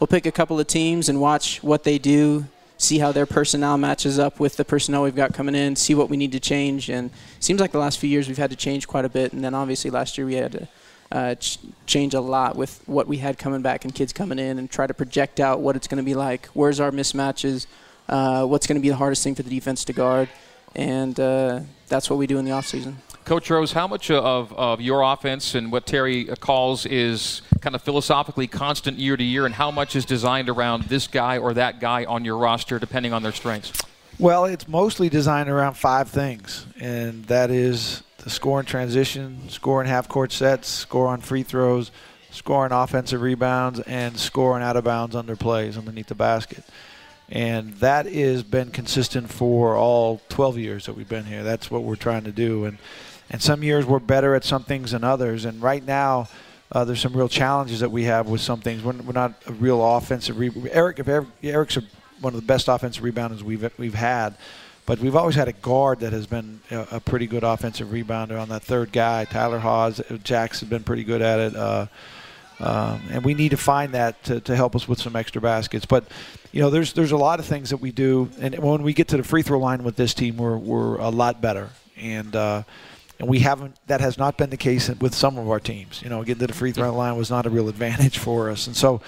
we'll 0.00 0.08
pick 0.08 0.26
a 0.26 0.32
couple 0.32 0.58
of 0.58 0.66
teams 0.66 1.08
and 1.08 1.20
watch 1.20 1.62
what 1.62 1.84
they 1.84 1.98
do, 1.98 2.46
see 2.78 2.98
how 2.98 3.12
their 3.12 3.26
personnel 3.26 3.78
matches 3.78 4.18
up 4.18 4.40
with 4.40 4.56
the 4.56 4.64
personnel 4.64 5.04
we've 5.04 5.14
got 5.14 5.34
coming 5.34 5.54
in, 5.54 5.76
see 5.76 5.94
what 5.94 6.10
we 6.10 6.16
need 6.16 6.32
to 6.32 6.40
change. 6.40 6.90
And 6.90 7.10
it 7.36 7.44
seems 7.44 7.60
like 7.60 7.70
the 7.70 7.78
last 7.78 8.00
few 8.00 8.10
years 8.10 8.26
we've 8.26 8.38
had 8.38 8.50
to 8.50 8.56
change 8.56 8.88
quite 8.88 9.04
a 9.04 9.08
bit. 9.08 9.32
And 9.32 9.44
then 9.44 9.54
obviously 9.54 9.88
last 9.88 10.18
year 10.18 10.26
we 10.26 10.34
had 10.34 10.52
to 10.52 10.68
uh, 11.12 11.34
ch- 11.36 11.60
change 11.86 12.12
a 12.12 12.20
lot 12.20 12.56
with 12.56 12.82
what 12.86 13.06
we 13.06 13.18
had 13.18 13.38
coming 13.38 13.62
back 13.62 13.84
and 13.84 13.94
kids 13.94 14.12
coming 14.12 14.40
in 14.40 14.58
and 14.58 14.68
try 14.68 14.88
to 14.88 14.94
project 14.94 15.38
out 15.38 15.60
what 15.60 15.76
it's 15.76 15.86
going 15.86 16.02
to 16.02 16.04
be 16.04 16.16
like. 16.16 16.46
Where's 16.54 16.80
our 16.80 16.90
mismatches? 16.90 17.68
Uh, 18.08 18.44
what's 18.46 18.66
going 18.66 18.80
to 18.80 18.82
be 18.82 18.88
the 18.88 18.96
hardest 18.96 19.22
thing 19.22 19.36
for 19.36 19.44
the 19.44 19.50
defense 19.50 19.84
to 19.84 19.92
guard? 19.92 20.28
And 20.74 21.18
uh, 21.18 21.60
that's 21.88 22.08
what 22.08 22.18
we 22.18 22.26
do 22.26 22.38
in 22.38 22.44
the 22.44 22.50
offseason. 22.50 22.94
Coach 23.24 23.48
Rose, 23.50 23.72
how 23.72 23.86
much 23.86 24.10
of, 24.10 24.52
of 24.52 24.80
your 24.80 25.02
offense 25.02 25.54
and 25.54 25.70
what 25.70 25.86
Terry 25.86 26.24
calls 26.40 26.86
is 26.86 27.42
kind 27.60 27.76
of 27.76 27.82
philosophically 27.82 28.48
constant 28.48 28.98
year 28.98 29.16
to 29.16 29.22
year, 29.22 29.46
and 29.46 29.54
how 29.54 29.70
much 29.70 29.94
is 29.94 30.04
designed 30.04 30.48
around 30.48 30.84
this 30.84 31.06
guy 31.06 31.38
or 31.38 31.54
that 31.54 31.78
guy 31.78 32.04
on 32.04 32.24
your 32.24 32.36
roster, 32.36 32.80
depending 32.80 33.12
on 33.12 33.22
their 33.22 33.32
strengths? 33.32 33.72
Well, 34.18 34.44
it's 34.44 34.66
mostly 34.66 35.08
designed 35.08 35.48
around 35.48 35.74
five 35.74 36.08
things, 36.08 36.66
and 36.80 37.24
that 37.26 37.50
is 37.50 38.02
the 38.18 38.30
score 38.30 38.58
in 38.58 38.66
transition, 38.66 39.48
score 39.48 39.80
in 39.80 39.86
half 39.86 40.08
court 40.08 40.32
sets, 40.32 40.68
score 40.68 41.06
on 41.06 41.20
free 41.20 41.44
throws, 41.44 41.92
score 42.30 42.64
on 42.64 42.72
offensive 42.72 43.20
rebounds, 43.20 43.78
and 43.80 44.18
score 44.18 44.54
on 44.54 44.62
out 44.62 44.76
of 44.76 44.82
bounds 44.82 45.14
under 45.14 45.36
plays 45.36 45.78
underneath 45.78 46.08
the 46.08 46.14
basket 46.16 46.64
and 47.32 47.72
that 47.76 48.04
has 48.04 48.42
been 48.42 48.70
consistent 48.70 49.30
for 49.30 49.74
all 49.74 50.20
12 50.28 50.58
years 50.58 50.86
that 50.86 50.92
we've 50.92 51.08
been 51.08 51.24
here. 51.24 51.42
That's 51.42 51.70
what 51.70 51.82
we're 51.82 51.96
trying 51.96 52.24
to 52.24 52.32
do, 52.32 52.66
and 52.66 52.76
and 53.30 53.40
some 53.40 53.62
years 53.62 53.86
we're 53.86 54.00
better 54.00 54.34
at 54.34 54.44
some 54.44 54.64
things 54.64 54.90
than 54.90 55.02
others. 55.02 55.46
And 55.46 55.62
right 55.62 55.82
now, 55.84 56.28
uh, 56.70 56.84
there's 56.84 57.00
some 57.00 57.14
real 57.14 57.30
challenges 57.30 57.80
that 57.80 57.90
we 57.90 58.04
have 58.04 58.28
with 58.28 58.42
some 58.42 58.60
things. 58.60 58.82
We're, 58.82 58.92
we're 58.92 59.12
not 59.12 59.32
a 59.46 59.52
real 59.52 59.96
offensive. 59.96 60.38
Re- 60.38 60.52
Eric, 60.70 60.98
if 60.98 61.08
Eric, 61.08 61.28
Eric's 61.42 61.78
a, 61.78 61.82
one 62.20 62.34
of 62.34 62.40
the 62.40 62.46
best 62.46 62.68
offensive 62.68 63.02
rebounders 63.02 63.42
we've 63.42 63.66
we've 63.78 63.94
had. 63.94 64.36
But 64.84 64.98
we've 64.98 65.16
always 65.16 65.36
had 65.36 65.48
a 65.48 65.52
guard 65.52 66.00
that 66.00 66.12
has 66.12 66.26
been 66.26 66.60
a, 66.70 67.00
pretty 67.00 67.28
good 67.28 67.44
offensive 67.44 67.88
rebounder 67.88 68.38
on 68.38 68.48
that 68.48 68.64
third 68.64 68.90
guy. 68.92 69.24
Tyler 69.24 69.60
Haws, 69.60 70.02
Jack's 70.24 70.58
has 70.60 70.68
been 70.68 70.82
pretty 70.82 71.04
good 71.04 71.22
at 71.22 71.38
it. 71.38 71.56
Uh, 71.56 71.86
um, 72.62 73.02
and 73.10 73.24
we 73.24 73.34
need 73.34 73.50
to 73.50 73.56
find 73.56 73.92
that 73.92 74.22
to, 74.24 74.40
to 74.40 74.54
help 74.54 74.76
us 74.76 74.86
with 74.86 75.00
some 75.00 75.16
extra 75.16 75.42
baskets. 75.42 75.84
But 75.84 76.04
you 76.52 76.62
know, 76.62 76.70
there's 76.70 76.92
there's 76.92 77.10
a 77.10 77.16
lot 77.16 77.40
of 77.40 77.46
things 77.46 77.70
that 77.70 77.78
we 77.78 77.90
do, 77.90 78.30
and 78.40 78.56
when 78.58 78.82
we 78.84 78.92
get 78.92 79.08
to 79.08 79.16
the 79.16 79.24
free 79.24 79.42
throw 79.42 79.58
line 79.58 79.82
with 79.82 79.96
this 79.96 80.14
team, 80.14 80.36
we're 80.36 80.56
we're 80.56 80.96
a 80.98 81.08
lot 81.08 81.40
better, 81.40 81.70
and 81.96 82.36
uh, 82.36 82.62
and 83.18 83.28
we 83.28 83.40
haven't. 83.40 83.76
That 83.88 84.00
has 84.00 84.16
not 84.16 84.38
been 84.38 84.50
the 84.50 84.56
case 84.56 84.88
with 84.88 85.12
some 85.12 85.38
of 85.38 85.50
our 85.50 85.58
teams. 85.58 86.02
You 86.02 86.08
know, 86.08 86.22
getting 86.22 86.40
to 86.40 86.46
the 86.46 86.52
free 86.52 86.70
throw 86.70 86.94
line 86.94 87.16
was 87.16 87.30
not 87.30 87.46
a 87.46 87.50
real 87.50 87.68
advantage 87.68 88.18
for 88.26 88.50
us, 88.50 88.66
and 88.66 88.76
so. 88.76 89.00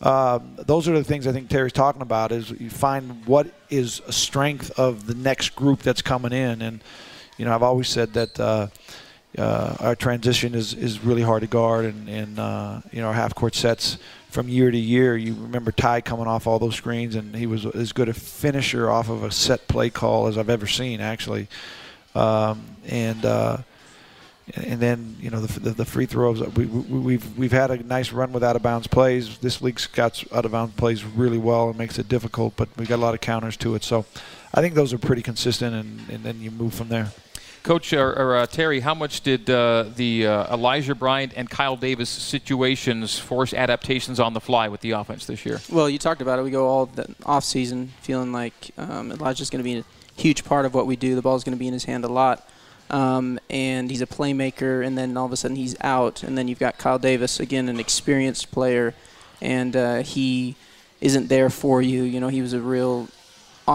Um, 0.00 0.56
those 0.56 0.88
are 0.88 0.98
the 0.98 1.04
things 1.04 1.28
I 1.28 1.32
think 1.32 1.48
Terry's 1.48 1.72
talking 1.72 2.02
about. 2.02 2.32
Is 2.32 2.50
you 2.50 2.70
find 2.70 3.24
what 3.24 3.46
is 3.70 4.02
a 4.08 4.12
strength 4.12 4.76
of 4.76 5.06
the 5.06 5.14
next 5.14 5.54
group 5.54 5.78
that's 5.78 6.02
coming 6.02 6.32
in, 6.32 6.60
and 6.60 6.82
you 7.38 7.44
know 7.44 7.54
I've 7.54 7.62
always 7.62 7.86
said 7.86 8.12
that 8.14 8.40
uh, 9.38 9.42
uh, 9.42 9.76
our 9.80 9.96
transition 9.96 10.54
is, 10.54 10.74
is 10.74 11.02
really 11.04 11.22
hard 11.22 11.40
to 11.40 11.46
guard, 11.46 11.86
and, 11.86 12.08
and 12.08 12.38
uh, 12.38 12.80
you 12.92 13.00
know 13.00 13.08
our 13.08 13.14
half 13.14 13.34
court 13.34 13.54
sets 13.54 13.98
from 14.30 14.48
year 14.48 14.70
to 14.70 14.78
year. 14.78 15.16
You 15.16 15.34
remember 15.34 15.72
Ty 15.72 16.02
coming 16.02 16.26
off 16.26 16.46
all 16.46 16.58
those 16.58 16.74
screens, 16.74 17.14
and 17.14 17.34
he 17.34 17.46
was 17.46 17.64
as 17.66 17.92
good 17.92 18.08
a 18.08 18.14
finisher 18.14 18.90
off 18.90 19.08
of 19.08 19.22
a 19.22 19.30
set 19.30 19.68
play 19.68 19.90
call 19.90 20.26
as 20.26 20.36
I've 20.36 20.50
ever 20.50 20.66
seen, 20.66 21.00
actually. 21.00 21.48
Um, 22.14 22.76
and 22.86 23.24
uh, 23.24 23.58
and 24.54 24.80
then 24.80 25.16
you 25.20 25.30
know 25.30 25.40
the, 25.40 25.60
the, 25.60 25.70
the 25.70 25.84
free 25.84 26.06
throws. 26.06 26.40
We, 26.54 26.66
we, 26.66 26.98
we've 26.98 27.38
we've 27.38 27.52
had 27.52 27.70
a 27.70 27.82
nice 27.82 28.12
run 28.12 28.32
with 28.32 28.44
out 28.44 28.56
of 28.56 28.62
bounds 28.62 28.86
plays. 28.86 29.38
This 29.38 29.62
league's 29.62 29.86
got 29.86 30.22
out 30.32 30.44
of 30.44 30.52
bounds 30.52 30.74
plays 30.74 31.04
really 31.04 31.38
well. 31.38 31.70
and 31.70 31.78
makes 31.78 31.98
it 31.98 32.08
difficult, 32.08 32.54
but 32.56 32.68
we 32.76 32.84
got 32.84 32.96
a 32.96 33.02
lot 33.02 33.14
of 33.14 33.20
counters 33.20 33.56
to 33.58 33.74
it. 33.74 33.82
So 33.82 34.04
I 34.52 34.60
think 34.60 34.74
those 34.74 34.92
are 34.92 34.98
pretty 34.98 35.22
consistent, 35.22 35.74
and, 35.74 36.00
and 36.10 36.22
then 36.22 36.40
you 36.40 36.50
move 36.50 36.74
from 36.74 36.88
there. 36.88 37.08
Coach 37.62 37.92
or, 37.92 38.12
or 38.18 38.36
uh, 38.36 38.46
Terry, 38.46 38.80
how 38.80 38.94
much 38.94 39.20
did 39.20 39.48
uh, 39.48 39.84
the 39.94 40.26
uh, 40.26 40.54
Elijah 40.54 40.94
Bryant 40.94 41.32
and 41.36 41.48
Kyle 41.48 41.76
Davis 41.76 42.08
situations 42.08 43.18
force 43.18 43.54
adaptations 43.54 44.18
on 44.18 44.34
the 44.34 44.40
fly 44.40 44.68
with 44.68 44.80
the 44.80 44.90
offense 44.92 45.26
this 45.26 45.46
year? 45.46 45.60
Well, 45.70 45.88
you 45.88 45.98
talked 45.98 46.20
about 46.20 46.38
it. 46.38 46.42
We 46.42 46.50
go 46.50 46.66
all 46.66 46.86
the 46.86 47.14
off 47.24 47.44
season 47.44 47.92
feeling 48.00 48.32
like 48.32 48.72
um, 48.76 49.12
Elijah's 49.12 49.48
going 49.48 49.60
to 49.60 49.64
be 49.64 49.78
a 49.78 49.84
huge 50.20 50.44
part 50.44 50.66
of 50.66 50.74
what 50.74 50.86
we 50.86 50.96
do. 50.96 51.14
The 51.14 51.22
ball's 51.22 51.44
going 51.44 51.56
to 51.56 51.58
be 51.58 51.68
in 51.68 51.72
his 51.72 51.84
hand 51.84 52.04
a 52.04 52.08
lot. 52.08 52.48
Um, 52.90 53.38
and 53.48 53.90
he's 53.90 54.02
a 54.02 54.06
playmaker, 54.06 54.84
and 54.84 54.98
then 54.98 55.16
all 55.16 55.24
of 55.24 55.32
a 55.32 55.36
sudden 55.36 55.56
he's 55.56 55.76
out, 55.80 56.22
and 56.22 56.36
then 56.36 56.46
you've 56.48 56.58
got 56.58 56.76
Kyle 56.76 56.98
Davis 56.98 57.40
again, 57.40 57.68
an 57.70 57.80
experienced 57.80 58.50
player, 58.50 58.92
and 59.40 59.74
uh, 59.74 60.02
he 60.02 60.56
isn't 61.00 61.28
there 61.28 61.48
for 61.48 61.80
you. 61.80 62.02
You 62.02 62.20
know, 62.20 62.28
he 62.28 62.42
was 62.42 62.52
a 62.52 62.60
real 62.60 63.08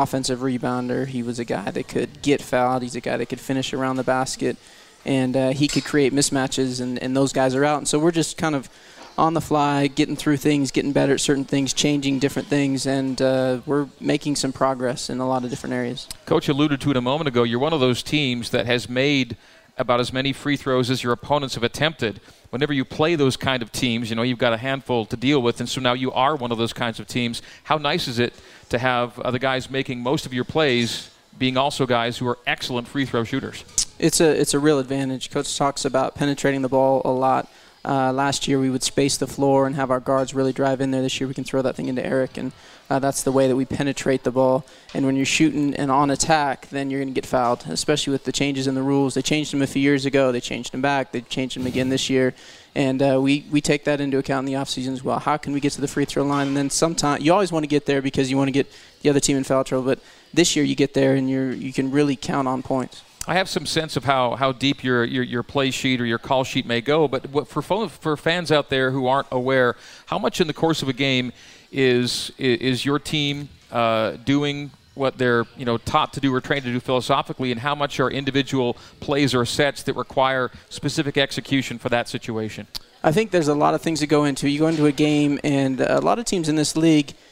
offensive 0.01 0.39
rebounder. 0.39 1.07
He 1.07 1.23
was 1.23 1.39
a 1.39 1.45
guy 1.45 1.71
that 1.71 1.87
could 1.87 2.21
get 2.21 2.41
fouled. 2.41 2.83
He's 2.83 2.95
a 2.95 3.01
guy 3.01 3.17
that 3.17 3.27
could 3.27 3.39
finish 3.39 3.73
around 3.73 3.97
the 3.97 4.03
basket, 4.03 4.57
and 5.05 5.35
uh, 5.35 5.49
he 5.49 5.67
could 5.67 5.85
create 5.85 6.13
mismatches. 6.13 6.81
And, 6.81 6.97
and 6.99 7.15
those 7.15 7.33
guys 7.33 7.55
are 7.55 7.65
out. 7.65 7.77
And 7.77 7.87
so 7.87 7.99
we're 7.99 8.11
just 8.11 8.37
kind 8.37 8.55
of 8.55 8.69
on 9.17 9.33
the 9.33 9.41
fly, 9.41 9.87
getting 9.87 10.15
through 10.15 10.37
things, 10.37 10.71
getting 10.71 10.91
better 10.91 11.13
at 11.13 11.19
certain 11.19 11.43
things, 11.45 11.73
changing 11.73 12.19
different 12.19 12.47
things, 12.47 12.85
and 12.85 13.19
uh, 13.21 13.59
we're 13.65 13.87
making 13.99 14.35
some 14.35 14.53
progress 14.53 15.09
in 15.09 15.19
a 15.19 15.27
lot 15.27 15.43
of 15.43 15.49
different 15.49 15.73
areas. 15.73 16.07
Coach 16.25 16.47
alluded 16.47 16.79
to 16.81 16.91
it 16.91 16.97
a 16.97 17.01
moment 17.01 17.27
ago. 17.27 17.43
You're 17.43 17.59
one 17.59 17.73
of 17.73 17.79
those 17.79 18.03
teams 18.03 18.51
that 18.51 18.67
has 18.67 18.87
made 18.87 19.35
about 19.77 19.99
as 19.99 20.13
many 20.13 20.33
free 20.33 20.55
throws 20.55 20.89
as 20.89 21.03
your 21.03 21.13
opponents 21.13 21.55
have 21.55 21.63
attempted. 21.63 22.19
Whenever 22.49 22.73
you 22.73 22.85
play 22.85 23.15
those 23.15 23.37
kind 23.37 23.61
of 23.61 23.71
teams, 23.71 24.09
you 24.09 24.15
know 24.15 24.21
you've 24.21 24.37
got 24.37 24.53
a 24.53 24.57
handful 24.57 25.05
to 25.05 25.17
deal 25.17 25.41
with, 25.41 25.59
and 25.59 25.67
so 25.67 25.81
now 25.81 25.93
you 25.93 26.11
are 26.11 26.35
one 26.35 26.51
of 26.51 26.57
those 26.57 26.73
kinds 26.73 26.99
of 26.99 27.07
teams. 27.07 27.41
How 27.63 27.77
nice 27.77 28.07
is 28.07 28.19
it 28.19 28.33
to 28.69 28.77
have 28.77 29.15
the 29.31 29.39
guys 29.39 29.69
making 29.69 30.01
most 30.01 30.25
of 30.25 30.33
your 30.33 30.43
plays 30.43 31.09
being 31.37 31.57
also 31.57 31.85
guys 31.85 32.17
who 32.17 32.27
are 32.27 32.37
excellent 32.45 32.87
free 32.87 33.05
throw 33.05 33.23
shooters? 33.23 33.63
It's 33.99 34.19
a 34.21 34.29
it's 34.29 34.53
a 34.53 34.59
real 34.59 34.79
advantage. 34.79 35.31
Coach 35.31 35.57
talks 35.57 35.85
about 35.85 36.15
penetrating 36.15 36.61
the 36.61 36.69
ball 36.69 37.01
a 37.05 37.11
lot. 37.11 37.49
Uh, 37.85 38.11
last 38.11 38.49
year 38.49 38.59
we 38.59 38.69
would 38.69 38.83
space 38.83 39.15
the 39.15 39.27
floor 39.27 39.65
and 39.65 39.75
have 39.75 39.89
our 39.89 40.01
guards 40.01 40.33
really 40.33 40.51
drive 40.51 40.81
in 40.81 40.91
there. 40.91 41.01
This 41.01 41.21
year 41.21 41.27
we 41.27 41.33
can 41.33 41.45
throw 41.45 41.61
that 41.61 41.75
thing 41.75 41.87
into 41.87 42.05
Eric, 42.05 42.37
and 42.37 42.51
uh, 42.89 42.99
that's 42.99 43.23
the 43.23 43.31
way 43.31 43.47
that 43.47 43.55
we 43.55 43.63
penetrate 43.63 44.23
the 44.23 44.31
ball. 44.31 44.65
And 44.93 45.05
when 45.05 45.15
you're 45.15 45.25
shooting 45.25 45.73
and 45.73 45.89
on 45.89 46.09
attack, 46.09 46.67
then 46.69 46.89
you're 46.89 46.99
going 46.99 47.13
to 47.13 47.13
get 47.13 47.25
fouled, 47.25 47.65
especially 47.69 48.11
with 48.11 48.25
the 48.25 48.33
changes 48.33 48.67
in 48.67 48.75
the 48.75 48.81
rules. 48.81 49.13
They 49.13 49.21
changed 49.21 49.53
them 49.53 49.61
a 49.61 49.67
few 49.67 49.81
years 49.81 50.05
ago. 50.05 50.33
They 50.33 50.41
changed 50.41 50.73
them 50.73 50.81
back. 50.81 51.13
They 51.13 51.21
changed 51.21 51.55
them 51.55 51.65
again 51.65 51.87
this 51.87 52.09
year. 52.09 52.33
And 52.77 53.01
uh, 53.01 53.19
we, 53.19 53.43
we 53.49 53.59
take 53.59 53.85
that 53.85 53.99
into 53.99 54.19
account 54.19 54.47
in 54.47 54.53
the 54.53 54.59
offseason 54.59 54.93
as 54.93 55.03
well. 55.03 55.17
How 55.17 55.35
can 55.35 55.51
we 55.51 55.59
get 55.59 55.71
to 55.73 55.81
the 55.81 55.87
free 55.87 56.05
throw 56.05 56.21
line? 56.21 56.47
And 56.47 56.55
then 56.55 56.69
sometimes 56.69 57.23
you 57.23 57.33
always 57.33 57.51
want 57.51 57.63
to 57.63 57.67
get 57.67 57.87
there 57.87 58.03
because 58.03 58.29
you 58.29 58.37
want 58.37 58.49
to 58.49 58.51
get 58.51 58.71
the 59.01 59.09
other 59.09 59.19
team 59.19 59.35
in 59.35 59.43
foul 59.43 59.63
trouble. 59.63 59.87
But 59.87 59.99
this 60.31 60.55
year 60.55 60.63
you 60.63 60.75
get 60.75 60.93
there 60.93 61.15
and 61.15 61.27
you're, 61.27 61.51
you 61.51 61.73
can 61.73 61.89
really 61.89 62.15
count 62.15 62.47
on 62.47 62.61
points. 62.61 63.01
I 63.25 63.33
have 63.33 63.49
some 63.49 63.65
sense 63.65 63.97
of 63.97 64.03
how, 64.03 64.35
how 64.35 64.51
deep 64.51 64.83
your, 64.83 65.03
your, 65.05 65.23
your 65.23 65.41
play 65.41 65.71
sheet 65.71 65.99
or 65.99 66.05
your 66.05 66.19
call 66.19 66.43
sheet 66.43 66.67
may 66.67 66.81
go, 66.81 67.07
but 67.07 67.47
for, 67.47 67.89
for 67.89 68.15
fans 68.15 68.51
out 68.51 68.69
there 68.69 68.91
who 68.91 69.07
aren't 69.07 69.27
aware, 69.31 69.75
how 70.05 70.19
much 70.19 70.39
in 70.39 70.45
the 70.45 70.53
course 70.53 70.83
of 70.83 70.87
a 70.87 70.93
game 70.93 71.33
is, 71.71 72.31
is 72.37 72.85
your 72.85 72.99
team 72.99 73.49
uh, 73.71 74.11
doing 74.23 74.69
what 74.97 75.17
they're 75.17 75.45
you 75.55 75.65
know 75.65 75.77
taught 75.77 76.13
to 76.13 76.19
do 76.19 76.33
or 76.33 76.41
trained 76.41 76.65
to 76.65 76.71
do 76.71 76.79
philosophically, 76.79 77.51
and 77.51 77.61
how 77.61 77.75
much 77.75 77.99
are 77.99 78.09
individual 78.09 78.75
plays 78.99 79.33
or 79.33 79.45
sets 79.45 79.83
that 79.83 79.95
require 79.95 80.51
specific 80.69 81.17
execution 81.17 81.77
for 81.77 81.89
that 81.89 82.09
situation? 82.09 82.67
I 83.03 83.11
think 83.11 83.31
there's 83.31 83.47
a 83.47 83.55
lot 83.55 83.73
of 83.73 83.81
things 83.81 83.99
that 83.99 84.07
go 84.07 84.25
into. 84.25 84.49
You 84.49 84.59
go 84.59 84.67
into 84.67 84.85
a 84.85 84.91
game, 84.91 85.39
and 85.43 85.79
a 85.79 86.01
lot 86.01 86.19
of 86.19 86.25
teams 86.25 86.49
in 86.49 86.55
this 86.55 86.75
league– 86.75 87.13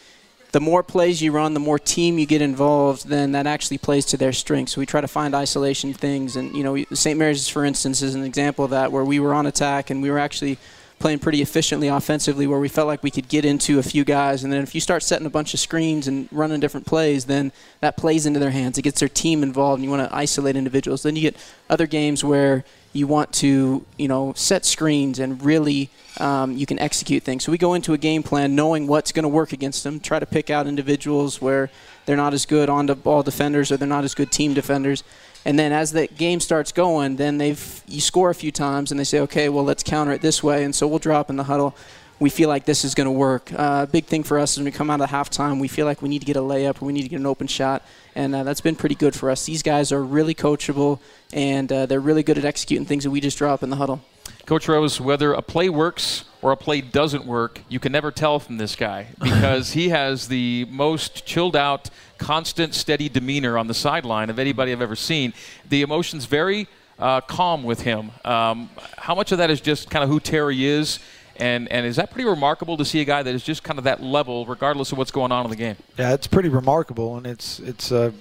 the 0.55 0.61
more 0.61 0.83
plays 0.83 1.21
you 1.21 1.33
run, 1.33 1.53
the 1.53 1.59
more 1.59 1.77
team 1.77 2.17
you 2.17 2.25
get 2.25 2.41
involved, 2.41 3.09
then 3.09 3.33
that 3.33 3.45
actually 3.45 3.77
plays 3.77 4.05
to 4.05 4.15
their 4.15 4.31
strengths. 4.31 4.71
So 4.71 4.79
we 4.79 4.85
try 4.85 5.01
to 5.01 5.07
find 5.07 5.35
isolation 5.35 5.93
things, 5.93 6.37
and 6.37 6.55
you 6.55 6.63
know, 6.63 6.81
St. 6.93 7.19
Mary's, 7.19 7.49
for 7.49 7.65
instance, 7.65 8.01
is 8.01 8.15
an 8.15 8.23
example 8.23 8.63
of 8.63 8.71
that, 8.71 8.89
where 8.89 9.03
we 9.03 9.19
were 9.19 9.33
on 9.33 9.47
attack 9.47 9.89
and 9.89 10.01
we 10.01 10.09
were 10.09 10.17
actually 10.17 10.57
playing 11.05 11.19
pretty 11.19 11.43
efficiently 11.43 11.87
offensively, 11.87 12.47
where 12.47 12.57
we 12.57 12.67
felt 12.67 12.87
like 12.87 13.03
we 13.03 13.11
could 13.11 13.27
get 13.27 13.45
into 13.45 13.77
a 13.77 13.83
few 13.83 14.03
guys, 14.03 14.43
and 14.43 14.51
then 14.51 14.63
if 14.63 14.73
you 14.73 14.81
start 14.81 15.03
setting 15.03 15.27
a 15.27 15.29
bunch 15.29 15.53
of 15.53 15.59
screens 15.59 16.07
and 16.07 16.27
running 16.31 16.59
different 16.59 16.83
plays, 16.83 17.25
then 17.25 17.51
that 17.79 17.95
plays 17.95 18.25
into 18.25 18.39
their 18.39 18.49
hands. 18.49 18.79
It 18.79 18.81
gets 18.81 19.01
their 19.01 19.07
team 19.07 19.43
involved, 19.43 19.77
and 19.77 19.83
you 19.83 19.91
want 19.95 20.09
to 20.09 20.15
isolate 20.15 20.55
individuals. 20.55 21.03
Then 21.03 21.15
you 21.15 21.21
get 21.21 21.37
other 21.69 21.85
games 21.85 22.23
where 22.23 22.65
you 22.91 23.05
want 23.05 23.31
to, 23.33 23.85
you 23.99 24.07
know, 24.07 24.33
set 24.35 24.65
screens 24.65 25.19
and 25.19 25.43
really 25.43 25.91
um, 26.17 26.53
you 26.53 26.65
can 26.65 26.79
execute 26.79 27.21
things. 27.21 27.43
So 27.43 27.51
we 27.51 27.59
go 27.59 27.75
into 27.75 27.93
a 27.93 27.99
game 27.99 28.23
plan 28.23 28.55
knowing 28.55 28.87
what's 28.87 29.11
going 29.11 29.23
to 29.23 29.29
work 29.29 29.53
against 29.53 29.83
them. 29.83 29.99
Try 29.99 30.17
to 30.17 30.25
pick 30.25 30.49
out 30.49 30.65
individuals 30.65 31.39
where 31.39 31.69
they're 32.05 32.15
not 32.15 32.33
as 32.33 32.47
good 32.47 32.69
on 32.69 32.85
the 32.85 32.95
ball 32.95 33.21
defenders 33.21 33.71
or 33.71 33.77
they're 33.77 33.87
not 33.87 34.05
as 34.05 34.15
good 34.15 34.31
team 34.31 34.55
defenders. 34.55 35.03
And 35.45 35.57
then 35.59 35.71
as 35.71 35.91
the 35.91 36.07
game 36.07 36.39
starts 36.39 36.71
going, 36.71 37.17
then 37.17 37.37
they've 37.37 37.83
you 37.87 38.01
score 38.01 38.31
a 38.31 38.35
few 38.35 38.51
times 38.51 38.91
and 38.91 38.99
they 38.99 39.03
say, 39.03 39.19
okay, 39.21 39.47
well 39.47 39.63
let's 39.63 39.83
counter 39.83 40.11
it 40.11 40.21
this 40.21 40.41
way. 40.43 40.63
And 40.63 40.73
so 40.73 40.87
we'll 40.87 40.99
drop 40.99 41.29
in 41.29 41.35
the 41.35 41.43
huddle. 41.43 41.75
We 42.19 42.29
feel 42.29 42.49
like 42.49 42.65
this 42.65 42.83
is 42.83 42.95
going 42.95 43.05
to 43.05 43.11
work. 43.11 43.51
A 43.51 43.59
uh, 43.59 43.85
big 43.85 44.05
thing 44.05 44.23
for 44.23 44.39
us 44.39 44.53
is 44.53 44.57
when 44.57 44.65
we 44.65 44.71
come 44.71 44.89
out 44.89 45.01
of 45.01 45.09
halftime, 45.09 45.59
we 45.59 45.67
feel 45.67 45.85
like 45.85 46.01
we 46.01 46.09
need 46.09 46.19
to 46.19 46.25
get 46.25 46.37
a 46.37 46.41
layup 46.41 46.81
we 46.81 46.93
need 46.93 47.03
to 47.03 47.09
get 47.09 47.19
an 47.19 47.25
open 47.25 47.47
shot 47.47 47.83
and 48.15 48.33
uh, 48.33 48.43
that's 48.43 48.61
been 48.61 48.75
pretty 48.75 48.95
good 48.95 49.13
for 49.13 49.29
us. 49.29 49.45
These 49.45 49.61
guys 49.61 49.91
are 49.91 50.01
really 50.01 50.33
coachable, 50.33 50.99
and 51.33 51.71
uh, 51.71 51.85
they're 51.85 51.99
really 51.99 52.23
good 52.23 52.37
at 52.37 52.45
executing 52.45 52.85
things 52.85 53.03
that 53.03 53.11
we 53.11 53.19
just 53.19 53.37
drop 53.37 53.61
in 53.61 53.69
the 53.69 53.75
huddle. 53.75 54.01
Coach 54.45 54.67
Rose, 54.67 55.01
whether 55.01 55.33
a 55.33 55.41
play 55.41 55.69
works 55.69 56.25
or 56.43 56.51
a 56.51 56.57
play 56.57 56.79
doesn't 56.79 57.25
work, 57.25 57.61
you 57.67 57.79
can 57.79 57.91
never 57.91 58.11
tell 58.11 58.37
from 58.39 58.57
this 58.57 58.75
guy 58.75 59.07
because 59.21 59.73
he 59.73 59.89
has 59.89 60.27
the 60.27 60.67
most 60.69 61.25
chilled 61.25 61.55
out, 61.55 61.89
constant, 62.19 62.75
steady 62.75 63.09
demeanor 63.09 63.57
on 63.57 63.65
the 63.65 63.73
sideline 63.73 64.29
of 64.29 64.37
anybody 64.37 64.71
I've 64.71 64.81
ever 64.81 64.95
seen. 64.95 65.33
The 65.67 65.81
emotions 65.81 66.25
very 66.25 66.67
uh, 66.99 67.21
calm 67.21 67.63
with 67.63 67.81
him. 67.81 68.11
Um, 68.23 68.69
how 68.97 69.15
much 69.15 69.31
of 69.31 69.39
that 69.39 69.49
is 69.49 69.61
just 69.61 69.89
kind 69.89 70.03
of 70.03 70.09
who 70.09 70.19
Terry 70.19 70.63
is? 70.63 70.99
And, 71.37 71.69
and 71.69 71.85
is 71.85 71.95
that 71.95 72.11
pretty 72.11 72.29
remarkable 72.29 72.77
to 72.77 72.85
see 72.85 73.01
a 73.01 73.05
guy 73.05 73.23
that 73.23 73.33
is 73.33 73.43
just 73.43 73.63
kind 73.63 73.77
of 73.79 73.83
that 73.85 74.01
level, 74.01 74.45
regardless 74.45 74.91
of 74.91 74.99
what's 74.99 75.11
going 75.11 75.31
on 75.31 75.43
in 75.43 75.49
the 75.49 75.57
game? 75.57 75.75
Yeah, 75.97 76.13
it's 76.13 76.27
pretty 76.27 76.47
remarkable, 76.47 77.17
and 77.17 77.27
it's 77.27 77.59
it's 77.59 77.91
uh, 77.91 78.11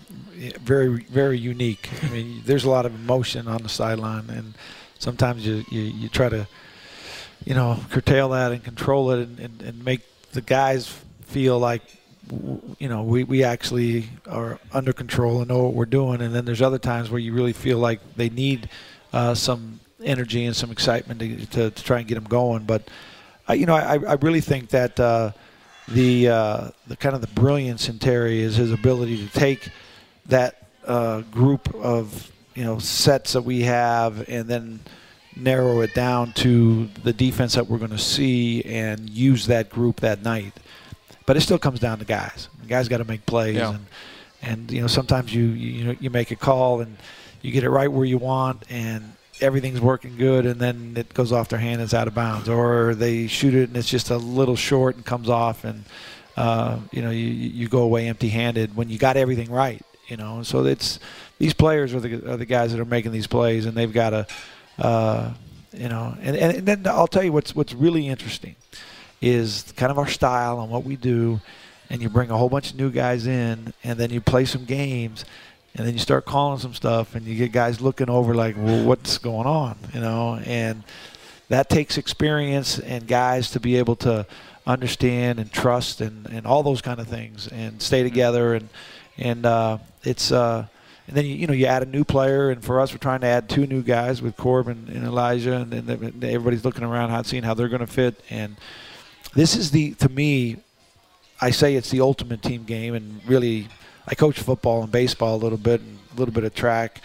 very 0.60 1.04
very 1.04 1.38
unique. 1.38 1.88
I 2.02 2.08
mean, 2.08 2.42
there's 2.44 2.64
a 2.64 2.70
lot 2.70 2.87
of 2.87 2.94
emotion 2.94 3.46
on 3.46 3.62
the 3.62 3.68
sideline, 3.68 4.30
and 4.30 4.54
sometimes 4.98 5.46
you, 5.46 5.64
you, 5.70 5.80
you 5.83 6.09
try 6.09 6.28
to, 6.28 6.46
you 7.44 7.54
know, 7.54 7.78
curtail 7.90 8.30
that 8.30 8.52
and 8.52 8.62
control 8.62 9.11
it, 9.11 9.20
and, 9.20 9.40
and, 9.40 9.62
and 9.62 9.85
make 9.85 10.00
the 10.33 10.40
guys 10.40 10.88
feel 11.22 11.59
like 11.59 11.83
you 12.78 12.88
know 12.88 13.02
we, 13.02 13.22
we 13.22 13.44
actually 13.44 14.09
are 14.26 14.59
under 14.72 14.94
control 14.94 15.40
and 15.40 15.48
know 15.48 15.64
what 15.64 15.74
we're 15.74 15.85
doing 15.85 16.22
and 16.22 16.35
then 16.35 16.46
there's 16.46 16.62
other 16.62 16.78
times 16.78 17.11
where 17.11 17.18
you 17.18 17.35
really 17.35 17.52
feel 17.52 17.78
like 17.78 18.00
they 18.16 18.30
need 18.30 18.70
uh, 19.12 19.35
some 19.35 19.78
energy 20.02 20.44
and 20.44 20.54
some 20.54 20.70
excitement 20.70 21.20
to, 21.20 21.46
to, 21.46 21.70
to 21.70 21.85
try 21.85 21.98
and 21.98 22.09
get 22.09 22.14
them 22.14 22.24
going. 22.24 22.64
But 22.64 22.88
I, 23.48 23.54
you 23.54 23.66
know, 23.66 23.74
I, 23.74 23.94
I 23.94 24.14
really 24.14 24.40
think 24.40 24.70
that 24.70 24.98
uh, 24.98 25.33
the 25.88 26.28
uh, 26.28 26.70
the 26.87 26.96
kind 26.96 27.14
of 27.14 27.20
the 27.20 27.28
brilliance 27.28 27.88
in 27.88 27.98
Terry 27.98 28.40
is 28.40 28.57
his 28.57 28.72
ability 28.72 29.26
to 29.26 29.33
take 29.33 29.68
that 30.26 30.68
uh, 30.87 31.20
group 31.22 31.74
of 31.74 32.30
you 32.54 32.64
know 32.64 32.78
sets 32.78 33.32
that 33.32 33.42
we 33.42 33.62
have 33.62 34.28
and 34.28 34.48
then 34.48 34.80
narrow 35.36 35.80
it 35.80 35.94
down 35.94 36.32
to 36.32 36.86
the 37.02 37.12
defense 37.12 37.54
that 37.54 37.66
we're 37.68 37.78
going 37.78 37.90
to 37.90 37.98
see 37.98 38.62
and 38.64 39.10
use 39.10 39.46
that 39.46 39.68
group 39.68 40.00
that 40.00 40.22
night. 40.22 40.52
But 41.26 41.36
it 41.36 41.40
still 41.40 41.58
comes 41.58 41.80
down 41.80 41.98
to 41.98 42.04
guys. 42.04 42.48
The 42.60 42.68
guys 42.68 42.88
got 42.88 42.98
to 42.98 43.04
make 43.04 43.26
plays 43.26 43.56
yeah. 43.56 43.70
and 43.74 43.86
and 44.42 44.70
you 44.70 44.80
know 44.80 44.86
sometimes 44.86 45.34
you 45.34 45.44
you 45.44 45.96
you 46.00 46.10
make 46.10 46.30
a 46.30 46.36
call 46.36 46.80
and 46.80 46.96
you 47.42 47.50
get 47.50 47.64
it 47.64 47.70
right 47.70 47.90
where 47.90 48.04
you 48.04 48.18
want 48.18 48.62
and 48.70 49.14
everything's 49.40 49.80
working 49.80 50.16
good 50.16 50.46
and 50.46 50.60
then 50.60 50.94
it 50.96 51.12
goes 51.12 51.32
off 51.32 51.48
their 51.48 51.58
hand 51.58 51.74
and 51.74 51.82
it's 51.82 51.94
out 51.94 52.06
of 52.06 52.14
bounds 52.14 52.48
or 52.48 52.94
they 52.94 53.26
shoot 53.26 53.54
it 53.54 53.68
and 53.68 53.76
it's 53.76 53.88
just 53.88 54.10
a 54.10 54.16
little 54.16 54.56
short 54.56 54.96
and 54.96 55.04
comes 55.04 55.28
off 55.28 55.64
and 55.64 55.84
uh, 56.36 56.78
you 56.92 57.02
know 57.02 57.10
you, 57.10 57.26
you 57.26 57.68
go 57.68 57.82
away 57.82 58.06
empty 58.08 58.28
handed 58.28 58.76
when 58.76 58.88
you 58.88 58.98
got 58.98 59.16
everything 59.16 59.50
right 59.50 59.82
you 60.06 60.16
know 60.16 60.42
so 60.42 60.64
it's 60.64 61.00
these 61.38 61.54
players 61.54 61.94
are 61.94 62.00
the, 62.00 62.32
are 62.32 62.36
the 62.36 62.46
guys 62.46 62.72
that 62.72 62.80
are 62.80 62.84
making 62.84 63.12
these 63.12 63.26
plays 63.26 63.66
and 63.66 63.76
they've 63.76 63.92
got 63.92 64.10
to 64.10 64.26
uh, 64.78 65.32
you 65.72 65.88
know 65.88 66.16
and, 66.20 66.36
and 66.36 66.66
then 66.66 66.86
I'll 66.86 67.06
tell 67.06 67.22
you 67.22 67.32
what's 67.32 67.54
what's 67.54 67.72
really 67.72 68.08
interesting 68.08 68.56
is 69.20 69.72
kind 69.76 69.90
of 69.90 69.98
our 69.98 70.06
style 70.06 70.60
and 70.60 70.70
what 70.70 70.84
we 70.84 70.96
do 70.96 71.40
and 71.90 72.02
you 72.02 72.08
bring 72.08 72.30
a 72.30 72.36
whole 72.36 72.48
bunch 72.48 72.70
of 72.70 72.76
new 72.76 72.90
guys 72.90 73.26
in 73.26 73.72
and 73.82 73.98
then 73.98 74.10
you 74.10 74.20
play 74.20 74.44
some 74.44 74.64
games 74.64 75.24
and 75.74 75.86
then 75.86 75.94
you 75.94 76.00
start 76.00 76.24
calling 76.24 76.58
some 76.58 76.74
stuff 76.74 77.14
and 77.14 77.26
you 77.26 77.34
get 77.34 77.52
guys 77.52 77.80
looking 77.80 78.08
over 78.08 78.34
like 78.34 78.56
well 78.56 78.84
what's 78.84 79.18
going 79.18 79.46
on 79.46 79.76
you 79.92 80.00
know 80.00 80.40
and 80.44 80.82
that 81.48 81.68
takes 81.68 81.98
experience 81.98 82.78
and 82.78 83.06
guys 83.06 83.50
to 83.50 83.60
be 83.60 83.76
able 83.76 83.96
to 83.96 84.26
understand 84.66 85.38
and 85.38 85.52
trust 85.52 86.00
and, 86.00 86.26
and 86.26 86.46
all 86.46 86.62
those 86.62 86.80
kind 86.80 87.00
of 87.00 87.06
things 87.06 87.48
and 87.48 87.82
stay 87.82 88.00
mm-hmm. 88.00 88.08
together 88.08 88.54
and 88.54 88.68
and 89.16 89.46
uh, 89.46 89.78
it's 90.02 90.32
uh, 90.32 90.66
and 91.06 91.16
then 91.16 91.26
you, 91.26 91.34
you 91.34 91.46
know 91.46 91.52
you 91.52 91.66
add 91.66 91.82
a 91.82 91.86
new 91.86 92.04
player 92.04 92.50
and 92.50 92.64
for 92.64 92.80
us 92.80 92.92
we're 92.92 92.98
trying 92.98 93.20
to 93.20 93.26
add 93.26 93.48
two 93.48 93.66
new 93.66 93.82
guys 93.82 94.22
with 94.22 94.36
Corbin 94.36 94.90
and 94.92 95.04
Elijah 95.04 95.56
and, 95.56 95.72
and 95.72 96.24
everybody's 96.24 96.64
looking 96.64 96.84
around 96.84 97.10
how 97.10 97.22
seeing 97.22 97.42
how 97.42 97.54
they're 97.54 97.68
going 97.68 97.80
to 97.80 97.86
fit 97.86 98.20
and 98.30 98.56
this 99.34 99.56
is 99.56 99.70
the 99.70 99.94
to 99.94 100.08
me 100.08 100.56
I 101.40 101.50
say 101.50 101.74
it's 101.74 101.90
the 101.90 102.00
ultimate 102.00 102.42
team 102.42 102.64
game 102.64 102.94
and 102.94 103.20
really 103.26 103.68
I 104.06 104.14
coach 104.14 104.38
football 104.38 104.82
and 104.82 104.92
baseball 104.92 105.34
a 105.34 105.42
little 105.42 105.58
bit 105.58 105.80
and 105.80 105.98
a 106.14 106.18
little 106.18 106.34
bit 106.34 106.44
of 106.44 106.54
track, 106.54 107.00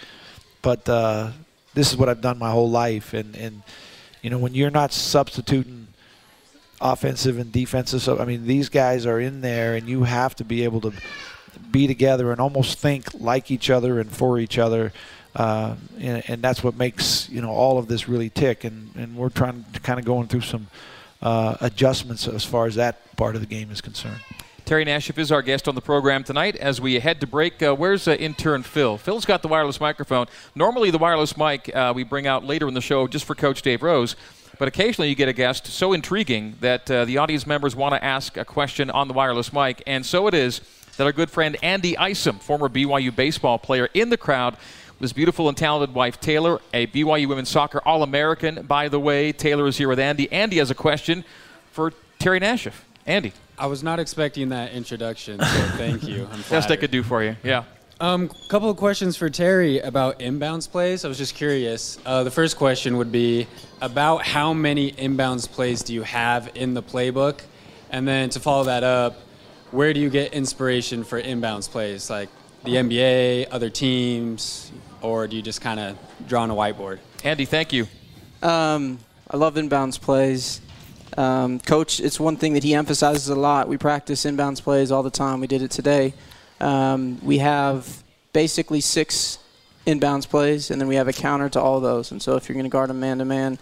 but 0.61 0.87
uh, 0.89 1.31
this 1.73 1.91
is 1.91 1.97
what 1.97 2.09
I've 2.09 2.21
done 2.21 2.37
my 2.37 2.51
whole 2.51 2.69
life. 2.69 3.13
And, 3.13 3.35
and 3.37 3.63
you 4.21 4.29
know, 4.29 4.37
when 4.37 4.53
you're 4.53 4.69
not 4.69 4.91
substituting 4.91 5.87
offensive 6.81 7.39
and 7.39 7.51
defensive, 7.51 8.01
so 8.01 8.19
I 8.19 8.25
mean, 8.25 8.45
these 8.45 8.67
guys 8.67 9.05
are 9.05 9.19
in 9.19 9.41
there, 9.41 9.75
and 9.75 9.87
you 9.87 10.03
have 10.03 10.35
to 10.35 10.43
be 10.43 10.63
able 10.65 10.81
to 10.81 10.93
be 11.71 11.87
together 11.87 12.31
and 12.31 12.39
almost 12.39 12.79
think 12.79 13.13
like 13.19 13.51
each 13.51 13.69
other 13.69 13.99
and 13.99 14.11
for 14.11 14.39
each 14.39 14.57
other. 14.57 14.91
Uh, 15.35 15.75
and, 15.99 16.23
and, 16.27 16.41
that's 16.41 16.63
what 16.63 16.75
makes 16.75 17.29
you 17.29 17.39
know 17.39 17.51
all 17.51 17.77
of 17.77 17.87
this 17.87 18.09
really 18.09 18.29
tick. 18.29 18.63
And, 18.63 18.89
and 18.95 19.15
we're 19.15 19.29
trying 19.29 19.63
to 19.73 19.79
kind 19.79 19.99
of 19.99 20.05
going 20.05 20.27
through 20.27 20.41
some 20.41 20.67
uh, 21.21 21.55
adjustments 21.61 22.27
as 22.27 22.43
far 22.43 22.65
as 22.65 22.75
that 22.75 23.15
part 23.15 23.35
of 23.35 23.41
the 23.41 23.47
game 23.47 23.69
is 23.71 23.79
concerned. 23.79 24.19
Terry 24.65 24.85
Nashif 24.85 25.17
is 25.17 25.31
our 25.31 25.41
guest 25.41 25.67
on 25.67 25.75
the 25.75 25.81
program 25.81 26.23
tonight. 26.23 26.55
As 26.55 26.79
we 26.79 26.99
head 26.99 27.21
to 27.21 27.27
break, 27.27 27.61
uh, 27.61 27.73
where's 27.73 28.07
uh, 28.07 28.11
intern 28.11 28.63
Phil? 28.63 28.97
Phil's 28.97 29.25
got 29.25 29.41
the 29.41 29.47
wireless 29.47 29.79
microphone. 29.79 30.27
Normally, 30.55 30.91
the 30.91 30.97
wireless 30.97 31.35
mic 31.37 31.75
uh, 31.75 31.91
we 31.95 32.03
bring 32.03 32.27
out 32.27 32.43
later 32.43 32.67
in 32.67 32.73
the 32.73 32.81
show 32.81 33.07
just 33.07 33.25
for 33.25 33.33
Coach 33.35 33.61
Dave 33.61 33.81
Rose. 33.81 34.15
But 34.59 34.67
occasionally 34.67 35.07
you 35.09 35.15
get 35.15 35.29
a 35.29 35.33
guest 35.33 35.67
so 35.67 35.93
intriguing 35.93 36.55
that 36.59 36.91
uh, 36.91 37.05
the 37.05 37.17
audience 37.17 37.47
members 37.47 37.75
want 37.77 37.95
to 37.95 38.03
ask 38.03 38.35
a 38.35 38.43
question 38.43 38.89
on 38.89 39.07
the 39.07 39.13
wireless 39.13 39.53
mic. 39.53 39.81
And 39.87 40.05
so 40.05 40.27
it 40.27 40.33
is 40.33 40.59
that 40.99 41.05
our 41.05 41.13
good 41.13 41.31
friend 41.31 41.55
Andy 41.63 41.97
Isom, 41.97 42.39
former 42.39 42.67
BYU 42.67 43.15
baseball 43.15 43.57
player, 43.57 43.87
in 43.93 44.09
the 44.09 44.17
crowd 44.17 44.55
with 44.55 44.99
his 44.99 45.13
beautiful 45.13 45.47
and 45.47 45.55
talented 45.55 45.95
wife, 45.95 46.19
Taylor, 46.19 46.59
a 46.73 46.87
BYU 46.87 47.25
women's 47.25 47.47
soccer 47.47 47.81
All 47.85 48.03
American, 48.03 48.65
by 48.65 48.89
the 48.89 48.99
way. 48.99 49.31
Taylor 49.31 49.65
is 49.67 49.77
here 49.77 49.87
with 49.87 49.97
Andy. 49.97 50.29
Andy 50.29 50.57
has 50.57 50.69
a 50.69 50.75
question 50.75 51.23
for 51.71 51.93
Terry 52.19 52.41
Nashif. 52.41 52.73
Andy. 53.05 53.31
I 53.57 53.67
was 53.67 53.81
not 53.81 53.97
expecting 54.01 54.49
that 54.49 54.73
introduction, 54.73 55.39
so 55.39 55.45
thank 55.77 56.03
you. 56.03 56.27
I'm 56.33 56.41
Best 56.49 56.69
I 56.69 56.75
could 56.75 56.91
do 56.91 57.01
for 57.01 57.23
you. 57.23 57.37
Yeah. 57.43 57.63
Um, 58.01 58.29
couple 58.49 58.69
of 58.69 58.75
questions 58.75 59.15
for 59.15 59.29
Terry 59.29 59.79
about 59.79 60.19
inbounds 60.19 60.69
plays. 60.69 61.05
I 61.05 61.07
was 61.07 61.17
just 61.17 61.33
curious. 61.33 61.97
Uh, 62.05 62.25
the 62.25 62.31
first 62.31 62.57
question 62.57 62.97
would 62.97 63.11
be 63.11 63.47
about 63.81 64.25
how 64.25 64.53
many 64.53 64.91
inbounds 64.91 65.49
plays 65.49 65.81
do 65.81 65.93
you 65.93 66.03
have 66.03 66.51
in 66.55 66.73
the 66.73 66.83
playbook, 66.83 67.39
and 67.89 68.05
then 68.05 68.29
to 68.31 68.41
follow 68.41 68.65
that 68.65 68.83
up, 68.83 69.15
where 69.71 69.93
do 69.93 69.99
you 69.99 70.09
get 70.09 70.33
inspiration 70.33 71.03
for 71.03 71.21
inbounds 71.21 71.69
plays, 71.69 72.09
like 72.09 72.29
the 72.63 72.75
NBA, 72.75 73.47
other 73.51 73.69
teams, 73.69 74.71
or 75.01 75.27
do 75.27 75.35
you 75.35 75.41
just 75.41 75.61
kind 75.61 75.79
of 75.79 75.97
draw 76.27 76.43
on 76.43 76.51
a 76.51 76.55
whiteboard? 76.55 76.99
Andy, 77.23 77.45
thank 77.45 77.73
you. 77.73 77.87
Um, 78.41 78.99
I 79.29 79.37
love 79.37 79.55
inbounds 79.55 79.99
plays. 79.99 80.61
Um, 81.17 81.59
coach, 81.59 81.99
it's 81.99 82.19
one 82.19 82.37
thing 82.37 82.53
that 82.53 82.63
he 82.63 82.73
emphasizes 82.73 83.29
a 83.29 83.35
lot. 83.35 83.67
We 83.67 83.77
practice 83.77 84.25
inbounds 84.25 84.61
plays 84.61 84.91
all 84.91 85.03
the 85.03 85.09
time. 85.09 85.39
We 85.41 85.47
did 85.47 85.61
it 85.61 85.71
today. 85.71 86.13
Um, 86.59 87.19
we 87.23 87.39
have 87.39 88.03
basically 88.33 88.81
six 88.81 89.39
inbounds 89.85 90.27
plays, 90.27 90.71
and 90.71 90.79
then 90.79 90.87
we 90.87 90.95
have 90.95 91.07
a 91.07 91.13
counter 91.13 91.49
to 91.49 91.61
all 91.61 91.79
those. 91.79 92.11
And 92.11 92.21
so 92.21 92.35
if 92.35 92.47
you're 92.47 92.53
going 92.53 92.65
to 92.65 92.69
guard 92.69 92.89
a 92.89 92.93
man 92.93 93.19
to 93.19 93.25
man, 93.25 93.57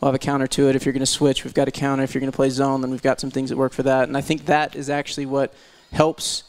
we'll 0.00 0.08
have 0.08 0.14
a 0.14 0.18
counter 0.18 0.46
to 0.46 0.68
it. 0.68 0.76
If 0.76 0.84
you're 0.84 0.92
going 0.92 1.00
to 1.00 1.06
switch, 1.06 1.44
we've 1.44 1.54
got 1.54 1.68
a 1.68 1.72
counter. 1.72 2.04
If 2.04 2.14
you're 2.14 2.20
going 2.20 2.32
to 2.32 2.36
play 2.36 2.50
zone, 2.50 2.80
then 2.80 2.90
we've 2.90 3.02
got 3.02 3.20
some 3.20 3.30
things 3.30 3.50
that 3.50 3.56
work 3.56 3.72
for 3.72 3.82
that. 3.84 4.08
And 4.08 4.16
I 4.16 4.20
think 4.20 4.46
that 4.46 4.76
is 4.76 4.90
actually 4.90 5.26
what 5.26 5.54
helps 5.92 6.44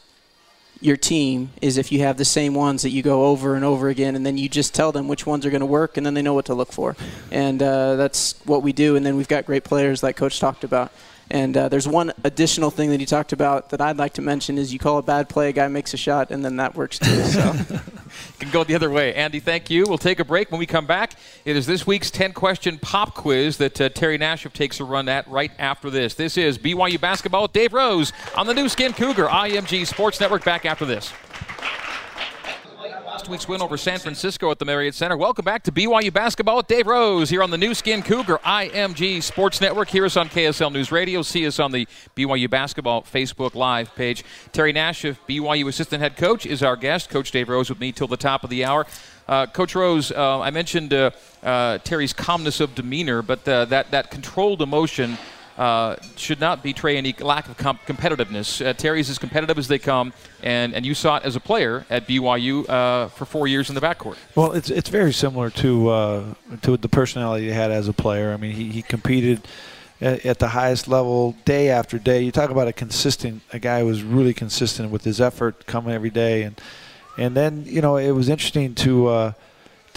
your 0.80 0.96
team 0.96 1.50
is 1.60 1.76
if 1.76 1.90
you 1.90 2.00
have 2.00 2.16
the 2.18 2.24
same 2.24 2.54
ones 2.54 2.82
that 2.82 2.90
you 2.90 3.02
go 3.02 3.26
over 3.26 3.54
and 3.54 3.64
over 3.64 3.88
again, 3.88 4.14
and 4.14 4.24
then 4.24 4.38
you 4.38 4.48
just 4.48 4.74
tell 4.74 4.92
them 4.92 5.08
which 5.08 5.26
ones 5.26 5.44
are 5.44 5.50
going 5.50 5.60
to 5.60 5.66
work, 5.66 5.96
and 5.96 6.06
then 6.06 6.14
they 6.14 6.22
know 6.22 6.34
what 6.34 6.44
to 6.44 6.54
look 6.54 6.72
for. 6.72 6.96
And 7.30 7.62
uh, 7.62 7.96
that's 7.96 8.34
what 8.44 8.62
we 8.62 8.72
do. 8.72 8.94
And 8.94 9.04
then 9.04 9.16
we've 9.16 9.28
got 9.28 9.44
great 9.44 9.64
players 9.64 10.02
like 10.02 10.16
Coach 10.16 10.38
talked 10.38 10.62
about. 10.64 10.92
And 11.30 11.56
uh, 11.56 11.68
there's 11.68 11.86
one 11.86 12.12
additional 12.24 12.70
thing 12.70 12.90
that 12.90 13.00
he 13.00 13.06
talked 13.06 13.32
about 13.32 13.70
that 13.70 13.80
I'd 13.80 13.98
like 13.98 14.14
to 14.14 14.22
mention 14.22 14.56
is 14.56 14.72
you 14.72 14.78
call 14.78 14.98
a 14.98 15.02
bad 15.02 15.28
play, 15.28 15.50
a 15.50 15.52
guy 15.52 15.68
makes 15.68 15.92
a 15.92 15.96
shot, 15.96 16.30
and 16.30 16.44
then 16.44 16.56
that 16.56 16.74
works 16.74 16.98
too. 16.98 17.22
So. 17.24 17.54
can 18.38 18.50
go 18.50 18.64
the 18.64 18.74
other 18.74 18.90
way. 18.90 19.14
Andy, 19.14 19.40
thank 19.40 19.70
you. 19.70 19.84
We'll 19.86 19.98
take 19.98 20.20
a 20.20 20.24
break. 20.24 20.50
When 20.50 20.58
we 20.58 20.66
come 20.66 20.86
back, 20.86 21.12
it 21.44 21.56
is 21.56 21.66
this 21.66 21.86
week's 21.86 22.10
10-question 22.10 22.78
pop 22.78 23.14
quiz 23.14 23.58
that 23.58 23.80
uh, 23.80 23.88
Terry 23.90 24.18
Nashif 24.18 24.52
takes 24.52 24.80
a 24.80 24.84
run 24.84 25.08
at 25.08 25.28
right 25.28 25.52
after 25.58 25.90
this. 25.90 26.14
This 26.14 26.36
is 26.36 26.58
BYU 26.58 27.00
basketball 27.00 27.42
with 27.42 27.52
Dave 27.52 27.72
Rose 27.72 28.12
on 28.36 28.46
the 28.46 28.54
Nu 28.54 28.68
Skin 28.68 28.92
Cougar 28.92 29.26
IMG 29.26 29.86
Sports 29.86 30.20
Network. 30.20 30.44
Back 30.44 30.64
after 30.64 30.84
this 30.84 31.12
week's 33.28 33.46
win 33.46 33.60
over 33.60 33.76
San 33.76 33.98
Francisco 33.98 34.50
at 34.50 34.58
the 34.58 34.64
Marriott 34.64 34.94
Center. 34.94 35.16
Welcome 35.16 35.44
back 35.44 35.62
to 35.64 35.72
BYU 35.72 36.12
basketball 36.12 36.56
with 36.56 36.66
Dave 36.66 36.86
Rose 36.86 37.28
here 37.28 37.42
on 37.42 37.50
the 37.50 37.58
Nu 37.58 37.74
Skin 37.74 38.02
Cougar 38.02 38.38
IMG 38.38 39.22
Sports 39.22 39.60
Network. 39.60 39.88
Hear 39.88 40.06
us 40.06 40.16
on 40.16 40.28
KSL 40.28 40.72
News 40.72 40.90
Radio. 40.90 41.20
See 41.20 41.46
us 41.46 41.58
on 41.58 41.70
the 41.70 41.86
BYU 42.16 42.48
basketball 42.48 43.02
Facebook 43.02 43.54
Live 43.54 43.94
page. 43.94 44.24
Terry 44.52 44.72
Nashif, 44.72 45.18
BYU 45.28 45.68
assistant 45.68 46.00
head 46.00 46.16
coach, 46.16 46.46
is 46.46 46.62
our 46.62 46.76
guest. 46.76 47.10
Coach 47.10 47.30
Dave 47.30 47.50
Rose 47.50 47.68
with 47.68 47.80
me 47.80 47.92
till 47.92 48.06
the 48.06 48.16
top 48.16 48.44
of 48.44 48.50
the 48.50 48.64
hour. 48.64 48.86
Uh, 49.26 49.46
coach 49.46 49.74
Rose, 49.74 50.10
uh, 50.10 50.40
I 50.40 50.50
mentioned 50.50 50.94
uh, 50.94 51.10
uh 51.42 51.78
Terry's 51.78 52.14
calmness 52.14 52.60
of 52.60 52.74
demeanor, 52.74 53.20
but 53.20 53.46
uh, 53.46 53.66
that 53.66 53.90
that 53.90 54.10
controlled 54.10 54.62
emotion 54.62 55.18
uh, 55.58 55.96
should 56.16 56.40
not 56.40 56.62
betray 56.62 56.96
any 56.96 57.12
lack 57.18 57.48
of 57.48 57.56
com- 57.56 57.80
competitiveness. 57.84 58.64
Uh, 58.64 58.72
Terry's 58.72 59.10
as 59.10 59.18
competitive 59.18 59.58
as 59.58 59.66
they 59.66 59.78
come, 59.78 60.12
and, 60.42 60.72
and 60.72 60.86
you 60.86 60.94
saw 60.94 61.16
it 61.16 61.24
as 61.24 61.34
a 61.34 61.40
player 61.40 61.84
at 61.90 62.06
BYU 62.06 62.68
uh, 62.68 63.08
for 63.08 63.24
four 63.24 63.48
years 63.48 63.68
in 63.68 63.74
the 63.74 63.80
backcourt. 63.80 64.16
Well, 64.36 64.52
it's 64.52 64.70
it's 64.70 64.88
very 64.88 65.12
similar 65.12 65.50
to 65.50 65.88
uh, 65.88 66.24
to 66.62 66.76
the 66.76 66.88
personality 66.88 67.46
he 67.46 67.50
had 67.50 67.72
as 67.72 67.88
a 67.88 67.92
player. 67.92 68.32
I 68.32 68.36
mean, 68.36 68.52
he, 68.52 68.70
he 68.70 68.82
competed 68.82 69.48
at, 70.00 70.24
at, 70.24 70.38
the 70.38 70.48
highest 70.48 70.86
level 70.86 71.34
day 71.44 71.70
after 71.70 71.98
day. 71.98 72.22
You 72.22 72.30
talk 72.30 72.50
about 72.50 72.68
a 72.68 72.72
consistent, 72.72 73.42
a 73.52 73.58
guy 73.58 73.80
who 73.80 73.86
was 73.86 74.04
really 74.04 74.34
consistent 74.34 74.90
with 74.92 75.02
his 75.02 75.20
effort 75.20 75.66
coming 75.66 75.92
every 75.92 76.10
day, 76.10 76.44
and 76.44 76.60
and 77.16 77.34
then 77.34 77.64
you 77.66 77.80
know 77.80 77.96
it 77.96 78.12
was 78.12 78.28
interesting 78.28 78.76
to 78.76 79.08
uh, 79.08 79.32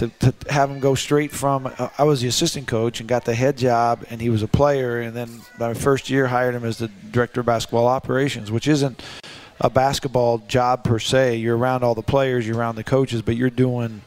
to, 0.01 0.31
to 0.31 0.51
have 0.51 0.71
him 0.71 0.79
go 0.79 0.95
straight 0.95 1.31
from 1.31 1.71
uh, 1.77 1.89
I 1.95 2.03
was 2.05 2.21
the 2.21 2.27
assistant 2.27 2.67
coach 2.67 2.99
and 2.99 3.07
got 3.07 3.23
the 3.23 3.35
head 3.35 3.55
job, 3.57 4.03
and 4.09 4.19
he 4.19 4.29
was 4.29 4.41
a 4.41 4.47
player, 4.47 4.99
and 4.99 5.15
then 5.15 5.41
my 5.59 5.75
first 5.75 6.09
year 6.09 6.25
hired 6.25 6.55
him 6.55 6.65
as 6.65 6.79
the 6.79 6.87
director 6.87 7.41
of 7.41 7.45
basketball 7.45 7.87
operations, 7.87 8.51
which 8.51 8.67
isn't 8.67 9.03
a 9.59 9.69
basketball 9.69 10.39
job 10.39 10.83
per 10.83 10.97
se. 10.97 11.35
You're 11.35 11.55
around 11.55 11.83
all 11.83 11.93
the 11.93 12.01
players, 12.01 12.47
you're 12.47 12.57
around 12.57 12.77
the 12.77 12.83
coaches, 12.83 13.21
but 13.21 13.35
you're 13.35 13.51
doing 13.51 14.01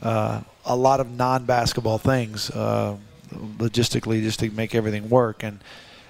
uh, 0.00 0.40
a 0.64 0.74
lot 0.74 1.00
of 1.00 1.10
non-basketball 1.10 1.98
things 1.98 2.50
uh, 2.50 2.96
logistically 3.58 4.22
just 4.22 4.40
to 4.40 4.50
make 4.50 4.74
everything 4.74 5.10
work, 5.10 5.42
and 5.42 5.60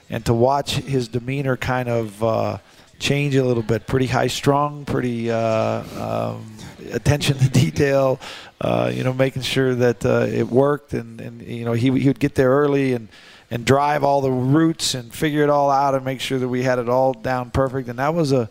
and 0.08 0.24
to 0.24 0.32
watch 0.32 0.76
his 0.76 1.08
demeanor 1.08 1.56
kind 1.56 1.88
of 1.88 2.22
uh, 2.22 2.58
change 2.98 3.36
a 3.36 3.44
little 3.44 3.62
bit, 3.62 3.86
pretty 3.86 4.06
high 4.06 4.26
strung, 4.26 4.84
pretty 4.84 5.30
uh, 5.30 6.34
um, 6.34 6.46
attention 6.92 7.38
to 7.38 7.48
detail 7.48 8.20
uh, 8.60 8.90
you 8.92 9.04
know, 9.04 9.12
making 9.12 9.42
sure 9.42 9.74
that 9.74 10.04
uh, 10.04 10.26
it 10.28 10.48
worked, 10.48 10.94
and, 10.94 11.20
and 11.20 11.42
you 11.42 11.64
know 11.64 11.72
he 11.72 11.90
he 11.98 12.08
would 12.08 12.18
get 12.18 12.34
there 12.34 12.50
early 12.50 12.94
and 12.94 13.08
and 13.50 13.64
drive 13.64 14.02
all 14.02 14.20
the 14.20 14.30
routes 14.30 14.94
and 14.94 15.12
figure 15.12 15.42
it 15.42 15.50
all 15.50 15.70
out 15.70 15.94
and 15.94 16.04
make 16.04 16.20
sure 16.20 16.38
that 16.38 16.48
we 16.48 16.62
had 16.62 16.78
it 16.78 16.88
all 16.88 17.12
down 17.12 17.50
perfect, 17.50 17.88
and 17.88 17.98
that 17.98 18.14
was 18.14 18.32
a. 18.32 18.48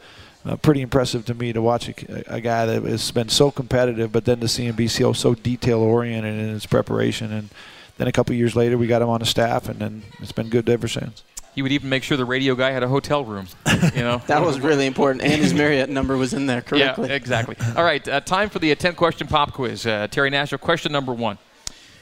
Uh, 0.47 0.55
pretty 0.58 0.81
impressive 0.81 1.25
to 1.25 1.34
me 1.34 1.51
to 1.51 1.60
watch 1.60 1.89
a, 1.89 2.36
a, 2.36 2.39
guy 2.39 2.67
that 2.67 2.84
has 2.84 3.10
been 3.10 3.27
so 3.27 3.49
competitive, 3.49 4.12
but 4.12 4.25
then 4.25 4.39
to 4.39 4.47
see 4.47 4.65
him 4.65 4.88
so 5.15 5.34
detail 5.34 5.79
oriented 5.79 6.36
in 6.36 6.49
his 6.49 6.67
preparation. 6.67 7.34
And 7.34 7.49
then 7.97 8.08
a 8.08 8.12
couple 8.12 8.36
years 8.36 8.55
later, 8.55 8.77
we 8.77 8.86
got 8.86 9.01
him 9.01 9.10
on 9.10 9.21
the 9.21 9.25
staff, 9.25 9.67
and 9.69 9.79
then 9.79 10.03
it's 10.19 10.31
been 10.31 10.49
good 10.49 10.69
ever 10.69 10.88
since 10.88 11.23
he 11.56 11.62
would 11.62 11.72
even 11.72 11.88
make 11.88 12.04
sure 12.04 12.18
the 12.18 12.26
radio 12.26 12.54
guy 12.54 12.72
had 12.72 12.84
a 12.84 12.88
hotel 12.88 13.24
room. 13.24 13.48
You 13.96 14.02
know, 14.02 14.22
that 14.28 14.41
was 14.41 14.60
really 14.60 14.86
important, 14.86 15.24
and 15.24 15.41
his 15.41 15.54
Marriott 15.54 15.89
number 15.89 16.18
was 16.18 16.34
in 16.34 16.46
there 16.48 16.62
correctly. 16.62 17.08
Yeah, 17.08 17.15
exactly. 17.15 17.56
All 17.78 17.84
right, 17.84 18.06
uh, 18.08 18.20
time 18.20 18.50
for 18.50 18.60
the 18.60 18.74
uh, 18.74 18.76
10 18.76 18.96
question 18.96 19.28
pop 19.28 19.54
quiz. 19.54 19.88
Uh, 19.88 20.08
Terry 20.12 20.30
Nashif, 20.30 20.60
question 20.60 20.91
number 20.91 21.13
one: 21.13 21.38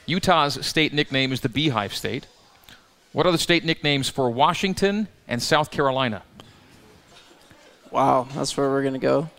Utah's 0.06 0.66
state 0.66 0.92
nickname 0.92 1.32
is 1.32 1.40
the 1.40 1.48
Beehive 1.48 1.94
State. 1.94 2.26
What 3.12 3.26
are 3.26 3.32
the 3.32 3.38
state 3.38 3.64
nicknames 3.64 4.08
for 4.08 4.28
Washington 4.28 5.06
and 5.28 5.40
South 5.40 5.70
Carolina? 5.70 6.24
Wow, 7.92 8.26
that's 8.34 8.56
where 8.56 8.68
we're 8.68 8.82
gonna 8.82 8.98
go. 8.98 9.30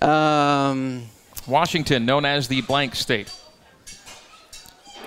um, 0.06 1.06
Washington, 1.48 2.06
known 2.06 2.24
as 2.24 2.46
the 2.46 2.60
blank 2.60 2.94
state. 2.94 3.34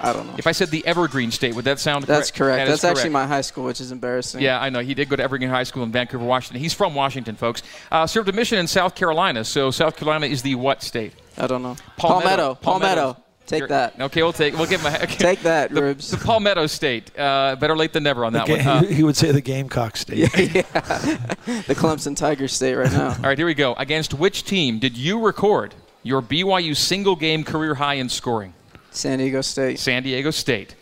I 0.03 0.11
don't 0.11 0.27
know. 0.27 0.35
If 0.37 0.47
I 0.47 0.51
said 0.51 0.69
the 0.69 0.85
Evergreen 0.85 1.31
State, 1.31 1.55
would 1.55 1.63
that 1.65 1.79
sound 1.79 2.03
That's 2.03 2.29
correct? 2.29 2.37
correct. 2.37 2.65
That 2.65 2.71
That's 2.71 2.83
actually 2.83 3.11
my 3.11 3.25
high 3.25 3.41
school, 3.41 3.63
which 3.63 3.79
is 3.79 3.91
embarrassing. 3.93 4.41
Yeah, 4.41 4.61
I 4.61 4.69
know. 4.69 4.81
He 4.81 4.93
did 4.93 5.07
go 5.07 5.15
to 5.15 5.23
Evergreen 5.23 5.49
High 5.49 5.63
School 5.63 5.83
in 5.83 5.93
Vancouver, 5.93 6.25
Washington. 6.25 6.61
He's 6.61 6.73
from 6.73 6.93
Washington, 6.93 7.37
folks. 7.37 7.63
Uh, 7.89 8.05
served 8.05 8.27
a 8.27 8.33
mission 8.33 8.59
in 8.59 8.67
South 8.67 8.95
Carolina. 8.95 9.45
So 9.45 9.71
South 9.71 9.95
Carolina 9.95 10.25
is 10.25 10.41
the 10.41 10.55
what 10.55 10.83
state? 10.83 11.13
I 11.37 11.47
don't 11.47 11.63
know. 11.63 11.77
Palmetto. 11.95 12.55
Palmetto. 12.55 12.55
Palmetto. 12.55 13.23
Take 13.45 13.59
You're, 13.59 13.67
that. 13.69 13.99
Okay, 13.99 14.23
we'll 14.23 14.31
take. 14.31 14.57
We'll 14.57 14.67
give 14.67 14.81
him 14.81 14.93
a. 14.93 15.03
Okay. 15.03 15.15
Take 15.15 15.41
that, 15.41 15.71
the, 15.71 15.83
Ribs. 15.83 16.11
The 16.11 16.17
Palmetto 16.17 16.65
State. 16.67 17.17
Uh, 17.17 17.57
better 17.57 17.75
late 17.75 17.91
than 17.91 18.03
never 18.03 18.23
on 18.23 18.33
that 18.33 18.47
one. 18.47 18.59
Uh, 18.59 18.83
he 18.83 19.03
would 19.03 19.17
say 19.17 19.31
the 19.31 19.41
Gamecock 19.41 19.97
State. 19.97 20.17
yeah, 20.17 20.27
yeah. 20.35 20.61
the 20.63 21.75
Clemson 21.75 22.15
Tiger 22.15 22.47
State 22.47 22.75
right 22.75 22.91
now. 22.91 23.09
All 23.09 23.23
right, 23.23 23.37
here 23.37 23.47
we 23.47 23.53
go. 23.53 23.73
Against 23.73 24.13
which 24.13 24.45
team 24.45 24.79
did 24.79 24.97
you 24.97 25.19
record 25.19 25.75
your 26.03 26.21
BYU 26.21 26.75
single 26.75 27.17
game 27.17 27.43
career 27.43 27.75
high 27.75 27.95
in 27.95 28.07
scoring? 28.07 28.53
San 28.95 29.19
Diego 29.19 29.41
State. 29.41 29.79
San 29.79 30.03
Diego 30.03 30.31
State. 30.31 30.75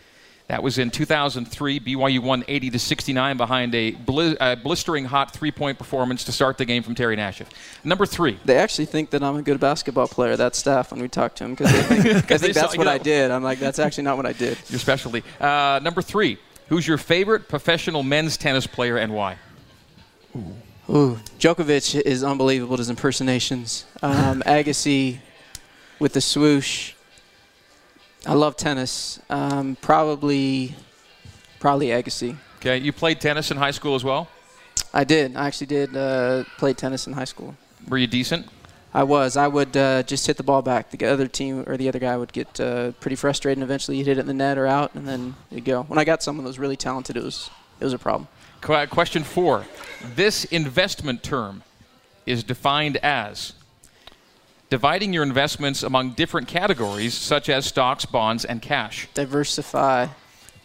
That 0.47 0.63
was 0.63 0.77
in 0.77 0.91
2003. 0.91 1.79
BYU 1.79 2.19
won 2.19 2.43
80 2.45 2.71
to 2.71 2.79
69 2.79 3.37
behind 3.37 3.73
a 3.73 3.91
blistering 4.55 5.05
hot 5.05 5.31
three-point 5.31 5.77
performance 5.77 6.25
to 6.25 6.33
start 6.33 6.57
the 6.57 6.65
game 6.65 6.83
from 6.83 6.93
Terry 6.93 7.15
Nashif. 7.15 7.47
Number 7.85 8.05
three. 8.05 8.37
They 8.43 8.57
actually 8.57 8.87
think 8.87 9.11
that 9.11 9.23
I'm 9.23 9.37
a 9.37 9.41
good 9.41 9.61
basketball 9.61 10.09
player. 10.09 10.35
That 10.35 10.55
staff 10.55 10.91
when 10.91 11.01
we 11.01 11.07
talk 11.07 11.35
to 11.35 11.45
them 11.45 11.55
because 11.55 11.71
they 11.71 11.81
think, 11.83 12.03
they 12.27 12.37
think 12.37 12.53
that's 12.53 12.75
what 12.75 12.89
I 12.89 12.97
did. 12.97 13.31
I'm 13.31 13.43
like, 13.43 13.59
that's 13.59 13.79
actually 13.79 14.03
not 14.03 14.17
what 14.17 14.25
I 14.25 14.33
did. 14.33 14.57
Your 14.67 14.79
specialty. 14.79 15.23
Uh, 15.39 15.79
number 15.81 16.01
three. 16.01 16.37
Who's 16.67 16.87
your 16.87 16.97
favorite 16.97 17.47
professional 17.47 18.03
men's 18.03 18.37
tennis 18.37 18.67
player 18.67 18.97
and 18.97 19.13
why? 19.13 19.37
Ooh. 20.35 20.55
Ooh, 20.89 21.19
Djokovic 21.39 22.01
is 22.01 22.23
unbelievable 22.23 22.73
at 22.73 22.79
his 22.79 22.89
impersonations. 22.89 23.85
Um, 24.01 24.41
Agassi 24.45 25.19
with 25.99 26.11
the 26.13 26.21
swoosh. 26.21 26.93
I 28.25 28.33
love 28.33 28.55
tennis. 28.55 29.19
Um, 29.29 29.77
probably, 29.81 30.75
probably 31.59 31.87
Agassi. 31.87 32.37
Okay, 32.57 32.77
you 32.77 32.93
played 32.93 33.19
tennis 33.19 33.49
in 33.49 33.57
high 33.57 33.71
school 33.71 33.95
as 33.95 34.03
well. 34.03 34.27
I 34.93 35.03
did. 35.03 35.35
I 35.35 35.47
actually 35.47 35.67
did 35.67 35.95
uh, 35.95 36.43
play 36.57 36.73
tennis 36.73 37.07
in 37.07 37.13
high 37.13 37.25
school. 37.25 37.55
Were 37.87 37.97
you 37.97 38.07
decent? 38.07 38.47
I 38.93 39.03
was. 39.03 39.37
I 39.37 39.47
would 39.47 39.75
uh, 39.75 40.03
just 40.03 40.27
hit 40.27 40.37
the 40.37 40.43
ball 40.43 40.61
back. 40.61 40.91
The 40.91 41.05
other 41.05 41.27
team 41.27 41.63
or 41.65 41.77
the 41.77 41.87
other 41.87 41.97
guy 41.97 42.17
would 42.17 42.33
get 42.33 42.59
uh, 42.59 42.91
pretty 42.99 43.15
frustrated, 43.15 43.57
and 43.57 43.63
eventually 43.63 43.97
you'd 43.97 44.07
hit 44.07 44.17
it 44.17 44.21
in 44.21 44.27
the 44.27 44.33
net 44.33 44.57
or 44.57 44.67
out, 44.67 44.93
and 44.93 45.07
then 45.07 45.35
you'd 45.49 45.65
go. 45.65 45.83
When 45.83 45.97
I 45.97 46.03
got 46.03 46.21
someone 46.21 46.43
that 46.43 46.49
was 46.49 46.59
really 46.59 46.75
talented, 46.75 47.15
it 47.15 47.23
was 47.23 47.49
it 47.79 47.83
was 47.85 47.93
a 47.93 47.99
problem. 47.99 48.27
Question 48.61 49.23
four: 49.23 49.65
This 50.15 50.43
investment 50.45 51.23
term 51.23 51.63
is 52.25 52.43
defined 52.43 52.97
as 52.97 53.53
dividing 54.71 55.11
your 55.13 55.21
investments 55.21 55.83
among 55.83 56.11
different 56.13 56.47
categories 56.47 57.13
such 57.13 57.49
as 57.49 57.65
stocks, 57.65 58.05
bonds, 58.05 58.45
and 58.45 58.61
cash. 58.61 59.07
Diversify. 59.13 60.07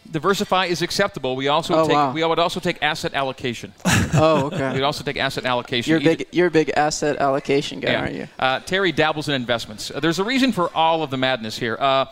Diversify 0.09 0.67
is 0.67 0.81
acceptable. 0.81 1.35
We 1.35 1.49
also 1.49 1.73
Oh, 1.75 1.85
take 1.85 1.93
wow. 1.93 2.13
we 2.13 2.23
would 2.23 2.39
also 2.39 2.61
take 2.61 2.81
asset 2.81 3.13
allocation. 3.13 3.73
Oh, 4.13 4.45
okay. 4.45 4.73
We'd 4.73 4.83
also 4.83 5.03
take 5.03 5.17
asset 5.17 5.43
allocation. 5.45 5.91
You're 5.91 5.99
a 5.99 6.03
big. 6.03 6.27
You're 6.31 6.47
a 6.47 6.51
big 6.51 6.71
asset 6.77 7.17
allocation 7.17 7.81
guy, 7.81 7.91
Yeah. 7.91 7.99
aren't 7.99 8.15
you? 8.15 8.27
Uh, 8.39 8.59
Terry 8.61 8.93
dabbles 8.93 9.27
in 9.27 9.35
investments. 9.35 9.91
Uh, 9.91 9.99
there's 9.99 10.17
a 10.17 10.23
reason 10.23 10.53
for 10.53 10.73
all 10.73 11.03
of 11.03 11.09
the 11.11 11.17
madness 11.17 11.57
here. 11.57 11.75
Uh, 11.79 12.05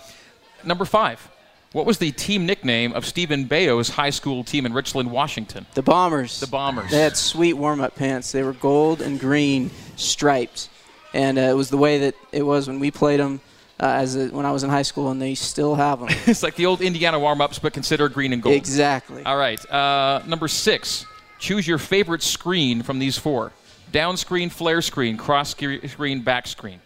number 0.66 0.84
five. 0.86 1.26
What 1.72 1.86
was 1.86 1.98
the 1.98 2.12
team 2.12 2.46
nickname 2.46 2.92
of 2.94 3.06
Stephen 3.06 3.46
Bayo's 3.46 3.90
high 3.90 4.10
school 4.12 4.44
team 4.44 4.66
in 4.66 4.74
Richland, 4.74 5.10
Washington? 5.10 5.66
The 5.74 5.82
Bombers. 5.82 6.40
The 6.42 6.48
Bombers. 6.48 6.92
They 6.92 7.00
had 7.02 7.16
sweet 7.18 7.54
warm-up 7.54 7.96
pants. 7.96 8.32
They 8.34 8.44
were 8.44 8.54
gold 8.54 9.02
and 9.02 9.20
green 9.20 9.72
striped, 9.96 10.70
and 11.15 11.38
uh, 11.38 11.41
it 11.41 11.56
was 11.56 11.69
the 11.69 11.78
way 11.78 11.97
that 11.99 12.15
it 12.32 12.43
was 12.43 12.67
when 12.67 12.80
we 12.80 12.91
played 12.91 13.19
them 13.21 13.39
uh, 13.80 13.86
as 13.86 14.15
a, 14.15 14.28
when 14.28 14.45
I 14.45 14.51
was 14.51 14.63
in 14.63 14.69
high 14.69 14.84
school, 14.84 15.10
and 15.10 15.21
they 15.21 15.34
still 15.34 15.73
have 15.75 15.99
them. 15.99 16.10
it's 16.28 16.43
like 16.43 16.56
the 16.56 16.65
old 16.65 16.82
Indiana 16.82 17.17
warm-ups, 17.17 17.58
but 17.58 17.73
consider 17.73 18.10
green 18.10 18.34
and 18.34 18.43
gold. 18.43 18.56
exactly. 18.56 19.23
All 19.23 19.38
right. 19.38 19.60
Uh, 19.71 20.21
number 20.28 20.47
six. 20.47 21.06
Choose 21.39 21.67
your 21.67 21.78
favorite 21.78 22.21
screen 22.21 22.82
from 22.82 22.99
these 22.99 23.17
four: 23.17 23.51
down 23.91 24.17
screen, 24.17 24.49
flare 24.49 24.82
screen, 24.82 25.17
cross 25.17 25.49
screen, 25.49 26.21
back 26.21 26.47
screen. 26.47 26.80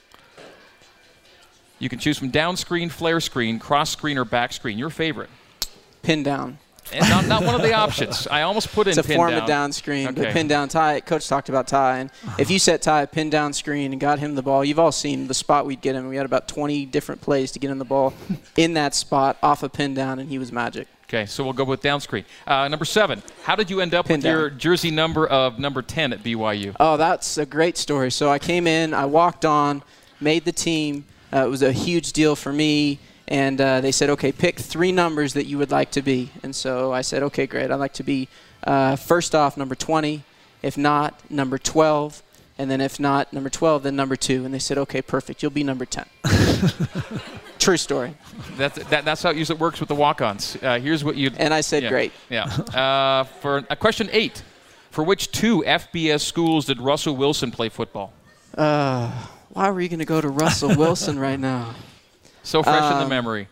You 1.80 1.88
can 1.88 2.00
choose 2.00 2.18
from 2.18 2.30
down 2.30 2.58
screen, 2.58 2.90
flare 2.90 3.20
screen, 3.22 3.58
cross 3.58 3.90
screen, 3.90 4.18
or 4.18 4.26
back 4.26 4.54
screen. 4.54 4.78
Your 4.78 4.90
favorite. 4.90 5.30
Pin 6.02 6.24
down. 6.24 6.60
And 6.92 7.08
not, 7.10 7.26
not 7.28 7.44
one 7.44 7.56
of 7.56 7.62
the 7.62 7.74
options. 7.74 8.28
I 8.28 8.42
almost 8.42 8.72
put 8.72 8.88
in 8.88 8.92
It's 8.92 8.98
a 9.00 9.04
pin 9.04 9.16
form 9.18 9.32
down. 9.32 9.42
of 9.42 9.48
down 9.48 9.72
screen, 9.72 10.08
Okay. 10.08 10.24
but 10.24 10.34
pin 10.34 10.48
down 10.48 10.68
Ty. 10.70 11.02
Coach 11.02 11.28
talked 11.28 11.50
about 11.50 11.68
Ty, 11.68 12.00
and 12.00 12.10
if 12.38 12.50
you 12.50 12.58
set 12.60 12.86
a 12.88 13.08
pin 13.12 13.30
down 13.30 13.54
screen 13.54 13.92
and 13.92 14.02
got 14.02 14.20
him 14.20 14.36
the 14.36 14.42
ball, 14.42 14.64
you've 14.66 14.80
all 14.80 14.92
seen 14.92 15.28
the 15.28 15.34
spot 15.34 15.66
we'd 15.66 15.82
get 15.82 15.96
him. 15.96 16.08
We 16.08 16.16
had 16.16 16.26
about 16.26 16.48
20 16.48 16.86
different 16.88 17.22
plays 17.22 17.52
to 17.52 17.60
get 17.60 17.70
him 17.72 17.78
the 17.78 17.86
ball 17.86 18.14
in 18.58 18.74
that 18.74 18.96
spot 18.96 19.38
off 19.44 19.62
a 19.64 19.70
pin 19.70 19.94
down, 19.94 20.20
and 20.20 20.30
he 20.30 20.38
was 20.40 20.52
magic. 20.52 20.88
Okay, 21.08 21.26
so 21.26 21.44
we'll 21.44 21.54
go 21.54 21.64
with 21.64 21.82
down 21.82 22.00
screen. 22.02 22.24
Uh, 22.46 22.68
number 22.68 22.86
seven. 22.86 23.24
How 23.44 23.56
did 23.56 23.70
you 23.72 23.82
end 23.82 23.96
up 23.96 24.06
Pin 24.06 24.18
with 24.20 24.26
your 24.26 24.50
down. 24.50 24.60
jersey 24.60 24.92
number 24.92 25.26
of 25.26 25.58
number 25.58 25.82
10 25.82 26.14
at 26.14 26.22
BYU? 26.24 26.76
Oh, 26.80 26.98
that's 26.98 27.38
a 27.40 27.48
great 27.48 27.78
story. 27.78 28.12
So 28.12 28.30
I 28.30 28.38
came 28.38 28.68
in, 28.68 28.94
I 28.94 29.06
walked 29.06 29.44
on, 29.44 29.82
made 30.22 30.46
the 30.46 30.52
team. 30.52 31.06
Uh, 31.34 31.46
it 31.46 31.50
was 31.50 31.64
a 31.64 31.72
huge 31.72 32.14
deal 32.14 32.36
for 32.36 32.54
me. 32.54 33.00
And 33.30 33.62
uh, 33.62 33.80
they 33.80 33.92
said, 33.92 34.10
okay, 34.10 34.32
pick 34.32 34.60
three 34.60 34.92
numbers 34.92 35.34
that 35.36 35.46
you 35.46 35.60
would 35.60 35.70
like 35.70 35.92
to 35.92 36.02
be. 36.02 36.32
And 36.42 36.56
so 36.56 36.92
I 36.92 37.02
said, 37.02 37.22
okay, 37.24 37.46
great. 37.46 37.70
I'd 37.70 37.76
like 37.76 37.94
to 37.94 38.04
be, 38.04 38.28
uh, 38.64 38.96
first 38.96 39.36
off, 39.36 39.56
number 39.56 39.76
20. 39.76 40.24
If 40.64 40.78
not, 40.78 41.22
number 41.30 41.60
12. 41.60 42.24
And 42.58 42.72
then 42.72 42.82
if 42.82 43.00
not, 43.00 43.32
number 43.32 43.50
12, 43.50 43.84
then 43.84 43.96
number 43.96 44.16
2. 44.16 44.46
And 44.46 44.54
they 44.54 44.60
said, 44.60 44.80
okay, 44.80 45.04
perfect. 45.04 45.44
You'll 45.44 45.52
be 45.52 45.64
number 45.64 45.86
10. 45.86 46.06
True 47.60 47.78
story. 47.78 48.18
That's, 48.58 48.84
that, 48.86 49.06
that's 49.06 49.22
how 49.22 49.30
it 49.30 49.38
usually 49.38 49.60
works 49.60 49.80
with 49.80 49.90
the 49.90 49.96
walk-ons. 49.96 50.58
Uh, 50.62 50.80
here's 50.80 51.04
what 51.04 51.16
you. 51.16 51.30
And 51.38 51.54
I 51.54 51.62
said, 51.62 51.84
yeah, 51.84 51.90
great. 51.90 52.12
Yeah. 52.30 52.46
Uh, 52.46 53.26
for 53.26 53.64
uh, 53.70 53.76
question 53.76 54.10
eight, 54.12 54.42
for 54.90 55.04
which 55.04 55.32
two 55.32 55.64
FBS 55.68 56.22
schools 56.22 56.66
did 56.66 56.82
Russell 56.82 57.16
Wilson 57.16 57.52
play 57.52 57.70
football? 57.70 58.12
Uh, 58.58 59.12
why 59.50 59.70
were 59.70 59.82
you 59.82 59.88
going 59.88 60.00
to 60.00 60.06
go 60.06 60.20
to 60.20 60.30
Russell 60.30 60.76
Wilson 60.76 61.20
right 61.20 61.40
now? 61.40 61.76
So 62.44 62.64
fresh 62.64 62.92
in 62.92 62.98
the 62.98 63.04
Um, 63.04 63.10
memory. 63.10 63.48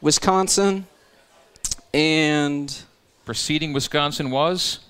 Wisconsin 0.00 0.86
and 1.94 2.82
Preceding 3.24 3.72
Wisconsin 3.72 4.30
was 4.30 4.80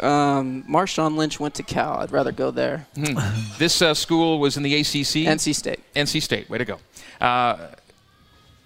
Um, 0.00 0.64
Marshawn 0.68 1.16
Lynch 1.16 1.38
went 1.38 1.54
to 1.56 1.62
Cal. 1.62 1.98
I'd 2.00 2.10
rather 2.10 2.32
go 2.32 2.50
there. 2.50 2.86
this 3.58 3.80
uh, 3.82 3.94
school 3.94 4.38
was 4.40 4.56
in 4.56 4.62
the 4.64 4.74
ACC. 4.74 5.26
NC 5.28 5.54
State. 5.54 5.80
NC 5.94 6.20
State. 6.22 6.50
Way 6.50 6.58
to 6.58 6.64
go. 6.64 6.78
Uh, 7.20 7.68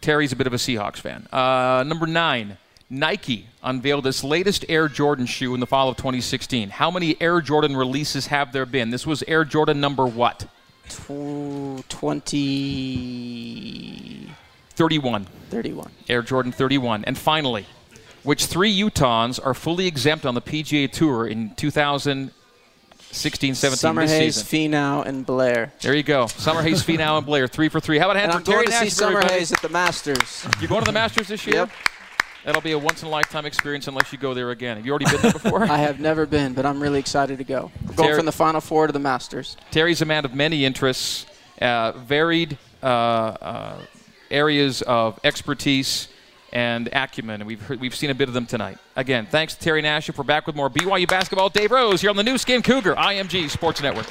Terry's 0.01 0.33
a 0.33 0.37
bit 0.37 0.47
of 0.47 0.53
a 0.55 0.57
Seahawks 0.57 0.97
fan. 0.99 1.27
Uh, 1.33 1.83
number 1.87 2.07
nine, 2.07 2.57
Nike 2.89 3.49
unveiled 3.63 4.07
its 4.07 4.23
latest 4.25 4.65
Air 4.69 4.89
Jordan 4.89 5.27
shoe 5.27 5.53
in 5.53 5.61
the 5.61 5.67
fall 5.67 5.89
of 5.89 5.97
2016. 5.97 6.71
How 6.71 6.91
many 6.91 7.21
Air 7.21 7.41
Jordan 7.41 7.77
releases 7.77 8.29
have 8.29 8.53
there 8.53 8.65
been? 8.67 8.91
This 8.91 9.07
was 9.07 9.23
Air 9.27 9.45
Jordan 9.45 9.81
number 9.81 10.07
what? 10.07 10.47
Tw- 10.89 11.89
20, 11.89 14.31
31. 14.71 15.27
31. 15.51 15.91
Air 16.09 16.23
Jordan 16.23 16.53
31. 16.53 17.05
And 17.05 17.17
finally, 17.19 17.67
which 18.23 18.47
three 18.47 18.75
Utahns 18.77 19.39
are 19.45 19.55
fully 19.55 19.87
exempt 19.87 20.27
on 20.27 20.35
the 20.35 20.43
PGA 20.43 20.91
Tour 20.91 21.27
in 21.27 21.55
2016 21.55 23.55
17 23.55 23.77
Summer 23.77 24.03
this 24.03 24.11
Hayes, 24.11 24.35
season? 24.45 24.73
Finau, 24.73 25.07
and 25.07 25.25
Blair. 25.25 25.73
There 25.81 25.95
you 25.95 26.03
go. 26.03 26.25
Summerhays, 26.25 26.83
Finau, 26.85 27.19
and 27.19 27.27
Blair. 27.27 27.47
Three 27.49 27.69
for 27.69 27.81
three. 27.81 27.99
How 27.99 28.07
about 28.07 28.17
a 28.17 28.21
hand 28.21 28.33
And 28.33 28.45
for 28.45 28.51
I'm 28.53 28.57
Terry 28.57 28.67
going 28.67 28.79
to 28.79 28.85
see 28.85 28.91
Summer 28.91 29.19
everybody? 29.19 29.39
Hayes 29.39 29.53
at 29.53 29.63
the 29.63 29.69
Masters. 29.69 30.47
You 30.61 30.69
going 30.69 30.83
to 30.83 30.87
the 30.87 30.93
Masters 30.93 31.29
this 31.29 31.47
year? 31.47 31.57
Yep. 31.57 31.71
That'll 32.47 32.63
be 32.63 32.71
a 32.71 32.79
once 32.79 33.03
in 33.03 33.09
a 33.09 33.11
lifetime 33.11 33.45
experience 33.45 33.89
unless 33.89 34.13
you 34.13 34.19
go 34.19 34.33
there 34.33 34.53
again. 34.53 34.77
Have 34.77 34.87
you 34.87 34.93
already 34.93 35.07
been 35.07 35.21
there 35.21 35.33
before? 35.33 35.65
I 35.71 35.79
have 35.79 35.99
never 35.99 36.27
been, 36.27 36.55
but 36.55 36.65
I'm 36.65 36.81
really 36.81 37.01
excited 37.01 37.39
to 37.39 37.45
go. 37.45 37.73
Going 37.87 37.97
Terry- 37.97 38.17
from 38.19 38.25
the 38.25 38.31
Final 38.31 38.61
Four 38.61 38.87
to 38.87 38.93
the 38.93 39.01
Masters. 39.01 39.57
Terry's 39.73 40.01
a 40.01 40.05
man 40.05 40.25
of 40.25 40.33
many 40.33 40.65
interests, 40.65 41.27
uh, 41.61 41.91
varied 41.91 42.57
uh, 42.85 42.87
uh, 42.87 43.79
areas 44.31 44.83
of 44.83 45.19
expertise 45.25 46.07
and 46.53 46.89
acumen, 46.93 47.41
and 47.41 47.49
we've 47.49 47.61
heard, 47.63 47.81
we've 47.81 47.97
seen 47.97 48.11
a 48.11 48.15
bit 48.15 48.29
of 48.29 48.35
them 48.35 48.47
tonight. 48.47 48.79
Again, 48.95 49.27
thanks 49.27 49.57
to 49.57 49.61
Terry 49.61 49.83
Nash. 49.83 50.09
We're 50.17 50.23
back 50.23 50.47
with 50.47 50.55
more 50.55 50.71
BYU 50.71 51.09
basketball. 51.09 51.49
Dave 51.49 51.73
Rose 51.73 52.01
here 52.01 52.11
on 52.11 52.17
the 52.17 52.23
Nu 52.23 52.39
Skin 52.39 52.63
Cougar 52.63 52.95
IMG 52.95 53.51
Sports 53.51 53.83
Network. 53.83 54.07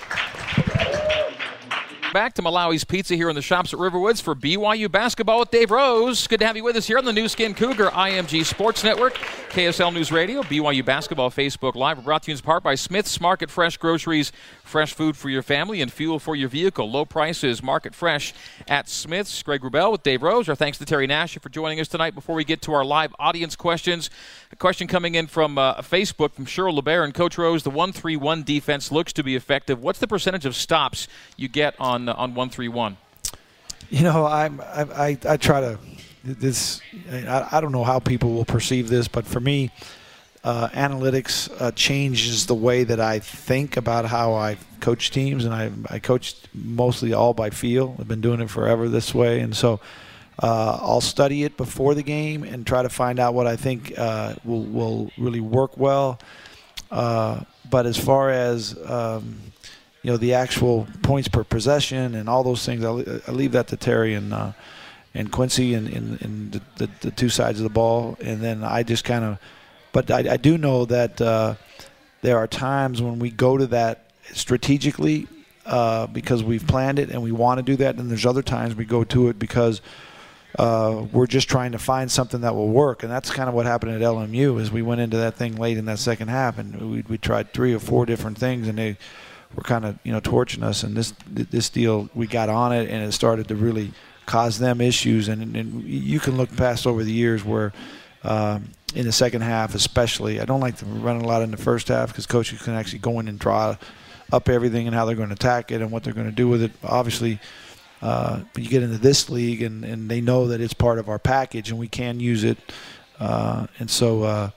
Back 2.16 2.36
to 2.36 2.42
Malawi's 2.42 2.86
Pizza 2.86 3.14
here 3.16 3.28
in 3.28 3.36
the 3.36 3.42
shops 3.42 3.74
at 3.74 3.80
Riverwoods 3.82 4.22
for 4.22 4.34
BYU 4.34 4.90
basketball 4.90 5.40
with 5.40 5.52
Dave 5.52 5.70
Rose. 5.70 6.28
Good 6.28 6.40
to 6.40 6.48
have 6.48 6.56
you 6.56 6.64
with 6.64 6.78
us 6.78 6.88
here 6.88 6.98
on 6.98 7.04
the 7.04 7.12
Nu 7.12 7.28
Skin 7.28 7.54
Cougar 7.54 7.88
IMG 7.88 8.46
Sports 8.46 8.86
Network, 8.86 9.16
KSL 9.50 9.94
News 9.94 10.14
Radio, 10.14 10.42
BYU 10.42 10.86
basketball 10.86 11.30
Facebook 11.30 11.76
Live. 11.76 11.98
We're 11.98 12.04
brought 12.06 12.24
to 12.24 12.32
you 12.32 12.38
in 12.38 12.42
part 12.42 12.64
by 12.64 12.76
Smith's 12.76 13.20
Market 13.20 13.52
Fresh 13.52 13.76
Groceries, 13.76 14.32
fresh 14.64 14.94
food 14.94 15.18
for 15.18 15.30
your 15.30 15.42
family 15.44 15.82
and 15.82 15.92
fuel 15.92 16.18
for 16.18 16.38
your 16.38 16.48
vehicle. 16.48 16.90
Low 16.90 17.04
prices, 17.04 17.62
market 17.62 17.94
fresh 17.94 18.34
at 18.66 18.88
Smith's. 18.88 19.44
Greg 19.44 19.60
Wrubell 19.60 19.92
with 19.92 20.04
Dave 20.04 20.24
Rose. 20.24 20.48
Our 20.48 20.56
thanks 20.56 20.78
to 20.78 20.86
Terry 20.86 21.08
Nash 21.08 21.38
for 21.38 21.50
joining 21.50 21.82
us 21.82 21.90
tonight. 21.90 22.16
Before 22.16 22.36
we 22.36 22.46
get 22.46 22.62
to 22.62 22.74
our 22.74 22.86
live 22.86 23.14
audience 23.20 23.58
questions, 23.58 24.10
a 24.54 24.56
question 24.56 24.88
coming 24.88 25.16
in 25.16 25.28
from 25.28 25.58
uh, 25.58 25.82
Facebook 25.82 26.32
from 26.32 26.46
Cheryl 26.46 26.80
LeBaron. 26.80 27.14
Coach 27.14 27.38
Rose, 27.38 27.64
the 27.64 27.70
1 27.70 27.92
3 27.92 28.16
1 28.16 28.44
defense 28.44 28.90
looks 28.90 29.12
to 29.12 29.22
be 29.22 29.36
effective. 29.36 29.84
What's 29.84 30.00
the 30.00 30.08
percentage 30.08 30.46
of 30.46 30.56
stops 30.56 31.10
you 31.36 31.50
get 31.50 31.76
on, 31.78 32.05
uh, 32.10 32.16
on 32.18 32.36
one 32.36 32.50
three 32.50 32.68
one? 32.68 32.98
You 33.90 34.04
know, 34.04 34.26
I'm, 34.26 34.62
I, 34.62 34.82
I, 34.82 35.18
I 35.30 35.38
try 35.38 35.62
to 35.62 35.80
this. 36.24 36.82
I, 37.12 37.48
I 37.52 37.62
don't 37.62 37.72
know 37.72 37.84
how 37.84 38.00
people 38.00 38.34
will 38.34 38.46
perceive 38.46 38.90
this, 38.90 39.08
but 39.08 39.26
for 39.26 39.40
me, 39.40 39.72
uh, 40.44 40.70
analytics 40.70 41.50
uh, 41.60 41.72
changes 41.72 42.46
the 42.46 42.56
way 42.56 42.84
that 42.84 43.00
I 43.00 43.20
think 43.20 43.78
about 43.78 44.06
how 44.06 44.34
I 44.34 44.58
coach 44.80 45.12
teams, 45.12 45.46
and 45.46 45.54
I, 45.54 45.72
I 45.90 46.00
coach 46.00 46.36
mostly 46.54 47.14
all 47.14 47.34
by 47.34 47.50
feel. 47.50 47.96
I've 48.00 48.08
been 48.08 48.22
doing 48.22 48.42
it 48.42 48.50
forever 48.50 48.90
this 48.90 49.14
way, 49.14 49.40
and 49.40 49.56
so 49.56 49.80
uh, 50.42 50.78
I'll 50.82 51.02
study 51.02 51.44
it 51.44 51.58
before 51.58 51.96
the 51.96 52.04
game 52.04 52.44
and 52.44 52.66
try 52.66 52.84
to 52.84 52.90
find 52.90 53.20
out 53.20 53.34
what 53.34 53.48
I 53.48 53.56
think 53.56 53.98
uh, 53.98 54.36
will 54.44 54.64
will 54.64 55.12
really 55.18 55.40
work 55.40 55.78
well. 55.78 56.20
Uh, 56.92 57.42
but 57.70 57.86
as 57.86 57.98
far 57.98 58.30
as 58.30 58.78
um, 58.86 59.40
you 60.06 60.12
know, 60.12 60.18
the 60.18 60.36
actual 60.36 60.86
points 61.02 61.28
per 61.28 61.44
possession 61.44 62.14
and 62.14 62.30
all 62.30 62.44
those 62.44 62.64
things, 62.64 62.86
I, 62.86 62.92
I 63.28 63.34
leave 63.34 63.54
that 63.54 63.70
to 63.70 63.76
Terry 63.76 64.14
and 64.14 64.32
uh, 64.36 64.52
and 65.16 65.32
Quincy 65.32 65.74
and, 65.74 65.88
and, 65.88 66.22
and 66.22 66.52
the, 66.52 66.62
the, 66.76 66.90
the 67.02 67.12
two 67.12 67.28
sides 67.28 67.60
of 67.60 67.64
the 67.64 67.72
ball, 67.72 68.16
and 68.22 68.40
then 68.40 68.64
I 68.64 68.84
just 68.84 69.04
kind 69.04 69.26
of. 69.26 69.40
But 69.94 70.12
I, 70.12 70.34
I 70.34 70.38
do 70.38 70.60
know 70.60 70.86
that 70.86 71.20
uh, 71.20 71.56
there 72.22 72.38
are 72.38 72.46
times 72.46 73.02
when 73.02 73.18
we 73.18 73.32
go 73.32 73.58
to 73.58 73.66
that 73.68 74.12
strategically 74.32 75.28
uh, 75.66 76.06
because 76.06 76.44
we've 76.44 76.68
planned 76.68 77.00
it 77.00 77.10
and 77.10 77.24
we 77.24 77.32
want 77.32 77.58
to 77.58 77.64
do 77.64 77.76
that, 77.78 77.96
and 77.96 78.12
there's 78.12 78.28
other 78.28 78.44
times 78.44 78.76
we 78.76 78.86
go 78.86 79.04
to 79.06 79.30
it 79.30 79.40
because 79.40 79.82
uh, 80.60 81.04
we're 81.14 81.26
just 81.26 81.50
trying 81.50 81.72
to 81.72 81.80
find 81.80 82.12
something 82.12 82.42
that 82.42 82.54
will 82.54 82.70
work, 82.70 83.02
and 83.02 83.12
that's 83.12 83.32
kind 83.32 83.50
of 83.50 83.56
what 83.56 83.66
happened 83.66 83.94
at 83.94 84.02
LMU. 84.02 84.62
Is 84.62 84.70
we 84.70 84.84
went 84.84 85.02
into 85.02 85.18
that 85.18 85.34
thing 85.34 85.56
late 85.56 85.80
in 85.80 85.86
that 85.86 85.98
second 85.98 86.28
half, 86.28 86.60
and 86.60 86.92
we, 86.92 87.02
we 87.10 87.18
tried 87.18 87.54
three 87.54 87.74
or 87.74 87.80
four 87.80 88.06
different 88.06 88.38
things, 88.38 88.68
and 88.68 88.78
they 88.78 88.98
were 89.56 89.64
kind 89.64 89.86
of 89.86 89.98
you 90.04 90.12
know 90.12 90.20
torching 90.20 90.64
us. 90.64 90.84
And 90.84 90.96
this 90.96 91.14
this 91.30 91.70
deal, 91.70 92.10
we 92.14 92.28
got 92.28 92.50
on 92.50 92.72
it, 92.72 92.90
and 92.90 93.04
it 93.04 93.12
started 93.12 93.48
to 93.50 93.56
really 93.56 93.92
cause 94.26 94.60
them 94.60 94.82
issues. 94.82 95.28
And, 95.28 95.56
and 95.56 95.84
you 95.84 96.20
can 96.20 96.38
look 96.38 96.56
past 96.56 96.88
over 96.88 97.04
the 97.04 97.14
years 97.14 97.44
where. 97.44 97.74
Um, 98.24 98.70
in 98.96 99.06
the 99.06 99.12
second 99.12 99.42
half, 99.42 99.76
especially, 99.76 100.40
I 100.40 100.46
don't 100.46 100.62
like 100.62 100.78
to 100.78 100.86
run 100.86 101.18
a 101.18 101.28
lot 101.28 101.44
in 101.44 101.52
the 101.52 101.58
first 101.58 101.90
half 101.90 102.08
because 102.08 102.26
coaches 102.26 102.62
can 102.62 102.74
actually 102.74 103.00
go 103.00 103.20
in 103.20 103.28
and 103.28 103.38
draw 103.38 103.76
up 104.32 104.50
everything 104.50 104.88
and 104.88 104.96
how 104.96 105.06
they're 105.06 105.16
going 105.16 105.30
to 105.30 105.36
attack 105.36 105.72
it 105.72 105.82
and 105.82 105.92
what 105.92 106.04
they're 106.04 106.14
going 106.14 106.30
to 106.30 106.32
do 106.32 106.48
with 106.48 106.64
it. 106.64 106.72
Obviously, 106.84 107.40
uh, 108.02 108.42
you 108.56 108.68
get 108.68 108.84
into 108.84 108.98
this 108.98 109.30
league 109.30 109.62
and, 109.62 109.84
and 109.84 110.10
they 110.10 110.22
know 110.22 110.48
that 110.48 110.62
it's 110.62 110.74
part 110.74 111.00
of 111.00 111.10
our 111.10 111.20
package 111.20 111.70
and 111.70 111.80
we 111.80 111.88
can 111.88 112.20
use 112.20 112.44
it. 112.44 112.58
Uh, 113.20 113.68
and 113.80 113.90
so, 113.90 114.24
uh, 114.24 114.50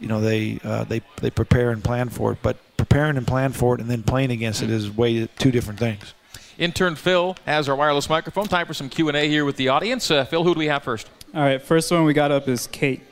you 0.00 0.08
know, 0.08 0.20
they, 0.20 0.58
uh, 0.64 0.84
they, 0.84 1.00
they 1.20 1.30
prepare 1.30 1.70
and 1.70 1.82
plan 1.82 2.08
for 2.08 2.32
it. 2.32 2.38
But 2.42 2.58
preparing 2.76 3.16
and 3.16 3.26
plan 3.26 3.52
for 3.52 3.74
it 3.74 3.80
and 3.80 3.90
then 3.90 4.02
playing 4.02 4.30
against 4.30 4.62
it 4.62 4.70
is 4.70 4.90
way 4.90 5.26
two 5.38 5.50
different 5.50 5.78
things. 5.78 6.14
Intern 6.58 6.96
Phil 6.96 7.36
has 7.44 7.68
our 7.68 7.76
wireless 7.76 8.08
microphone. 8.08 8.46
Time 8.46 8.66
for 8.66 8.74
some 8.74 8.88
Q&A 8.88 9.28
here 9.28 9.44
with 9.44 9.56
the 9.56 9.68
audience. 9.68 10.10
Uh, 10.10 10.24
Phil, 10.24 10.42
who 10.42 10.54
do 10.54 10.58
we 10.58 10.66
have 10.66 10.82
first? 10.82 11.08
All 11.34 11.42
right, 11.42 11.60
first 11.60 11.90
one 11.90 12.04
we 12.04 12.14
got 12.14 12.32
up 12.32 12.48
is 12.48 12.66
Kate. 12.66 13.02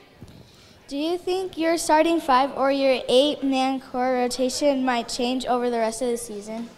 Do 0.87 0.97
you 0.97 1.17
think 1.17 1.57
your 1.57 1.77
starting 1.77 2.19
five 2.19 2.51
or 2.55 2.71
your 2.71 3.01
eight 3.07 3.43
man 3.43 3.79
core 3.79 4.13
rotation 4.13 4.85
might 4.85 5.09
change 5.09 5.45
over 5.45 5.69
the 5.69 5.79
rest 5.79 6.01
of 6.01 6.09
the 6.09 6.17
season? 6.17 6.69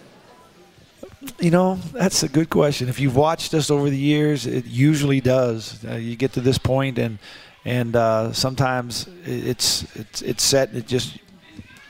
You 1.39 1.51
know, 1.51 1.75
that's 1.93 2.23
a 2.23 2.29
good 2.29 2.49
question. 2.49 2.87
If 2.89 2.99
you've 2.99 3.15
watched 3.15 3.53
us 3.53 3.69
over 3.69 3.89
the 3.89 3.97
years, 3.97 4.45
it 4.45 4.65
usually 4.65 5.19
does. 5.19 5.83
Uh, 5.85 5.95
you 5.95 6.15
get 6.15 6.33
to 6.33 6.41
this 6.41 6.57
point, 6.57 6.97
and 6.97 7.19
and 7.65 7.95
uh, 7.95 8.31
sometimes 8.31 9.07
it's 9.25 9.83
it's 9.95 10.21
it's 10.21 10.43
set. 10.43 10.69
And 10.69 10.77
it 10.77 10.87
just 10.87 11.17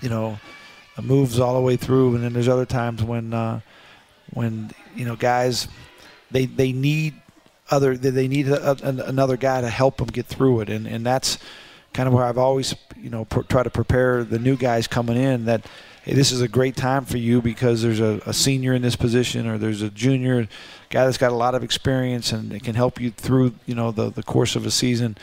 you 0.02 0.10
know 0.10 0.40
moves 1.02 1.40
all 1.40 1.54
the 1.54 1.62
way 1.62 1.76
through, 1.76 2.16
and 2.16 2.24
then 2.24 2.34
there's 2.34 2.48
other 2.48 2.66
times 2.66 3.04
when 3.04 3.34
uh, 3.34 3.60
when 4.34 4.72
you 4.96 5.06
know 5.06 5.16
guys 5.16 5.68
they 6.32 6.46
they 6.46 6.72
need 6.72 7.16
other 7.70 7.98
they 7.98 8.28
need 8.28 8.48
a, 8.48 8.72
a, 8.72 9.08
another 9.08 9.38
guy 9.38 9.62
to 9.62 9.70
help 9.70 9.98
them 9.98 10.08
get 10.08 10.26
through 10.26 10.62
it, 10.62 10.70
and 10.70 10.88
and 10.88 11.06
that's 11.06 11.38
kind 11.94 12.08
of 12.08 12.14
where 12.14 12.26
I've 12.26 12.38
always 12.38 12.76
you 12.96 13.10
know 13.10 13.26
pr- 13.26 13.42
try 13.42 13.64
to 13.64 13.70
prepare 13.70 14.24
the 14.24 14.40
new 14.40 14.56
guys 14.56 14.88
coming 14.88 15.18
in 15.18 15.46
that 15.46 15.66
hey, 16.08 16.14
this 16.14 16.32
is 16.32 16.40
a 16.40 16.48
great 16.48 16.78
time 16.78 17.04
for 17.04 17.18
you 17.18 17.42
because 17.42 17.82
there's 17.82 18.00
a, 18.00 18.22
a, 18.26 18.32
senior 18.32 18.74
in 18.74 18.82
this 18.82 18.96
position 18.96 19.46
or 19.46 19.58
there's 19.58 19.82
a 19.82 19.90
junior 19.90 20.48
guy 20.90 21.04
that's 21.04 21.18
got 21.18 21.34
a 21.34 21.36
lot 21.36 21.54
of 21.54 21.66
experience 21.66 22.32
and 22.32 22.54
it 22.54 22.64
can 22.64 22.76
help 22.76 23.02
you 23.02 23.12
through 23.12 23.54
you 23.66 23.76
know 23.76 23.92
the, 23.92 24.10
the 24.10 24.24
course 24.24 24.56
of 24.56 24.66
a 24.66 24.72
season. 24.72 25.18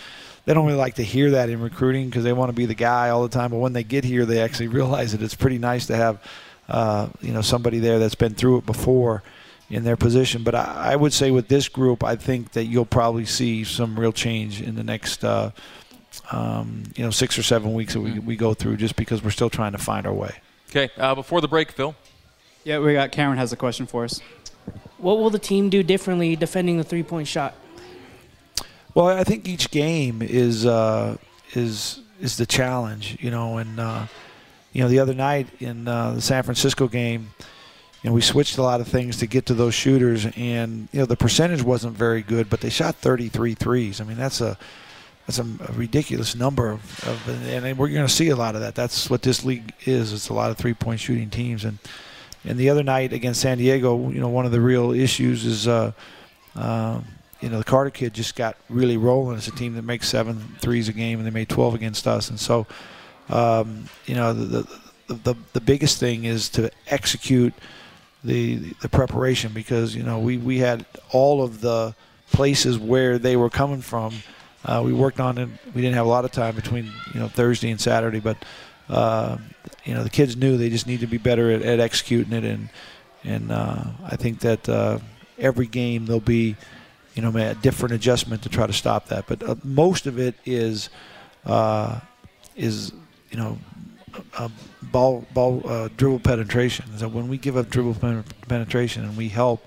They 0.45 0.53
don't 0.53 0.67
really 0.67 0.79
like 0.79 0.97
to 0.97 1.03
hear 1.03 1.31
that 1.31 1.49
in 1.49 1.63
recruiting 1.63 2.11
because 2.11 2.23
they 2.23 2.35
want 2.35 2.51
to 2.51 2.53
be 2.53 2.67
the 2.67 2.75
guy 2.75 3.09
all 3.09 3.23
the 3.23 3.31
time 3.31 3.51
but 3.51 3.59
when 3.59 3.73
they 3.73 3.83
get 3.83 4.05
here 4.05 4.27
they 4.27 4.43
actually 4.43 4.69
realize 4.69 5.13
that 5.13 5.23
it's 5.23 5.35
pretty 5.35 5.57
nice 5.57 5.87
to 5.87 5.97
have 5.97 6.23
uh, 6.69 7.09
you 7.23 7.33
know 7.33 7.41
somebody 7.41 7.79
there 7.79 7.99
that's 7.99 8.15
been 8.15 8.35
through 8.35 8.59
it 8.59 8.67
before 8.67 9.23
in 9.71 9.85
their 9.85 9.97
position. 9.97 10.45
But 10.45 10.55
I, 10.55 10.93
I, 10.93 10.97
would 10.97 11.15
say 11.15 11.31
with 11.31 11.49
this 11.49 11.71
group 11.71 12.05
I 12.05 12.17
think 12.17 12.53
that 12.53 12.67
you'll 12.67 12.85
probably 12.85 13.25
see 13.25 13.65
some 13.65 13.99
real 13.99 14.13
change 14.13 14.61
in 14.61 14.75
the 14.75 14.85
next 14.85 15.25
uh, 15.25 15.51
um, 16.31 16.83
you 16.95 17.05
know 17.05 17.11
six 17.11 17.39
or 17.39 17.43
seven 17.43 17.73
weeks 17.73 17.95
that 17.95 18.01
we, 18.01 18.19
we 18.19 18.37
go 18.37 18.53
through 18.53 18.77
just 18.77 18.97
because 18.97 19.25
we're 19.25 19.31
still 19.31 19.51
trying 19.51 19.73
to 19.73 19.79
find 19.79 20.07
our 20.07 20.13
way 20.13 20.35
Okay, 20.71 20.91
uh, 20.97 21.15
before 21.15 21.41
the 21.41 21.49
break, 21.49 21.71
Phil. 21.73 21.95
Yeah, 22.65 22.79
we 22.79 22.95
got 22.95 23.13
Cameron 23.13 23.39
has 23.39 23.53
a 23.53 23.57
question 23.57 23.87
for 23.87 24.05
us. 24.05 24.21
What 24.99 25.19
will 25.19 25.31
the 25.31 25.39
team 25.39 25.69
do 25.69 25.83
differently 25.83 26.35
defending 26.35 26.79
the 26.79 26.85
three 26.85 27.03
point 27.03 27.29
shot? 27.29 27.55
Well, 28.95 29.07
I 29.07 29.25
think 29.25 29.47
each 29.49 29.71
game 29.71 30.23
is 30.23 30.65
uh, 30.65 31.17
is 31.53 32.01
is 32.21 32.37
the 32.37 32.47
challenge, 32.47 33.19
you 33.21 33.31
know. 33.31 33.59
And 33.59 33.79
uh, 33.79 34.07
you 34.73 34.83
know, 34.83 34.89
the 34.89 35.01
other 35.01 35.15
night 35.15 35.49
in 35.61 35.87
uh, 35.87 36.13
the 36.13 36.23
San 36.23 36.43
Francisco 36.43 36.89
game, 36.89 37.31
you 38.03 38.11
know, 38.11 38.15
we 38.15 38.21
switched 38.21 38.57
a 38.57 38.63
lot 38.63 38.81
of 38.81 38.89
things 38.89 39.19
to 39.19 39.27
get 39.27 39.47
to 39.47 39.55
those 39.55 39.75
shooters, 39.75 40.27
and 40.37 40.89
you 40.93 41.01
know, 41.01 41.07
the 41.07 41.17
percentage 41.17 41.63
wasn't 41.63 41.97
very 41.97 42.23
good, 42.23 42.49
but 42.49 42.61
they 42.61 42.71
shot 42.71 42.95
33 42.97 43.55
threes. 43.55 44.01
I 44.01 44.05
mean, 44.05 44.17
that's 44.17 44.41
a 44.41 44.57
that's 45.27 45.39
a, 45.39 45.43
a 45.43 45.73
ridiculous 45.73 46.35
number 46.35 46.71
of, 46.71 47.05
of 47.07 47.47
and 47.49 47.79
we're 47.79 47.89
going 47.89 48.07
to 48.07 48.13
see 48.13 48.29
a 48.29 48.37
lot 48.37 48.55
of 48.55 48.61
that. 48.61 48.75
That's 48.75 49.09
what 49.09 49.23
this 49.23 49.45
league 49.45 49.73
is. 49.85 50.13
It's 50.13 50.29
a 50.29 50.35
lot 50.35 50.51
of 50.51 50.59
three-point 50.59 51.01
shooting 51.01 51.31
teams, 51.31 51.65
and 51.65 51.79
and 52.45 52.59
the 52.59 52.69
other 52.69 52.83
night 52.83 53.13
against 53.13 53.41
San 53.41 53.59
Diego, 53.59 54.11
you 54.11 54.21
know, 54.21 54.29
one 54.29 54.47
of 54.47 54.53
the 54.53 54.61
real 54.61 54.93
issues 54.93 55.45
is. 55.45 55.69
Uh, 55.69 55.93
uh, 56.57 57.01
you 57.41 57.51
know, 57.51 57.59
the 57.59 57.65
Carter 57.65 57.91
kid 57.91 58.15
just 58.15 58.37
got 58.37 58.57
really 58.71 58.97
rolling. 58.97 59.37
It's 59.37 59.49
a 59.49 59.51
team 59.51 59.75
that 59.75 59.83
makes 59.83 60.09
seven 60.09 60.39
threes 60.61 60.89
a 60.89 60.95
game, 60.95 61.19
and 61.19 61.27
they 61.27 61.31
made 61.31 61.51
12 61.51 61.75
against 61.75 62.07
us. 62.07 62.31
And 62.31 62.41
so, 62.41 62.67
um, 63.29 63.87
you 64.07 64.15
know, 64.15 64.33
the, 64.33 64.63
the, 65.09 65.15
the 65.15 65.35
the 65.53 65.61
biggest 65.61 66.01
thing 66.01 66.25
is 66.25 66.49
to 66.51 66.71
execute 66.87 67.53
the 68.23 68.57
the 68.81 68.89
preparation 68.89 69.53
because 69.53 69.95
you 69.95 70.03
know 70.03 70.19
we 70.19 70.39
we 70.39 70.59
had 70.59 70.87
all 71.11 71.43
of 71.43 71.61
the 71.61 71.95
places 72.33 72.79
where 72.79 73.19
they 73.19 73.37
were 73.37 73.51
coming 73.51 73.83
from 73.83 74.15
uh, 74.65 74.83
we 74.85 74.93
worked 74.93 75.21
on 75.21 75.39
it. 75.39 75.49
We 75.75 75.83
didn't 75.83 75.95
have 75.95 76.07
a 76.07 76.09
lot 76.09 76.25
of 76.25 76.33
time 76.33 76.55
between 76.55 76.91
you 77.13 77.21
know 77.21 77.29
Thursday 77.29 77.71
and 77.71 77.81
Saturday, 77.81 78.21
but 78.21 78.37
uh, 78.89 79.39
you 79.85 79.95
know 79.95 80.03
the 80.03 80.11
kids 80.11 80.37
knew 80.37 80.57
they 80.57 80.71
just 80.71 80.87
need 80.87 81.01
to 81.01 81.07
be 81.07 81.19
better 81.19 81.51
at, 81.51 81.63
at 81.63 81.81
executing 81.81 82.33
it, 82.33 82.45
and 82.45 82.69
and 83.25 83.53
uh, 83.53 83.85
I 84.05 84.17
think 84.17 84.41
that 84.41 84.69
uh, 84.69 84.99
every 85.39 85.67
game 85.67 86.07
there'll 86.07 86.21
be 86.21 86.57
you 87.15 87.23
know 87.23 87.37
a 87.37 87.55
different 87.55 87.95
adjustment 87.95 88.43
to 88.43 88.49
try 88.49 88.67
to 88.67 88.73
stop 88.73 89.09
that. 89.09 89.27
But 89.27 89.43
uh, 89.43 89.57
most 89.63 90.07
of 90.07 90.19
it 90.19 90.35
is 90.47 90.89
uh, 91.45 92.01
is 92.57 92.93
you 93.31 93.37
know 93.39 93.59
ball 94.83 95.27
ball 95.35 95.89
dribble 95.97 96.21
penetration. 96.21 96.87
So 96.97 97.09
when 97.09 97.29
we 97.29 97.37
give 97.37 97.59
up 97.59 97.69
dribble 97.69 97.97
penetration 98.49 99.05
and 99.05 99.17
we 99.17 99.29
help 99.29 99.67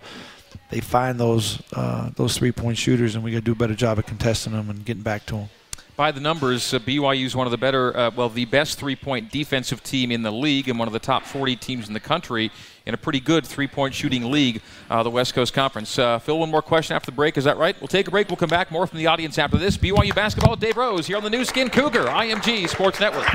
they 0.70 0.82
find 0.82 1.20
those 1.20 1.62
uh, 1.74 2.10
those 2.16 2.38
three 2.38 2.52
point 2.52 2.78
shooters, 2.78 3.16
and 3.16 3.24
we 3.24 3.32
got 3.32 3.38
to 3.38 3.42
do 3.42 3.52
a 3.54 3.56
better 3.56 3.76
job 3.76 4.00
of 4.00 4.06
contesting 4.06 4.54
them 4.54 4.70
and 4.70 4.84
getting 4.86 5.04
back 5.04 5.26
to 5.28 5.36
them. 5.36 5.50
By 5.98 6.12
the 6.12 6.22
numbers, 6.22 6.76
uh, 6.76 6.80
BYU 6.80 7.26
is 7.26 7.36
one 7.36 7.48
of 7.48 7.52
the 7.52 7.58
better, 7.58 7.98
uh, 7.98 8.12
well, 8.16 8.30
the 8.30 8.46
best 8.46 8.78
three 8.78 8.96
point 8.96 9.32
defensive 9.32 9.82
team 9.82 10.12
in 10.12 10.22
the 10.22 10.32
league 10.32 10.70
and 10.70 10.78
one 10.78 10.88
of 10.88 10.94
the 10.94 11.00
top 11.00 11.24
40 11.24 11.56
teams 11.56 11.88
in 11.88 11.94
the 11.96 12.00
country 12.00 12.52
in 12.86 12.94
a 12.94 12.98
pretty 12.98 13.20
good 13.20 13.48
three 13.48 13.66
point 13.66 13.96
shooting 13.96 14.30
league, 14.30 14.62
uh, 14.92 15.02
the 15.02 15.10
West 15.10 15.34
Coast 15.34 15.56
Conference. 15.56 15.98
Uh, 15.98 16.20
Phil, 16.20 16.38
one 16.38 16.52
more 16.52 16.62
question 16.62 16.96
after 16.96 17.10
the 17.10 17.16
break. 17.16 17.36
Is 17.36 17.46
that 17.46 17.58
right? 17.58 17.76
We'll 17.82 17.88
take 17.88 18.08
a 18.08 18.12
break. 18.12 18.30
We'll 18.30 18.38
come 18.38 18.50
back. 18.50 18.70
More 18.70 18.86
from 18.86 19.00
the 19.00 19.08
audience 19.08 19.40
after 19.40 19.58
this. 19.58 19.76
BYU 19.76 20.14
basketball, 20.14 20.56
Dave 20.56 20.78
Rose 20.78 21.08
here 21.08 21.18
on 21.18 21.24
the 21.24 21.32
Nu 21.32 21.44
Skin 21.44 21.70
Cougar, 21.70 22.06
IMG 22.06 22.70
Sports 22.70 23.00
Network. 23.00 23.26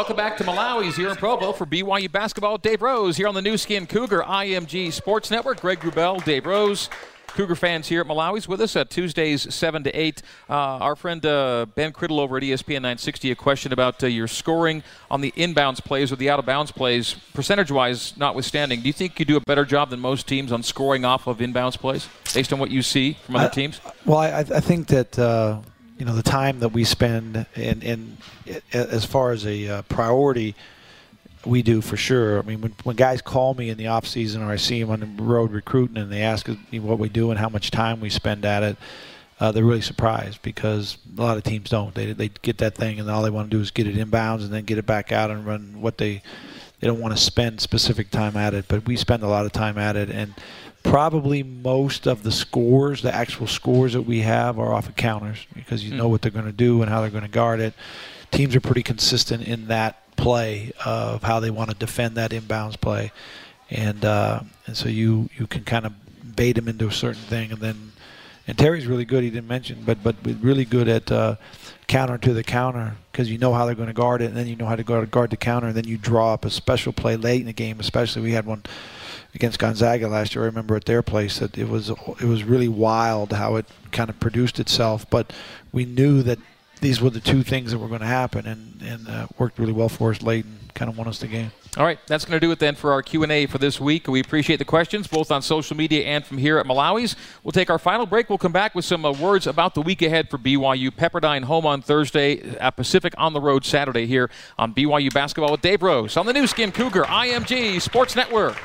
Welcome 0.00 0.16
back 0.16 0.38
to 0.38 0.44
Malawi's 0.44 0.96
here 0.96 1.10
in 1.10 1.16
Provo 1.16 1.52
for 1.52 1.66
BYU 1.66 2.10
basketball. 2.10 2.56
Dave 2.56 2.80
Rose 2.80 3.18
here 3.18 3.28
on 3.28 3.34
the 3.34 3.42
Nu 3.42 3.58
Skin 3.58 3.86
Cougar 3.86 4.22
IMG 4.22 4.90
Sports 4.94 5.30
Network. 5.30 5.60
Greg 5.60 5.78
Wrubell, 5.80 6.24
Dave 6.24 6.46
Rose. 6.46 6.88
Cougar 7.26 7.54
fans 7.54 7.86
here 7.86 8.00
at 8.00 8.06
Malawi's 8.06 8.48
with 8.48 8.62
us 8.62 8.76
at 8.76 8.88
Tuesdays 8.88 9.54
7 9.54 9.84
to 9.84 9.90
8. 9.90 10.22
Uh, 10.48 10.54
our 10.54 10.96
friend 10.96 11.26
uh, 11.26 11.66
Ben 11.74 11.92
Criddle 11.92 12.18
over 12.18 12.38
at 12.38 12.42
ESPN 12.42 12.76
960, 12.76 13.30
a 13.30 13.34
question 13.34 13.74
about 13.74 14.02
uh, 14.02 14.06
your 14.06 14.26
scoring 14.26 14.82
on 15.10 15.20
the 15.20 15.32
inbounds 15.32 15.84
plays 15.84 16.10
or 16.10 16.16
the 16.16 16.30
out 16.30 16.38
of 16.38 16.46
bounds 16.46 16.72
plays, 16.72 17.16
percentage 17.34 17.70
wise 17.70 18.16
notwithstanding. 18.16 18.80
Do 18.80 18.86
you 18.86 18.94
think 18.94 19.18
you 19.18 19.26
do 19.26 19.36
a 19.36 19.40
better 19.40 19.66
job 19.66 19.90
than 19.90 20.00
most 20.00 20.26
teams 20.26 20.50
on 20.50 20.62
scoring 20.62 21.04
off 21.04 21.26
of 21.26 21.40
inbounds 21.40 21.76
plays 21.78 22.08
based 22.32 22.54
on 22.54 22.58
what 22.58 22.70
you 22.70 22.80
see 22.80 23.18
from 23.26 23.36
other 23.36 23.50
teams? 23.50 23.82
Well, 24.06 24.16
I, 24.16 24.38
I 24.38 24.60
think 24.60 24.86
that 24.88 25.18
uh, 25.18 25.60
you 26.00 26.06
know 26.06 26.14
the 26.14 26.22
time 26.22 26.60
that 26.60 26.70
we 26.70 26.82
spend 26.82 27.46
and 27.54 27.84
and 27.84 28.16
as 28.72 29.04
far 29.04 29.32
as 29.32 29.46
a 29.46 29.68
uh, 29.68 29.82
priority 29.82 30.54
we 31.46 31.62
do 31.62 31.80
for 31.80 31.96
sure. 31.96 32.38
I 32.38 32.42
mean 32.42 32.60
when, 32.60 32.74
when 32.82 32.96
guys 32.96 33.22
call 33.22 33.54
me 33.54 33.70
in 33.70 33.78
the 33.78 33.86
off 33.86 34.06
season 34.06 34.42
or 34.42 34.50
i 34.50 34.56
see 34.56 34.82
them 34.82 34.90
on 34.90 35.00
the 35.16 35.22
road 35.22 35.52
recruiting 35.52 35.96
and 35.96 36.10
they 36.10 36.22
ask 36.22 36.48
me 36.70 36.80
what 36.80 36.98
we 36.98 37.08
do 37.08 37.30
and 37.30 37.38
how 37.38 37.48
much 37.48 37.70
time 37.70 38.00
we 38.00 38.10
spend 38.10 38.44
at 38.44 38.62
it 38.62 38.76
uh, 39.40 39.50
they're 39.50 39.64
really 39.64 39.80
surprised 39.80 40.42
because 40.42 40.98
a 41.16 41.20
lot 41.20 41.38
of 41.38 41.42
teams 41.42 41.70
don't. 41.70 41.94
They, 41.94 42.12
they 42.12 42.28
get 42.28 42.58
that 42.58 42.74
thing 42.74 43.00
and 43.00 43.10
all 43.10 43.22
they 43.22 43.30
want 43.30 43.50
to 43.50 43.56
do 43.56 43.60
is 43.62 43.70
get 43.70 43.86
it 43.86 43.96
inbounds 43.96 44.42
and 44.42 44.50
then 44.50 44.64
get 44.64 44.76
it 44.76 44.84
back 44.84 45.12
out 45.12 45.30
and 45.30 45.46
run 45.46 45.80
what 45.80 45.96
they 45.96 46.22
they 46.78 46.86
don't 46.86 47.00
want 47.00 47.14
to 47.14 47.22
spend 47.22 47.60
specific 47.60 48.10
time 48.10 48.36
at 48.36 48.52
it. 48.54 48.66
But 48.68 48.86
we 48.86 48.96
spend 48.96 49.22
a 49.22 49.28
lot 49.28 49.46
of 49.46 49.52
time 49.52 49.78
at 49.78 49.96
it 49.96 50.10
and 50.10 50.34
probably 50.82 51.42
most 51.42 52.06
of 52.06 52.22
the 52.22 52.32
scores, 52.32 53.02
the 53.02 53.14
actual 53.14 53.46
scores 53.46 53.92
that 53.92 54.02
we 54.02 54.20
have, 54.20 54.58
are 54.58 54.72
off 54.72 54.88
of 54.88 54.96
counters 54.96 55.46
because 55.54 55.84
you 55.84 55.92
mm. 55.92 55.96
know 55.96 56.08
what 56.08 56.22
they're 56.22 56.30
going 56.30 56.46
to 56.46 56.52
do 56.52 56.82
and 56.82 56.90
how 56.90 57.00
they're 57.00 57.10
going 57.10 57.22
to 57.24 57.28
guard 57.28 57.60
it. 57.60 57.74
Teams 58.30 58.54
are 58.54 58.60
pretty 58.60 58.82
consistent 58.82 59.46
in 59.46 59.68
that 59.68 60.16
play 60.16 60.72
of 60.84 61.22
how 61.22 61.40
they 61.40 61.50
want 61.50 61.70
to 61.70 61.76
defend 61.76 62.16
that 62.16 62.30
inbounds 62.30 62.80
play, 62.80 63.10
and 63.70 64.04
uh, 64.04 64.40
and 64.66 64.76
so 64.76 64.88
you 64.88 65.28
you 65.36 65.46
can 65.46 65.64
kind 65.64 65.86
of 65.86 65.92
bait 66.36 66.52
them 66.52 66.68
into 66.68 66.86
a 66.86 66.92
certain 66.92 67.22
thing, 67.22 67.50
and 67.50 67.60
then 67.60 67.92
and 68.46 68.58
Terry's 68.58 68.86
really 68.86 69.04
good. 69.04 69.22
He 69.22 69.30
didn't 69.30 69.48
mention, 69.48 69.82
but 69.84 70.02
but 70.02 70.16
really 70.40 70.64
good 70.64 70.88
at 70.88 71.10
uh, 71.10 71.36
counter 71.86 72.18
to 72.18 72.32
the 72.32 72.42
counter 72.42 72.96
because 73.10 73.30
you 73.30 73.38
know 73.38 73.52
how 73.52 73.66
they're 73.66 73.74
going 73.74 73.88
to 73.88 73.92
guard 73.92 74.22
it, 74.22 74.26
and 74.26 74.36
then 74.36 74.46
you 74.46 74.56
know 74.56 74.66
how 74.66 74.76
to 74.76 74.82
guard, 74.82 75.10
guard 75.10 75.30
the 75.30 75.36
counter, 75.36 75.68
and 75.68 75.76
then 75.76 75.86
you 75.86 75.96
draw 75.96 76.34
up 76.34 76.44
a 76.44 76.50
special 76.50 76.92
play 76.92 77.16
late 77.16 77.40
in 77.40 77.46
the 77.46 77.52
game. 77.52 77.80
Especially 77.80 78.22
we 78.22 78.32
had 78.32 78.46
one 78.46 78.62
against 79.34 79.58
Gonzaga 79.58 80.08
last 80.08 80.34
year. 80.34 80.44
I 80.44 80.46
remember 80.46 80.76
at 80.76 80.84
their 80.84 81.02
place 81.02 81.38
that 81.38 81.56
it 81.56 81.68
was 81.68 81.90
it 81.90 82.24
was 82.24 82.44
really 82.44 82.68
wild 82.68 83.32
how 83.32 83.56
it 83.56 83.66
kind 83.92 84.10
of 84.10 84.18
produced 84.20 84.60
itself. 84.60 85.08
But 85.08 85.32
we 85.72 85.84
knew 85.84 86.22
that 86.22 86.38
these 86.80 87.00
were 87.00 87.10
the 87.10 87.20
two 87.20 87.42
things 87.42 87.72
that 87.72 87.78
were 87.78 87.88
going 87.88 88.00
to 88.00 88.06
happen, 88.06 88.46
and 88.46 88.80
and 88.82 89.08
uh, 89.08 89.26
worked 89.38 89.58
really 89.58 89.72
well 89.72 89.88
for 89.88 90.10
us 90.10 90.22
late 90.22 90.44
and 90.44 90.74
kind 90.74 90.90
of 90.90 90.96
won 90.96 91.08
us 91.08 91.18
the 91.18 91.26
game. 91.26 91.52
All 91.76 91.84
right, 91.84 92.00
that's 92.08 92.24
going 92.24 92.34
to 92.34 92.44
do 92.44 92.50
it 92.50 92.58
then 92.58 92.74
for 92.74 92.90
our 92.90 93.00
Q&A 93.00 93.46
for 93.46 93.58
this 93.58 93.80
week. 93.80 94.08
We 94.08 94.18
appreciate 94.18 94.56
the 94.56 94.64
questions 94.64 95.06
both 95.06 95.30
on 95.30 95.40
social 95.40 95.76
media 95.76 96.04
and 96.04 96.26
from 96.26 96.38
here 96.38 96.58
at 96.58 96.66
Malawi's. 96.66 97.14
We'll 97.44 97.52
take 97.52 97.70
our 97.70 97.78
final 97.78 98.06
break. 98.06 98.28
We'll 98.28 98.38
come 98.38 98.50
back 98.50 98.74
with 98.74 98.84
some 98.84 99.04
uh, 99.04 99.12
words 99.12 99.46
about 99.46 99.76
the 99.76 99.82
week 99.82 100.02
ahead 100.02 100.30
for 100.30 100.36
BYU. 100.36 100.90
Pepperdine 100.90 101.44
home 101.44 101.66
on 101.66 101.80
Thursday, 101.80 102.40
at 102.58 102.74
Pacific 102.74 103.14
on 103.16 103.34
the 103.34 103.40
road 103.40 103.64
Saturday 103.64 104.06
here 104.06 104.28
on 104.58 104.74
BYU 104.74 105.14
basketball 105.14 105.52
with 105.52 105.60
Dave 105.60 105.82
Rose 105.82 106.16
on 106.16 106.26
the 106.26 106.32
Nu 106.32 106.48
Skin 106.48 106.72
Cougar 106.72 107.04
IMG 107.04 107.80
Sports 107.80 108.16
Network. 108.16 108.56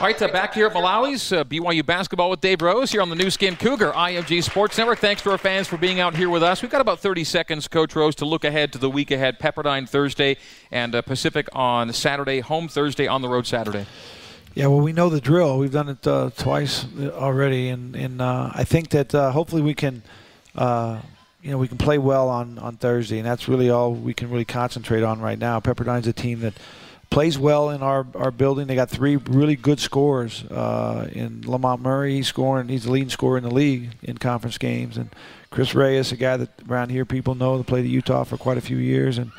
All 0.00 0.06
right, 0.06 0.22
uh, 0.22 0.28
back 0.28 0.54
here 0.54 0.66
at 0.66 0.72
Malawi's 0.72 1.30
uh, 1.30 1.44
BYU 1.44 1.84
basketball 1.84 2.30
with 2.30 2.40
Dave 2.40 2.62
Rose 2.62 2.90
here 2.90 3.02
on 3.02 3.10
the 3.10 3.14
Nu 3.14 3.28
Skin 3.28 3.54
Cougar 3.54 3.92
IMG 3.92 4.42
Sports 4.42 4.78
Network. 4.78 4.98
Thanks 4.98 5.20
to 5.20 5.30
our 5.30 5.36
fans 5.36 5.68
for 5.68 5.76
being 5.76 6.00
out 6.00 6.16
here 6.16 6.30
with 6.30 6.42
us. 6.42 6.62
We've 6.62 6.70
got 6.70 6.80
about 6.80 7.00
30 7.00 7.22
seconds, 7.22 7.68
Coach 7.68 7.94
Rose, 7.94 8.14
to 8.14 8.24
look 8.24 8.42
ahead 8.42 8.72
to 8.72 8.78
the 8.78 8.88
week 8.88 9.10
ahead. 9.10 9.38
Pepperdine 9.38 9.86
Thursday 9.86 10.38
and 10.70 10.94
uh, 10.94 11.02
Pacific 11.02 11.48
on 11.52 11.92
Saturday. 11.92 12.40
Home 12.40 12.66
Thursday, 12.66 13.06
on 13.06 13.20
the 13.20 13.28
road 13.28 13.46
Saturday. 13.46 13.84
Yeah, 14.54 14.68
well, 14.68 14.80
we 14.80 14.94
know 14.94 15.10
the 15.10 15.20
drill. 15.20 15.58
We've 15.58 15.70
done 15.70 15.90
it 15.90 16.06
uh, 16.06 16.30
twice 16.34 16.86
already, 16.98 17.68
and 17.68 17.94
and 17.94 18.22
uh, 18.22 18.52
I 18.54 18.64
think 18.64 18.88
that 18.90 19.14
uh, 19.14 19.32
hopefully 19.32 19.60
we 19.60 19.74
can, 19.74 20.02
you 20.56 20.62
know, 20.62 21.58
we 21.58 21.68
can 21.68 21.76
play 21.76 21.98
well 21.98 22.30
on 22.30 22.58
on 22.58 22.78
Thursday, 22.78 23.18
and 23.18 23.26
that's 23.26 23.48
really 23.48 23.68
all 23.68 23.92
we 23.92 24.14
can 24.14 24.30
really 24.30 24.46
concentrate 24.46 25.02
on 25.02 25.20
right 25.20 25.38
now. 25.38 25.60
Pepperdine's 25.60 26.06
a 26.06 26.14
team 26.14 26.40
that 26.40 26.54
plays 27.10 27.36
well 27.36 27.70
in 27.70 27.82
our, 27.82 28.06
our 28.14 28.30
building. 28.30 28.68
They 28.68 28.76
got 28.76 28.88
three 28.88 29.16
really 29.16 29.56
good 29.56 29.80
scorers 29.80 30.44
uh, 30.44 31.08
in 31.12 31.42
Lamond 31.42 31.82
Murray. 31.82 32.14
He's 32.14 32.28
scoring. 32.28 32.68
He's 32.68 32.84
the 32.84 32.92
leading 32.92 33.10
scorer 33.10 33.36
in 33.36 33.44
the 33.44 33.50
league 33.50 33.90
in 34.02 34.18
conference 34.18 34.58
games, 34.58 34.96
and 34.96 35.10
Chris 35.50 35.74
Reyes, 35.74 36.12
a 36.12 36.16
guy 36.16 36.36
that 36.36 36.50
around 36.68 36.90
here 36.90 37.04
people 37.04 37.34
know, 37.34 37.58
that 37.58 37.66
played 37.66 37.84
at 37.84 37.90
Utah 37.90 38.24
for 38.24 38.36
quite 38.36 38.58
a 38.58 38.60
few 38.62 38.76
years, 38.76 39.18
and 39.18 39.32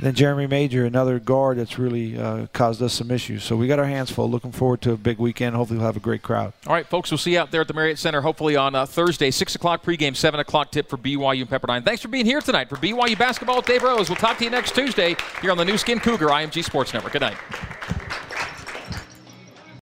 then 0.00 0.14
Jeremy 0.14 0.46
Major, 0.46 0.84
another 0.84 1.18
guard 1.18 1.58
that's 1.58 1.78
really 1.78 2.18
uh, 2.18 2.46
caused 2.52 2.82
us 2.82 2.92
some 2.94 3.10
issues. 3.10 3.44
So 3.44 3.56
we 3.56 3.66
got 3.66 3.78
our 3.78 3.84
hands 3.84 4.10
full. 4.10 4.30
Looking 4.30 4.52
forward 4.52 4.80
to 4.82 4.92
a 4.92 4.96
big 4.96 5.18
weekend. 5.18 5.56
Hopefully 5.56 5.78
we'll 5.78 5.86
have 5.86 5.96
a 5.96 6.00
great 6.00 6.22
crowd. 6.22 6.52
All 6.66 6.72
right, 6.72 6.86
folks, 6.86 7.10
we'll 7.10 7.18
see 7.18 7.32
you 7.32 7.38
out 7.38 7.50
there 7.50 7.60
at 7.60 7.68
the 7.68 7.74
Marriott 7.74 7.98
Center 7.98 8.20
hopefully 8.20 8.56
on 8.56 8.74
uh, 8.74 8.86
Thursday, 8.86 9.30
6 9.30 9.54
o'clock 9.54 9.82
pregame, 9.82 10.16
7 10.16 10.40
o'clock 10.40 10.70
tip 10.70 10.88
for 10.88 10.96
BYU 10.96 11.42
and 11.42 11.50
Pepperdine. 11.50 11.84
Thanks 11.84 12.02
for 12.02 12.08
being 12.08 12.26
here 12.26 12.40
tonight 12.40 12.68
for 12.68 12.76
BYU 12.76 13.18
Basketball 13.18 13.56
with 13.56 13.66
Dave 13.66 13.82
Rose. 13.82 14.08
We'll 14.08 14.16
talk 14.16 14.38
to 14.38 14.44
you 14.44 14.50
next 14.50 14.74
Tuesday 14.74 15.16
here 15.42 15.50
on 15.50 15.56
the 15.58 15.64
Nu 15.64 15.76
Skin 15.76 16.00
Cougar 16.00 16.26
IMG 16.28 16.64
Sports 16.64 16.94
Network. 16.94 17.12
Good 17.12 17.22
night. 17.22 17.36